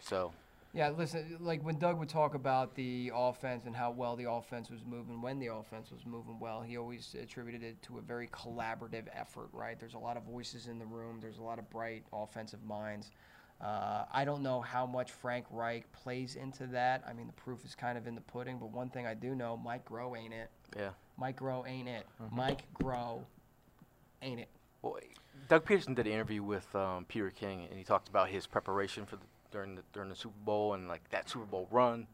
So. 0.00 0.32
Yeah, 0.74 0.90
listen, 0.90 1.36
like 1.38 1.64
when 1.64 1.78
Doug 1.78 2.00
would 2.00 2.08
talk 2.08 2.34
about 2.34 2.74
the 2.74 3.12
offense 3.14 3.64
and 3.64 3.76
how 3.76 3.92
well 3.92 4.16
the 4.16 4.28
offense 4.28 4.70
was 4.70 4.80
moving, 4.84 5.22
when 5.22 5.38
the 5.38 5.46
offense 5.46 5.92
was 5.92 6.04
moving 6.04 6.40
well, 6.40 6.62
he 6.62 6.76
always 6.76 7.14
attributed 7.20 7.62
it 7.62 7.80
to 7.82 7.98
a 7.98 8.00
very 8.00 8.26
collaborative 8.26 9.04
effort, 9.14 9.50
right? 9.52 9.78
There's 9.78 9.94
a 9.94 9.98
lot 9.98 10.16
of 10.16 10.24
voices 10.24 10.66
in 10.66 10.80
the 10.80 10.84
room, 10.84 11.18
there's 11.20 11.38
a 11.38 11.42
lot 11.42 11.60
of 11.60 11.70
bright 11.70 12.02
offensive 12.12 12.64
minds. 12.64 13.12
Uh, 13.60 14.04
I 14.12 14.24
don't 14.24 14.42
know 14.42 14.60
how 14.60 14.84
much 14.84 15.12
Frank 15.12 15.46
Reich 15.52 15.90
plays 15.92 16.34
into 16.34 16.66
that. 16.66 17.04
I 17.08 17.12
mean, 17.12 17.28
the 17.28 17.32
proof 17.34 17.64
is 17.64 17.76
kind 17.76 17.96
of 17.96 18.08
in 18.08 18.16
the 18.16 18.20
pudding, 18.20 18.58
but 18.58 18.72
one 18.72 18.90
thing 18.90 19.06
I 19.06 19.14
do 19.14 19.36
know 19.36 19.56
Mike 19.56 19.88
Groh 19.88 20.18
ain't 20.18 20.34
it. 20.34 20.50
Yeah. 20.76 20.90
Mike 21.16 21.38
Groh 21.38 21.66
ain't 21.68 21.88
it. 21.88 22.04
Mike 22.32 22.64
Groh 22.82 23.20
ain't 24.22 24.40
it. 24.40 24.48
Well, 24.82 24.98
Doug 25.48 25.64
Pederson 25.64 25.94
did 25.94 26.08
an 26.08 26.12
interview 26.12 26.42
with 26.42 26.74
um, 26.74 27.04
Peter 27.08 27.30
King, 27.30 27.68
and 27.70 27.78
he 27.78 27.84
talked 27.84 28.08
about 28.08 28.28
his 28.28 28.46
preparation 28.46 29.06
for 29.06 29.16
the, 29.16 29.22
during 29.54 29.76
the 29.76 29.82
during 29.92 30.10
the 30.10 30.16
Super 30.16 30.34
Bowl 30.44 30.74
and 30.74 30.88
like 30.88 31.08
that 31.10 31.30
Super 31.30 31.46
Bowl 31.46 31.68
run, 31.70 32.06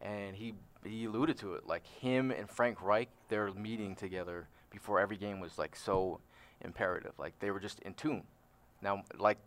and 0.00 0.34
he 0.34 0.54
he 0.82 1.04
alluded 1.04 1.36
to 1.38 1.54
it 1.54 1.66
like 1.66 1.86
him 1.86 2.30
and 2.30 2.48
Frank 2.48 2.82
Reich, 2.82 3.10
their 3.28 3.52
meeting 3.52 3.94
together 3.94 4.48
before 4.70 4.98
every 4.98 5.18
game 5.18 5.38
was 5.38 5.58
like 5.58 5.76
so 5.76 6.18
imperative, 6.64 7.12
like 7.18 7.38
they 7.38 7.50
were 7.50 7.60
just 7.60 7.80
in 7.80 7.92
tune. 7.94 8.22
Now, 8.82 9.04
like 9.18 9.38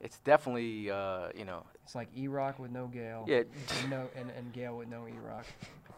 it's 0.00 0.18
definitely 0.20 0.90
uh, 0.90 1.28
you 1.34 1.44
know 1.44 1.64
It's 1.84 1.94
like 1.96 2.08
E-Rock 2.16 2.58
with 2.60 2.70
no 2.70 2.86
Gale. 2.86 3.24
Yeah. 3.26 3.42
And, 3.80 3.90
no, 3.90 4.08
and, 4.14 4.30
and 4.30 4.52
Gale 4.52 4.76
with 4.76 4.88
no 4.88 5.06
E-Rock. 5.08 5.46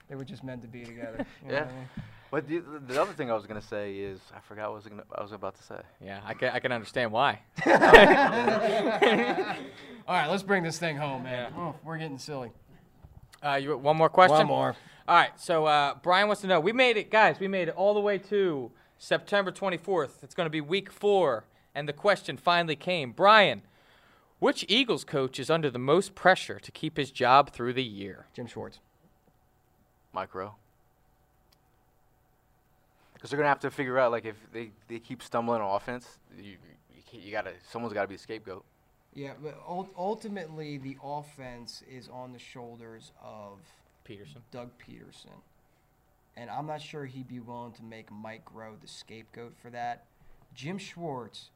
They 0.08 0.14
were 0.14 0.24
just 0.24 0.42
meant 0.42 0.62
to 0.62 0.68
be 0.68 0.84
together. 0.84 1.26
you 1.44 1.48
know 1.50 1.54
yeah. 1.54 1.64
what 1.64 1.72
I 1.72 1.76
mean? 1.76 1.88
But 2.30 2.46
the, 2.46 2.62
the 2.86 3.00
other 3.00 3.12
thing 3.12 3.30
I 3.30 3.34
was 3.34 3.46
gonna 3.46 3.62
say 3.62 3.96
is 3.96 4.20
I 4.36 4.40
forgot 4.40 4.68
what 4.68 4.72
I 4.72 4.76
was 4.76 4.86
gonna, 4.86 5.04
I 5.16 5.22
was 5.22 5.32
about 5.32 5.54
to 5.56 5.62
say. 5.62 5.80
Yeah, 6.04 6.20
I 6.24 6.34
can, 6.34 6.50
I 6.50 6.58
can 6.60 6.72
understand 6.72 7.10
why. 7.10 7.40
All 10.08 10.14
right, 10.14 10.30
let's 10.30 10.42
bring 10.42 10.62
this 10.62 10.78
thing 10.78 10.96
home, 10.96 11.24
man. 11.24 11.52
Oh, 11.54 11.74
we're 11.84 11.98
getting 11.98 12.16
silly. 12.16 12.50
Uh, 13.44 13.60
you 13.62 13.76
one 13.76 13.98
more 13.98 14.08
question? 14.08 14.38
One 14.38 14.46
more. 14.46 14.76
All 15.06 15.14
right. 15.14 15.38
So 15.38 15.66
uh, 15.66 15.96
Brian 16.02 16.28
wants 16.28 16.40
to 16.40 16.48
know. 16.48 16.60
We 16.60 16.72
made 16.72 16.96
it, 16.96 17.10
guys. 17.10 17.38
We 17.38 17.46
made 17.46 17.68
it 17.68 17.74
all 17.74 17.92
the 17.92 18.00
way 18.00 18.16
to 18.16 18.70
September 18.96 19.52
24th. 19.52 20.22
It's 20.22 20.34
going 20.34 20.46
to 20.46 20.50
be 20.50 20.62
Week 20.62 20.90
Four, 20.90 21.44
and 21.74 21.86
the 21.86 21.92
question 21.92 22.38
finally 22.38 22.74
came. 22.74 23.12
Brian, 23.12 23.60
which 24.38 24.64
Eagles 24.66 25.04
coach 25.04 25.38
is 25.38 25.50
under 25.50 25.70
the 25.70 25.78
most 25.78 26.14
pressure 26.14 26.58
to 26.58 26.72
keep 26.72 26.96
his 26.96 27.10
job 27.10 27.50
through 27.50 27.74
the 27.74 27.84
year? 27.84 28.28
Jim 28.34 28.46
Schwartz. 28.46 28.78
Mike 30.14 30.32
Groh. 30.32 30.52
Because 33.12 33.28
they're 33.28 33.36
gonna 33.36 33.50
have 33.50 33.60
to 33.60 33.70
figure 33.70 33.98
out 33.98 34.10
like 34.10 34.24
if 34.24 34.36
they, 34.54 34.70
they 34.88 35.00
keep 35.00 35.22
stumbling 35.22 35.60
on 35.60 35.76
offense, 35.76 36.18
you 36.40 36.56
you, 37.12 37.20
you 37.20 37.30
gotta 37.30 37.52
someone's 37.70 37.92
gotta 37.92 38.08
be 38.08 38.14
the 38.14 38.22
scapegoat. 38.22 38.64
Yeah, 39.14 39.32
but 39.42 39.58
ul- 39.68 39.90
ultimately 39.96 40.78
the 40.78 40.96
offense 41.02 41.82
is 41.90 42.08
on 42.08 42.32
the 42.32 42.38
shoulders 42.38 43.12
of 43.22 43.58
Pederson. 44.08 44.42
Doug 44.50 44.70
Pederson. 44.78 45.40
And 46.36 46.50
I'm 46.50 46.66
not 46.66 46.80
sure 46.80 47.04
he'd 47.04 47.26
be 47.26 47.40
willing 47.40 47.72
to 47.72 47.82
make 47.82 48.12
Mike 48.12 48.44
Groh 48.44 48.80
the 48.80 48.86
scapegoat 48.86 49.54
for 49.60 49.70
that. 49.70 50.04
Jim 50.54 50.78
Schwartz 50.78 51.50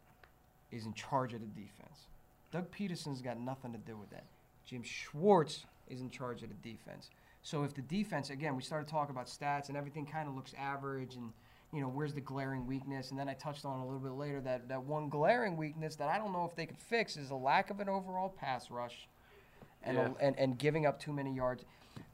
is 0.72 0.86
in 0.86 0.94
charge 0.94 1.34
of 1.34 1.40
the 1.40 1.46
defense. 1.46 2.06
Doug 2.50 2.70
Pederson's 2.70 3.22
got 3.22 3.38
nothing 3.38 3.72
to 3.72 3.78
do 3.78 3.96
with 3.96 4.10
that. 4.10 4.24
Jim 4.66 4.82
Schwartz 4.82 5.64
is 5.88 6.00
in 6.00 6.10
charge 6.10 6.42
of 6.42 6.48
the 6.48 6.68
defense. 6.68 7.10
So 7.42 7.64
if 7.64 7.74
the 7.74 7.82
defense, 7.82 8.30
again, 8.30 8.56
we 8.56 8.62
started 8.62 8.88
talking 8.88 9.14
about 9.14 9.26
stats 9.26 9.68
and 9.68 9.76
everything 9.76 10.06
kind 10.06 10.28
of 10.28 10.34
looks 10.34 10.54
average 10.58 11.14
and, 11.14 11.32
you 11.72 11.80
know, 11.80 11.88
where's 11.88 12.12
the 12.12 12.20
glaring 12.20 12.66
weakness? 12.66 13.10
And 13.10 13.18
then 13.18 13.28
I 13.28 13.34
touched 13.34 13.64
on 13.64 13.80
a 13.80 13.84
little 13.84 14.00
bit 14.00 14.12
later 14.12 14.40
that, 14.42 14.68
that 14.68 14.82
one 14.82 15.08
glaring 15.08 15.56
weakness 15.56 15.96
that 15.96 16.08
I 16.08 16.18
don't 16.18 16.32
know 16.32 16.44
if 16.44 16.54
they 16.54 16.66
could 16.66 16.78
fix 16.78 17.16
is 17.16 17.30
a 17.30 17.34
lack 17.34 17.70
of 17.70 17.80
an 17.80 17.88
overall 17.88 18.28
pass 18.28 18.70
rush 18.70 19.08
and, 19.82 19.96
Yeah. 19.96 20.10
and, 20.20 20.38
and 20.38 20.58
giving 20.58 20.84
up 20.86 21.00
too 21.00 21.12
many 21.12 21.34
yards. 21.34 21.64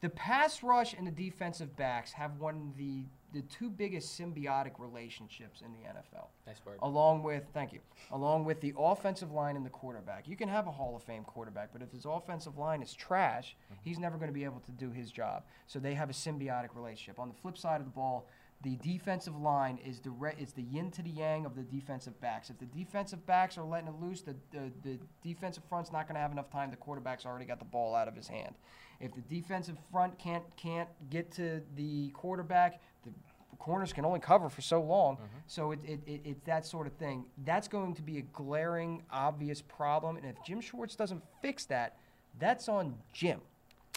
The 0.00 0.08
pass 0.10 0.62
rush 0.62 0.94
and 0.94 1.06
the 1.06 1.10
defensive 1.10 1.76
backs 1.76 2.12
have 2.12 2.38
one 2.38 2.54
of 2.70 2.76
the, 2.76 3.04
the 3.32 3.42
two 3.42 3.68
biggest 3.68 4.18
symbiotic 4.18 4.78
relationships 4.78 5.60
in 5.60 5.72
the 5.72 5.88
NFL. 5.88 6.26
Nice 6.46 6.64
word. 6.64 6.78
Along 6.82 7.24
with, 7.24 7.44
thank 7.52 7.72
you, 7.72 7.80
along 8.12 8.44
with 8.44 8.60
the 8.60 8.72
offensive 8.78 9.32
line 9.32 9.56
and 9.56 9.66
the 9.66 9.70
quarterback. 9.70 10.28
You 10.28 10.36
can 10.36 10.48
have 10.48 10.68
a 10.68 10.70
Hall 10.70 10.94
of 10.94 11.02
Fame 11.02 11.24
quarterback, 11.24 11.70
but 11.72 11.82
if 11.82 11.90
his 11.90 12.04
offensive 12.04 12.58
line 12.58 12.80
is 12.80 12.94
trash, 12.94 13.56
mm-hmm. 13.64 13.80
he's 13.82 13.98
never 13.98 14.16
going 14.16 14.28
to 14.28 14.34
be 14.34 14.44
able 14.44 14.60
to 14.60 14.72
do 14.72 14.90
his 14.90 15.10
job. 15.10 15.42
So 15.66 15.80
they 15.80 15.94
have 15.94 16.10
a 16.10 16.14
symbiotic 16.14 16.76
relationship. 16.76 17.18
On 17.18 17.28
the 17.28 17.34
flip 17.34 17.58
side 17.58 17.80
of 17.80 17.86
the 17.86 17.92
ball, 17.92 18.28
the 18.62 18.76
defensive 18.76 19.36
line 19.36 19.78
is 19.84 20.00
the 20.00 20.10
re- 20.10 20.34
is 20.38 20.52
the 20.52 20.62
yin 20.62 20.90
to 20.92 21.02
the 21.02 21.10
yang 21.10 21.46
of 21.46 21.54
the 21.54 21.62
defensive 21.62 22.20
backs. 22.20 22.50
If 22.50 22.58
the 22.58 22.66
defensive 22.66 23.24
backs 23.24 23.56
are 23.56 23.64
letting 23.64 23.88
it 23.88 23.94
loose, 24.00 24.22
the, 24.22 24.34
the, 24.50 24.72
the 24.82 24.98
defensive 25.22 25.62
front's 25.68 25.92
not 25.92 26.08
going 26.08 26.16
to 26.16 26.20
have 26.20 26.32
enough 26.32 26.50
time. 26.50 26.70
The 26.70 26.76
quarterback's 26.76 27.24
already 27.24 27.44
got 27.44 27.60
the 27.60 27.64
ball 27.64 27.94
out 27.94 28.08
of 28.08 28.16
his 28.16 28.26
hand. 28.26 28.56
If 29.00 29.14
the 29.14 29.20
defensive 29.20 29.76
front 29.92 30.18
can't 30.18 30.42
can't 30.56 30.88
get 31.08 31.30
to 31.32 31.62
the 31.76 32.08
quarterback, 32.10 32.80
the 33.04 33.12
corners 33.58 33.92
can 33.92 34.04
only 34.04 34.18
cover 34.18 34.48
for 34.48 34.60
so 34.60 34.82
long. 34.82 35.16
Mm-hmm. 35.16 35.24
So 35.46 35.70
it, 35.70 35.78
it, 35.84 36.00
it, 36.06 36.20
it's 36.24 36.42
that 36.46 36.66
sort 36.66 36.88
of 36.88 36.94
thing. 36.94 37.26
That's 37.44 37.68
going 37.68 37.94
to 37.94 38.02
be 38.02 38.18
a 38.18 38.22
glaring, 38.22 39.02
obvious 39.12 39.62
problem. 39.62 40.16
And 40.16 40.26
if 40.26 40.34
Jim 40.44 40.60
Schwartz 40.60 40.96
doesn't 40.96 41.22
fix 41.40 41.64
that, 41.66 41.96
that's 42.40 42.68
on 42.68 42.96
Jim. 43.12 43.40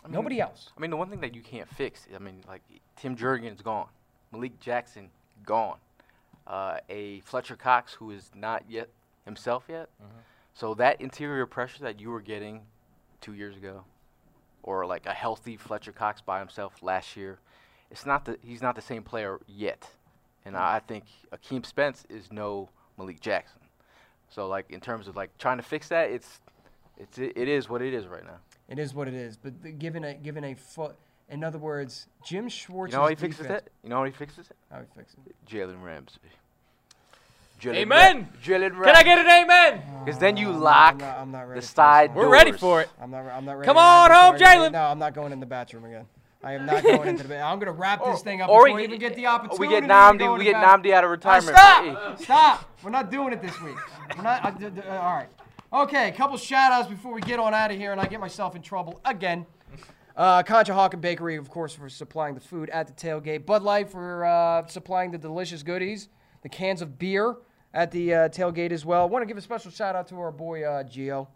Nobody 0.10 0.40
else. 0.40 0.70
I 0.76 0.82
mean, 0.82 0.90
the 0.90 0.98
one 0.98 1.10
thing 1.10 1.22
that 1.22 1.36
you 1.36 1.42
can't 1.42 1.70
fix, 1.70 2.08
I 2.16 2.20
mean, 2.20 2.44
like 2.48 2.62
Tim 2.96 3.16
Jernigan 3.16 3.62
gone, 3.64 3.88
Malik 4.32 4.60
Jackson 4.60 5.10
gone, 5.46 5.78
uh, 6.48 6.78
a 6.90 7.20
Fletcher 7.22 7.56
Cox 7.56 7.94
who 7.94 8.12
is 8.12 8.32
not 8.36 8.64
yet 8.70 8.90
himself 9.26 9.66
yet. 9.68 9.90
So 10.54 10.74
that 10.76 11.02
interior 11.02 11.46
pressure 11.46 11.84
that 11.84 12.00
you 12.00 12.10
were 12.10 12.22
getting 12.22 12.62
two 13.22 13.34
years 13.34 13.56
ago, 13.56 13.84
or 14.64 14.86
like 14.86 15.06
a 15.06 15.14
healthy 15.14 15.58
Fletcher 15.58 15.92
Cox 15.92 16.22
by 16.22 16.40
himself 16.40 16.82
last 16.82 17.16
year, 17.16 17.40
it's 17.90 18.06
not 18.06 18.26
the 18.26 18.38
he's 18.44 18.62
not 18.62 18.76
the 18.76 18.82
same 18.82 19.04
player 19.04 19.40
yet. 19.48 19.90
And 20.46 20.58
I 20.58 20.76
I 20.76 20.80
think 20.80 21.06
Akeem 21.32 21.66
Spence 21.66 22.06
is 22.10 22.32
no 22.32 22.70
Malik 22.98 23.20
Jackson. 23.20 23.60
So 24.30 24.48
like 24.48 24.70
in 24.70 24.80
terms 24.80 25.08
of 25.08 25.16
like 25.16 25.38
trying 25.38 25.58
to 25.58 25.64
fix 25.64 25.90
that, 25.90 26.10
it's 26.10 26.40
it's 26.98 27.18
it, 27.18 27.34
it 27.36 27.48
is 27.48 27.70
what 27.70 27.82
it 27.82 27.94
is 27.94 28.08
right 28.08 28.26
now. 28.26 28.40
It 28.70 28.80
is 28.80 28.94
what 28.94 29.08
it 29.08 29.14
is. 29.14 29.38
But 29.38 29.62
the, 29.62 29.72
given 29.72 30.04
a 30.04 30.14
given 30.14 30.44
a 30.44 30.56
foot, 30.56 30.96
in 31.32 31.44
other 31.44 31.58
words, 31.58 32.08
Jim 32.24 32.50
Schwartz. 32.50 32.92
You 32.92 32.98
know 32.98 33.04
how 33.04 33.10
he 33.10 33.16
fixes 33.16 33.46
it? 33.48 33.72
You 33.84 33.90
know 33.90 33.98
how 33.98 34.04
he 34.04 34.12
fixes 34.12 34.50
it? 34.50 34.56
How 34.72 34.80
he 34.80 34.86
fixes 34.96 35.18
it? 35.26 35.36
Jalen 35.50 35.82
Ramsey. 35.82 36.20
Jalen 37.62 37.76
Amen. 37.76 38.28
Jalen 38.44 38.72
Ramsey. 38.78 38.86
Can 38.86 38.96
I 38.96 39.04
get 39.04 39.20
an 39.20 39.28
amen? 39.28 39.82
Because 40.04 40.20
then 40.20 40.36
you 40.36 40.52
lock 40.52 40.94
I'm 40.94 40.98
not, 41.00 41.18
I'm 41.20 41.32
not 41.32 41.48
ready 41.48 41.62
the 41.62 41.66
side 41.66 42.10
one. 42.16 42.26
We're 42.26 42.32
ready 42.32 42.52
for 42.52 42.82
it. 42.82 42.90
I'm 43.02 43.12
not. 43.12 43.26
I'm 43.28 43.46
not 43.46 43.54
ready. 43.58 43.66
Come 43.68 43.78
on 43.78 44.10
home, 44.12 44.20
argument. 44.34 44.42
Jalen. 44.60 44.72
No, 44.74 44.82
I'm 44.82 45.00
not 45.00 45.14
going 45.14 45.32
in 45.32 45.40
the 45.40 45.46
bathroom 45.46 45.86
again. 45.86 46.06
I 46.44 46.54
am 46.54 46.66
not 46.66 46.82
going 46.82 47.08
into 47.08 47.22
the. 47.24 47.30
ba- 47.30 47.42
I'm 47.42 47.60
going 47.60 47.68
to 47.72 47.80
wrap 47.80 48.04
this 48.04 48.22
thing 48.24 48.42
up 48.42 48.50
Or 48.50 48.66
before 48.66 48.76
we 48.78 48.82
I 48.82 48.86
even 48.86 49.00
get- 49.00 49.10
get 49.10 49.16
the 49.16 49.28
opportunity. 49.28 49.60
We 49.60 49.68
get 49.70 49.84
Nnamdi. 49.84 50.38
We 50.40 50.44
get. 50.44 50.56
Nnamdi 50.56 50.92
out 50.92 51.04
of 51.04 51.12
retirement. 51.12 51.56
stop! 51.56 52.18
for- 52.18 52.24
Stop! 52.24 52.70
We're 52.84 52.90
not 52.90 53.12
doing 53.12 53.32
it 53.32 53.44
this 53.44 53.62
week. 53.62 53.76
We're 54.18 54.24
not. 54.24 54.44
I, 54.44 54.50
d- 54.52 54.70
d- 54.72 54.82
uh, 54.82 54.98
all 54.98 55.14
right. 55.14 55.30
Okay, 55.72 56.10
a 56.10 56.12
couple 56.12 56.36
shout 56.38 56.72
outs 56.72 56.90
before 56.90 57.14
we 57.14 57.22
get 57.22 57.40
on 57.40 57.54
out 57.54 57.70
of 57.72 57.78
here 57.78 57.92
and 57.94 58.02
I 58.02 58.06
get 58.08 58.20
myself 58.20 58.56
in 58.56 58.62
trouble 58.64 59.00
again. 59.06 59.46
Uh, 60.16 60.44
Concha 60.44 60.74
Hawk 60.74 61.00
Bakery, 61.00 61.36
of 61.38 61.50
course, 61.50 61.74
for 61.74 61.88
supplying 61.90 62.36
the 62.36 62.42
food 62.42 62.70
at 62.70 62.88
the 62.88 62.94
tailgate. 62.94 63.46
Bud 63.46 63.64
Light 63.64 63.90
for 63.90 64.26
uh, 64.26 64.68
supplying 64.68 65.12
the 65.12 65.18
delicious 65.18 65.64
goodies. 65.64 66.10
The 66.44 66.50
cans 66.50 66.82
of 66.82 66.98
beer 67.00 67.36
at 67.74 67.92
the 67.92 68.14
uh, 68.14 68.30
tailgate 68.30 68.72
as 68.72 68.86
well. 68.86 69.08
want 69.08 69.22
to 69.24 69.28
give 69.28 69.38
a 69.38 69.42
special 69.42 69.72
shout 69.72 69.96
out 69.96 70.08
to 70.10 70.20
our 70.20 70.32
boy 70.32 70.64
uh, 70.64 70.84
Gio. 70.84 71.28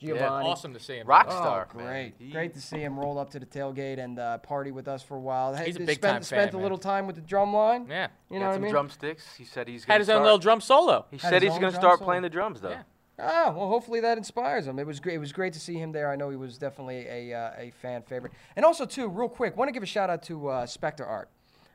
Giovanni. 0.00 0.46
Awesome 0.48 0.72
to 0.72 0.80
see 0.80 0.94
him. 0.96 1.06
Rock 1.06 1.26
Oh, 1.28 1.32
star. 1.32 1.68
man. 1.74 1.86
great. 1.86 2.14
He- 2.18 2.30
Great 2.32 2.54
to 2.54 2.60
see 2.60 2.78
him 2.78 2.98
roll 2.98 3.18
up 3.18 3.28
to 3.30 3.38
the 3.38 3.44
tailgate 3.44 3.98
and 3.98 4.18
uh, 4.18 4.38
party 4.38 4.70
with 4.70 4.88
us 4.88 5.02
for 5.02 5.16
a 5.18 5.20
while. 5.20 5.54
He's 5.54 5.76
a 5.76 5.80
big 5.80 5.98
spent, 5.98 6.14
time 6.14 6.22
Spent 6.22 6.40
fan, 6.40 6.48
a 6.48 6.52
man. 6.54 6.62
little 6.62 6.78
time 6.78 7.06
with 7.06 7.16
the 7.16 7.22
drum 7.22 7.52
line. 7.52 7.86
Yeah. 7.88 8.08
You 8.30 8.38
Got 8.38 8.38
know 8.38 8.46
what 8.46 8.50
I 8.50 8.54
some 8.54 8.62
mean? 8.62 8.70
drumsticks. 8.72 9.36
He 9.36 9.44
said 9.44 9.68
he's 9.68 9.82
Had 9.82 9.88
gonna 9.88 9.94
Had 9.94 10.00
his 10.00 10.08
own 10.08 10.22
little 10.22 10.38
drum 10.38 10.62
solo. 10.62 11.04
He 11.10 11.18
Had 11.18 11.28
said 11.30 11.42
he's 11.42 11.52
gonna 11.52 11.70
start 11.72 11.98
solo. 11.98 12.06
playing 12.06 12.22
the 12.22 12.30
drums 12.30 12.62
though. 12.62 12.70
Yeah. 12.70 12.82
Ah, 13.22 13.52
well, 13.56 13.68
hopefully 13.68 14.00
that 14.00 14.16
inspires 14.18 14.66
him. 14.66 14.78
It 14.78 14.86
was 14.86 15.00
great. 15.00 15.14
It 15.14 15.18
was 15.18 15.32
great 15.32 15.52
to 15.52 15.60
see 15.60 15.74
him 15.74 15.92
there. 15.92 16.10
I 16.10 16.16
know 16.16 16.30
he 16.30 16.36
was 16.36 16.58
definitely 16.58 17.06
a, 17.08 17.34
uh, 17.34 17.50
a 17.56 17.70
fan 17.82 18.02
favorite. 18.02 18.32
And 18.56 18.64
also, 18.64 18.84
too, 18.86 19.08
real 19.08 19.28
quick, 19.28 19.56
want 19.56 19.68
to 19.68 19.72
give 19.72 19.82
a 19.82 19.86
shout 19.86 20.10
out 20.10 20.22
to 20.24 20.48
uh, 20.48 20.66
Spectre 20.66 21.04
Art. 21.04 21.28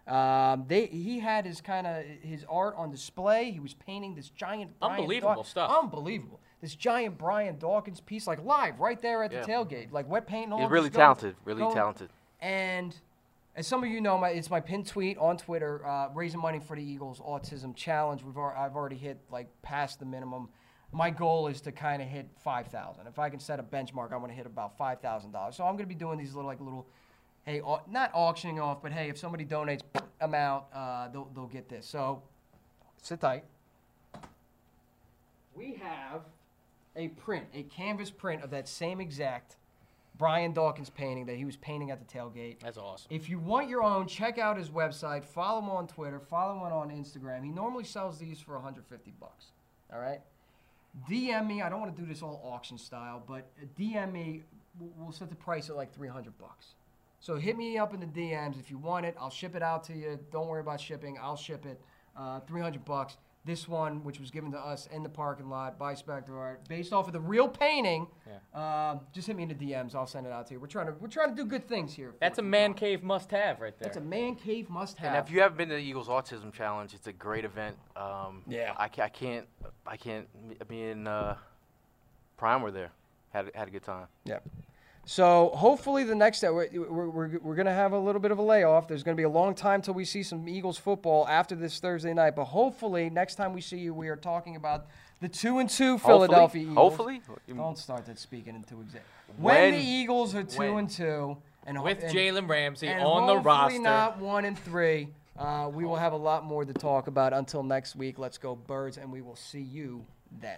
Um, 0.07 0.65
they 0.67 0.85
he 0.85 1.19
had 1.19 1.45
his 1.45 1.61
kind 1.61 1.87
of 1.87 2.03
his 2.21 2.45
art 2.47 2.75
on 2.77 2.91
display. 2.91 3.49
He 3.51 3.59
was 3.59 3.73
painting 3.73 4.13
this 4.13 4.29
giant 4.29 4.79
Brian 4.79 4.99
Unbelievable 4.99 5.35
Dog- 5.35 5.45
stuff. 5.47 5.71
Unbelievable. 5.81 6.39
this 6.61 6.75
giant 6.75 7.17
Brian 7.17 7.57
Dawkins 7.57 8.01
piece, 8.01 8.27
like 8.27 8.43
live 8.43 8.79
right 8.79 9.01
there 9.01 9.23
at 9.23 9.31
the 9.31 9.37
Yeah. 9.37 9.43
tailgate, 9.43 9.91
like 9.91 10.07
wet 10.07 10.27
paint 10.27 10.45
and 10.45 10.53
all. 10.53 10.59
He's 10.59 10.65
just 10.65 10.71
really 10.73 10.89
going- 10.89 11.01
talented. 11.01 11.35
Really 11.43 11.61
going- 11.61 11.75
talented. 11.75 12.09
And 12.39 12.95
as 13.55 13.65
some 13.65 13.83
of 13.83 13.89
you 13.89 13.99
know, 13.99 14.17
my, 14.17 14.29
it's 14.29 14.49
my 14.51 14.59
pinned 14.59 14.85
tweet 14.85 15.17
on 15.17 15.37
Twitter, 15.37 15.83
uh, 15.85 16.09
raising 16.13 16.39
money 16.39 16.59
for 16.59 16.75
the 16.75 16.83
Eagles 16.83 17.19
Autism 17.19 17.75
Challenge. 17.75 18.21
We've 18.23 18.37
al- 18.37 18.53
I've 18.55 18.75
already 18.75 18.97
hit 18.97 19.17
like 19.31 19.47
past 19.63 19.99
the 19.99 20.05
minimum. 20.05 20.49
My 20.95 21.09
goal 21.09 21.47
is 21.47 21.59
to 21.61 21.73
kind 21.73 22.01
of 22.01 22.07
hit 22.07 22.25
five 22.37 22.67
thousand. 22.67 23.07
If 23.07 23.19
I 23.19 23.29
can 23.29 23.39
set 23.39 23.59
a 23.59 23.63
benchmark, 23.63 24.13
I 24.13 24.15
want 24.15 24.29
to 24.29 24.35
hit 24.35 24.45
about 24.45 24.77
five 24.77 25.01
thousand 25.01 25.33
dollars. 25.33 25.57
So 25.57 25.65
I'm 25.65 25.73
going 25.73 25.83
to 25.83 25.93
be 25.93 25.93
doing 25.93 26.17
these 26.17 26.33
little 26.33 26.49
like 26.49 26.61
little, 26.61 26.87
hey, 27.43 27.59
au- 27.59 27.81
not 27.89 28.11
auctioning 28.13 28.61
off, 28.61 28.81
but 28.81 28.93
hey, 28.93 29.09
if 29.09 29.17
somebody 29.17 29.43
donates 29.43 29.81
amount, 30.21 30.63
uh, 30.73 31.09
they'll 31.09 31.29
they'll 31.35 31.47
get 31.47 31.67
this. 31.67 31.85
So 31.85 32.23
sit 33.01 33.19
tight. 33.19 33.43
We 35.53 35.73
have 35.81 36.21
a 36.95 37.09
print, 37.09 37.45
a 37.53 37.63
canvas 37.63 38.09
print 38.09 38.41
of 38.41 38.49
that 38.51 38.69
same 38.69 39.01
exact 39.01 39.57
Brian 40.17 40.53
Dawkins 40.53 40.89
painting 40.89 41.25
that 41.25 41.35
he 41.35 41.43
was 41.43 41.57
painting 41.57 41.91
at 41.91 41.99
the 41.99 42.05
tailgate. 42.05 42.61
That's 42.61 42.77
awesome. 42.77 43.07
If 43.09 43.29
you 43.29 43.37
want 43.39 43.67
your 43.67 43.83
own, 43.83 44.07
check 44.07 44.37
out 44.37 44.57
his 44.57 44.69
website. 44.69 45.25
Follow 45.25 45.59
him 45.59 45.69
on 45.69 45.87
Twitter. 45.87 46.21
Follow 46.21 46.53
him 46.53 46.71
on 46.71 46.89
Instagram. 46.89 47.43
He 47.43 47.49
normally 47.49 47.83
sells 47.83 48.17
these 48.17 48.39
for 48.39 48.53
150 48.53 49.13
bucks. 49.19 49.47
All 49.91 49.99
right. 49.99 50.21
DM 51.09 51.47
me. 51.47 51.61
I 51.61 51.69
don't 51.69 51.79
want 51.79 51.95
to 51.95 52.01
do 52.01 52.07
this 52.07 52.21
all 52.21 52.41
auction 52.43 52.77
style, 52.77 53.23
but 53.27 53.47
DM 53.77 54.11
me. 54.11 54.43
We'll 54.97 55.11
set 55.11 55.29
the 55.29 55.35
price 55.35 55.69
at 55.69 55.75
like 55.75 55.93
300 55.95 56.37
bucks. 56.37 56.75
So 57.19 57.37
hit 57.37 57.57
me 57.57 57.77
up 57.77 57.93
in 57.93 57.99
the 57.99 58.05
DMs 58.05 58.59
if 58.59 58.69
you 58.69 58.77
want 58.77 59.05
it. 59.05 59.15
I'll 59.19 59.29
ship 59.29 59.55
it 59.55 59.63
out 59.63 59.83
to 59.85 59.93
you. 59.93 60.19
Don't 60.31 60.47
worry 60.47 60.61
about 60.61 60.79
shipping. 60.79 61.17
I'll 61.21 61.37
ship 61.37 61.65
it. 61.65 61.79
Uh, 62.15 62.39
300 62.41 62.83
bucks. 62.85 63.17
This 63.45 63.67
one, 63.67 64.03
which 64.03 64.19
was 64.19 64.31
given 64.31 64.51
to 64.53 64.57
us 64.57 64.87
in 64.91 65.03
the 65.03 65.09
parking 65.09 65.49
lot 65.49 65.77
by 65.77 65.93
Spectre 65.93 66.35
Art, 66.37 66.67
based 66.67 66.91
off 66.91 67.05
of 67.05 67.13
the 67.13 67.19
real 67.19 67.47
painting. 67.47 68.07
Uh, 68.53 68.97
just 69.13 69.27
hit 69.27 69.35
me 69.35 69.43
in 69.43 69.49
the 69.49 69.53
DMs. 69.55 69.93
I'll 69.93 70.07
send 70.07 70.25
it 70.25 70.31
out 70.31 70.47
to 70.47 70.55
you. 70.55 70.59
We're 70.59 70.65
trying 70.65 70.87
to 70.87 70.93
we're 70.99 71.07
trying 71.07 71.29
to 71.29 71.35
do 71.35 71.45
good 71.47 71.67
things 71.67 71.93
here. 71.93 72.15
That's 72.19 72.39
a 72.39 72.41
man 72.41 72.73
cave 72.73 73.03
must-have 73.03 73.61
right 73.61 73.77
there. 73.77 73.85
That's 73.85 73.97
a 73.97 74.01
man 74.01 74.35
cave 74.35 74.67
must 74.69 74.97
have. 74.97 75.13
And 75.15 75.27
if 75.27 75.31
you 75.31 75.41
haven't 75.41 75.57
been 75.57 75.69
to 75.69 75.75
the 75.75 75.81
Eagles 75.81 76.07
Autism 76.07 76.51
Challenge, 76.51 76.93
it's 76.95 77.05
a 77.07 77.13
great 77.13 77.45
event. 77.45 77.77
Um, 77.95 78.41
Yeah. 78.47 78.73
I, 78.77 78.87
ca- 78.87 79.03
I 79.03 79.09
can't. 79.09 79.45
I 79.85 79.97
can't. 79.97 80.27
Me 80.69 80.89
and 80.89 81.07
uh, 81.07 81.35
Prime 82.37 82.63
were 82.63 82.71
there. 82.71 82.91
Had 83.31 83.51
had 83.53 83.67
a 83.67 83.71
good 83.71 83.83
time. 83.83 84.07
Yeah. 84.23 84.39
So 85.08 85.51
hopefully 85.53 86.03
the 86.03 86.16
next 86.16 86.39
day 86.41 86.49
we're, 86.49 86.68
we're, 86.74 87.10
we're, 87.10 87.39
we're 87.39 87.56
going 87.56 87.68
to 87.68 87.72
have 87.74 87.93
a 87.93 87.99
little 87.99 88.20
bit 88.20 88.32
of 88.32 88.39
a 88.39 88.41
layoff. 88.41 88.88
There's 88.88 89.03
going 89.03 89.16
to 89.16 89.20
be 89.20 89.24
a 89.26 89.30
long 89.30 89.53
time 89.53 89.82
till 89.84 89.93
we 89.93 90.03
see 90.03 90.24
some 90.24 90.47
Eagles 90.49 90.78
football 90.80 91.28
after 91.28 91.56
this 91.56 91.80
Thursday 91.80 92.14
night. 92.14 92.36
But 92.36 92.45
hopefully 92.45 93.12
next 93.12 93.36
time 93.36 93.53
we 93.53 93.62
see 93.62 93.78
you, 93.78 93.93
we 93.93 94.08
are 94.10 94.16
talking 94.16 94.56
about 94.56 94.88
the 95.22 95.30
two 95.30 95.60
and 95.60 95.70
two 95.70 95.99
Philadelphia 95.99 96.64
Eagles. 96.64 96.76
Hopefully. 96.76 97.22
Don't 97.56 97.78
start 97.78 98.08
that 98.08 98.18
speaking 98.18 98.56
into 98.56 98.82
existence. 98.82 99.03
When, 99.38 99.56
When? 99.56 99.74
the 99.74 99.80
Eagles 99.80 100.34
are 100.34 100.43
two 100.43 100.60
When? 100.60 100.78
and 100.80 100.89
two, 100.89 101.38
and 101.68 101.84
With 101.84 102.01
Jalen 102.01 102.49
Ramsey 102.49 102.88
and 102.88 103.03
on 103.03 103.28
the 103.28 103.34
hopefully 103.34 103.80
roster. 103.80 103.80
not 103.80 104.18
one 104.20 104.45
and 104.45 104.58
three. 104.58 105.10
Uh, 105.38 105.70
we 105.72 105.84
will 105.86 105.97
have 105.97 106.14
a 106.14 106.18
lot 106.18 106.45
more 106.45 106.64
to 106.66 106.74
talk 106.74 107.08
about 107.08 107.34
until 107.34 107.62
next 107.62 107.95
week. 107.95 108.18
Let's 108.18 108.38
go 108.38 108.56
Birds, 108.56 108.97
and 108.97 109.12
we 109.12 109.22
will 109.22 109.36
see 109.36 109.62
you 109.62 110.06
then. 110.41 110.58